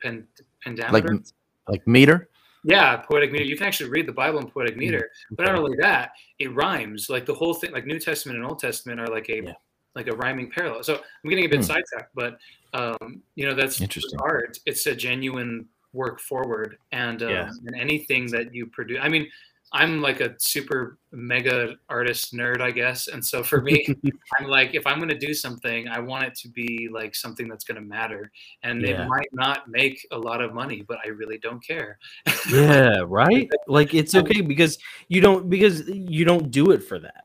[0.00, 0.26] pen,
[0.62, 1.14] pentameter.
[1.14, 1.24] Like
[1.68, 2.28] like meter.
[2.64, 3.44] Yeah, poetic meter.
[3.44, 7.08] You can actually read the Bible in poetic meter, but not only that, it rhymes.
[7.08, 9.52] Like the whole thing, like New Testament and Old Testament are like a Yeah.
[9.94, 10.82] like a rhyming parallel.
[10.82, 11.62] So I'm getting a bit Hmm.
[11.64, 12.38] sidetracked, but
[12.74, 14.20] um, you know that's Interesting.
[14.20, 14.58] art.
[14.66, 17.50] It's a genuine work forward, and um, Yeah.
[17.66, 18.98] and anything that you produce.
[19.02, 19.30] I mean,
[19.72, 23.86] I'm like a super mega artist nerd, I guess, and so for me,
[24.38, 27.48] I'm like, if I'm going to do something, I want it to be like something
[27.48, 28.30] that's going to matter,
[28.62, 29.04] and Yeah.
[29.04, 31.98] it might not make a lot of money, but I really don't care.
[32.50, 33.48] yeah right?
[33.66, 34.78] Like it's okay because
[35.08, 37.24] you don't because you don't do it for that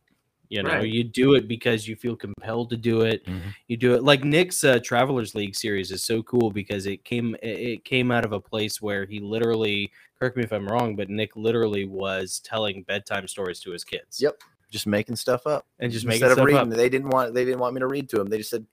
[0.53, 0.87] you know Right.
[0.97, 3.53] you do it because you feel compelled to do it Mhm.
[3.67, 7.35] you do it like nick's uh, travelers league series is so cool because it came
[7.41, 10.95] it it came out of a place where he literally correct me if i'm wrong
[10.95, 14.35] but nick literally was telling bedtime stories to his kids Yep.
[14.69, 15.67] Just making stuff up.
[15.79, 17.87] and just making Instead of reading, up they didn't want they didn't want me to
[17.87, 18.27] read to them.
[18.27, 18.65] They just said,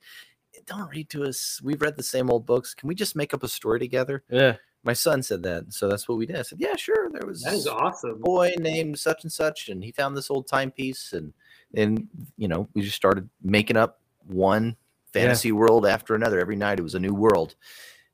[0.64, 1.60] "Don't read to us.
[1.62, 2.72] We've read the same old books.
[2.74, 6.08] Can we just make up a story together?" yeah My son said that, so that's
[6.08, 6.36] what we did.
[6.36, 8.18] I said, "Yeah, sure." There was That is awesome.
[8.22, 11.34] boy named such and such, and he found this old timepiece, and
[11.74, 14.76] and you know we just started making up one
[15.12, 16.40] fantasy world after another.
[16.40, 17.54] Every night it was a new world,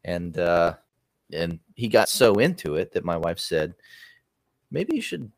[0.04, 0.74] and uh,
[1.32, 3.74] and he got so into it that my wife said,
[4.70, 5.30] maybe you should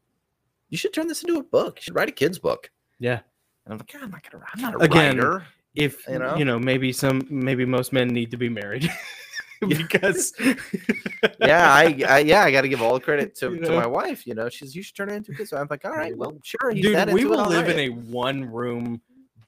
[0.69, 1.77] you should turn this into a book.
[1.79, 2.71] You should write a kid's book.
[2.99, 3.21] yeah
[3.65, 4.45] And I'm like, God, I'm not gonna.
[4.55, 5.47] I'm not a Again, writer.
[5.75, 6.37] if You know?
[6.37, 8.91] you know maybe some maybe most men need to be married
[9.69, 10.33] because
[11.41, 13.87] yeah, I, I yeah, I got to give all the credit to, You to my
[13.87, 14.27] wife.
[14.27, 15.53] You know, she's you should turn it into this.
[15.53, 16.73] I'm like, all right, well, sure.
[16.73, 17.79] Dude we will live right.
[17.79, 19.01] in a one room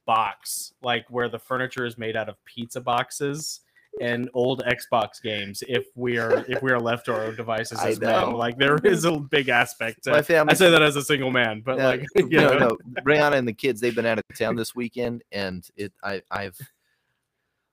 [0.06, 3.60] box like where the furniture is made out of pizza boxes
[4.00, 7.78] and old xbox games if we are if we are left to our own devices
[7.84, 8.36] as men know.
[8.36, 10.50] like there is a big aspect to my family.
[10.50, 13.46] i say that as a single man but like you no, know, no, Brianna and
[13.46, 16.58] the kids they've been out of town this weekend, and it I I've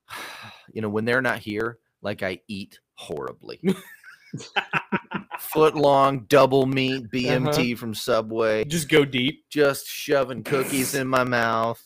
[0.73, 3.59] you know when they're not here, like I eat horribly.
[5.39, 7.75] Foot long double meat BMT Uh-huh.
[7.77, 11.83] from Subway, just go deep just shoving cookies in my mouth.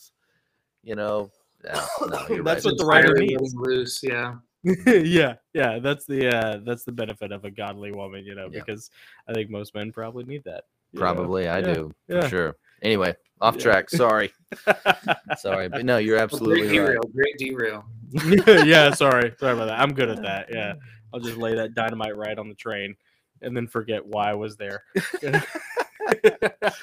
[0.84, 1.32] You know,
[1.64, 1.72] no,
[2.06, 2.70] no, That's right.
[2.70, 3.52] what the writer means.
[3.56, 4.00] loose.
[4.02, 4.36] Yeah.
[4.86, 8.60] yeah yeah that's the uh that's the benefit of a godly woman you know Yeah.
[8.60, 8.92] because
[9.26, 11.04] i think most men probably need that you know?
[11.04, 12.28] Probably, I Yeah, do for yeah.
[12.28, 12.56] sure.
[12.80, 13.62] Anyway, off Yeah.
[13.62, 13.90] track.
[13.90, 14.30] Sorry,
[15.38, 16.86] sorry, but no, you're Well, absolutely great right.
[16.86, 17.00] derail.
[17.12, 17.84] Great derail.
[18.64, 19.34] yeah, sorry.
[19.38, 19.80] Sorry about that.
[19.80, 20.48] I'm good at that.
[20.50, 20.74] Yeah.
[21.12, 22.96] I'll just lay that dynamite right on the train
[23.42, 24.82] and then forget why I was there.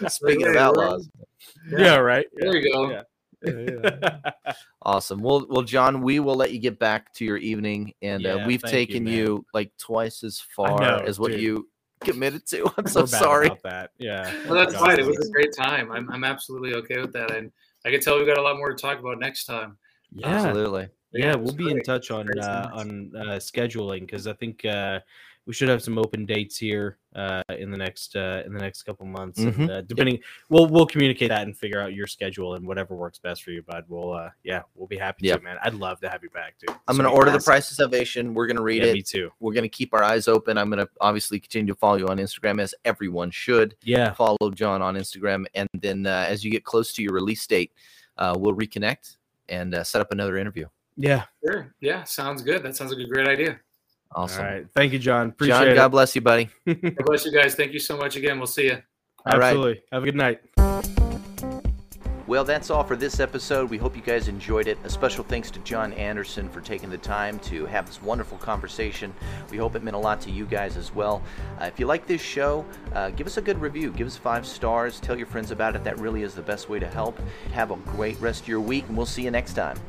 [0.07, 1.09] Speaking of outlaws,
[1.71, 2.27] yeah, right.
[2.35, 2.91] There you go.
[2.91, 3.01] Yeah.
[3.41, 4.31] Yeah.
[4.81, 5.21] awesome.
[5.21, 8.61] Well, well, John, we will let you get back to your evening, and uh, we've
[8.61, 11.41] thank you, taken you, like twice as far know, as what dude.
[11.41, 11.69] you
[12.01, 12.71] committed to.
[12.77, 13.47] I'm so We're bad sorry.
[13.47, 13.91] about that.
[13.97, 14.31] Yeah.
[14.45, 14.99] Well, that's God, fine.
[14.99, 15.91] It was a great time.
[15.91, 17.31] I'm, I'm absolutely okay with that.
[17.31, 17.51] And
[17.85, 19.77] I can tell we've got a lot more to talk about next time.
[20.11, 20.27] Yeah.
[20.27, 20.89] Absolutely.
[21.13, 24.99] Yeah, Yeah, we'll be in touch on uh, on uh, scheduling because I think uh,
[25.45, 28.83] we should have some open dates here uh, in the next uh, in the next
[28.83, 29.39] couple months.
[29.39, 29.57] Mhm.
[29.57, 30.19] And, uh, depending,
[30.49, 33.63] we'll we'll communicate that and figure out your schedule and whatever works best for you,
[33.63, 33.85] bud.
[33.87, 35.57] We'll uh, yeah, we'll be happy to, man.
[35.63, 36.75] I'd love to have you back, dude.
[36.87, 37.39] I'm to order the.
[37.39, 38.35] Price of Salvation.
[38.35, 38.93] We're going to read Yeah, it.
[38.93, 39.31] me too.
[39.39, 40.55] We're going to keep our eyes open.
[40.59, 43.75] I'm going to obviously continue to follow you on Instagram, as everyone should.
[43.83, 47.47] Yeah, Follow John on Instagram, and then uh, as you get close to your release
[47.47, 47.71] date,
[48.19, 49.15] uh, we'll reconnect
[49.47, 50.67] and uh, set up another interview.
[50.99, 51.23] Yeah.
[51.43, 51.73] Sure.
[51.79, 52.03] Yeah.
[52.03, 52.61] Sounds good.
[52.61, 53.59] That sounds like a great idea.
[54.13, 54.43] Awesome.
[54.43, 54.67] All right.
[54.75, 55.29] Thank you, John.
[55.29, 55.75] Appreciate John, it.
[55.75, 56.49] God bless you, buddy.
[56.67, 57.55] God bless you guys.
[57.55, 58.37] Thank you so much again.
[58.37, 58.81] We'll see you.
[59.25, 59.49] All right.
[59.49, 59.83] Absolutely.
[59.91, 60.41] Have a good night.
[62.27, 63.71] Well, that's all for this episode.
[63.71, 64.77] We hope you guys enjoyed it.
[64.83, 69.11] A special thanks to John Anderson for taking the time to have this wonderful conversation.
[69.49, 71.23] We hope it meant a lot to you guys as well.
[71.59, 73.91] Uh, if you like this show, uh, give us a good review.
[73.91, 74.99] Give us five stars.
[74.99, 75.83] Tell your friends about it.
[75.83, 77.19] That really is the best way to help.
[77.53, 79.79] Have a great rest of your week, and we'll see you next time.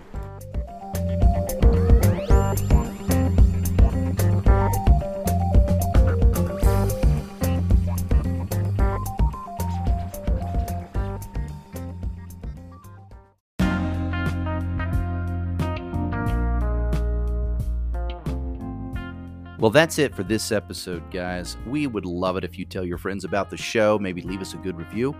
[19.60, 21.58] Well, that's it for this episode, guys.
[21.66, 24.54] We would love it if you tell your friends about the show, maybe leave us
[24.54, 25.14] a good review,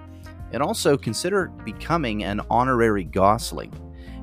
[0.53, 3.71] and also consider becoming an honorary Gossling.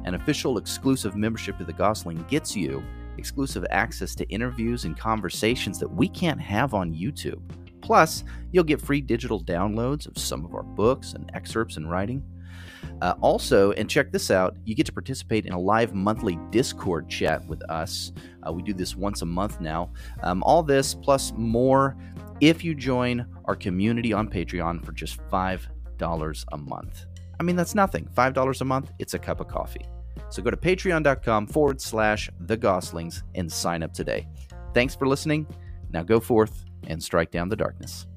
[0.08, 2.82] An official exclusive membership to the Gossling gets you
[3.18, 7.42] exclusive access to interviews and conversations that we can't have on YouTube.
[7.82, 8.24] Plus,
[8.54, 12.24] you'll get free digital downloads of some of our books and excerpts and writing.
[13.02, 17.10] Uh, also, and check this out, you get to participate in a live monthly Discord
[17.10, 18.14] chat with us.
[18.48, 19.92] Uh, we do this once a month now.
[20.24, 21.98] Um, all this plus more
[22.40, 27.06] if you join our community on Patreon for just $5 a month.
[27.42, 28.08] I mean, that's nothing.
[28.16, 29.86] $5 a month, it's a cup of coffee.
[30.30, 34.28] So go to patreon.com forward slash the Gosslings and sign up today.
[34.74, 35.48] Thanks for listening.
[35.92, 38.08] Now go forth and strike down the darkness.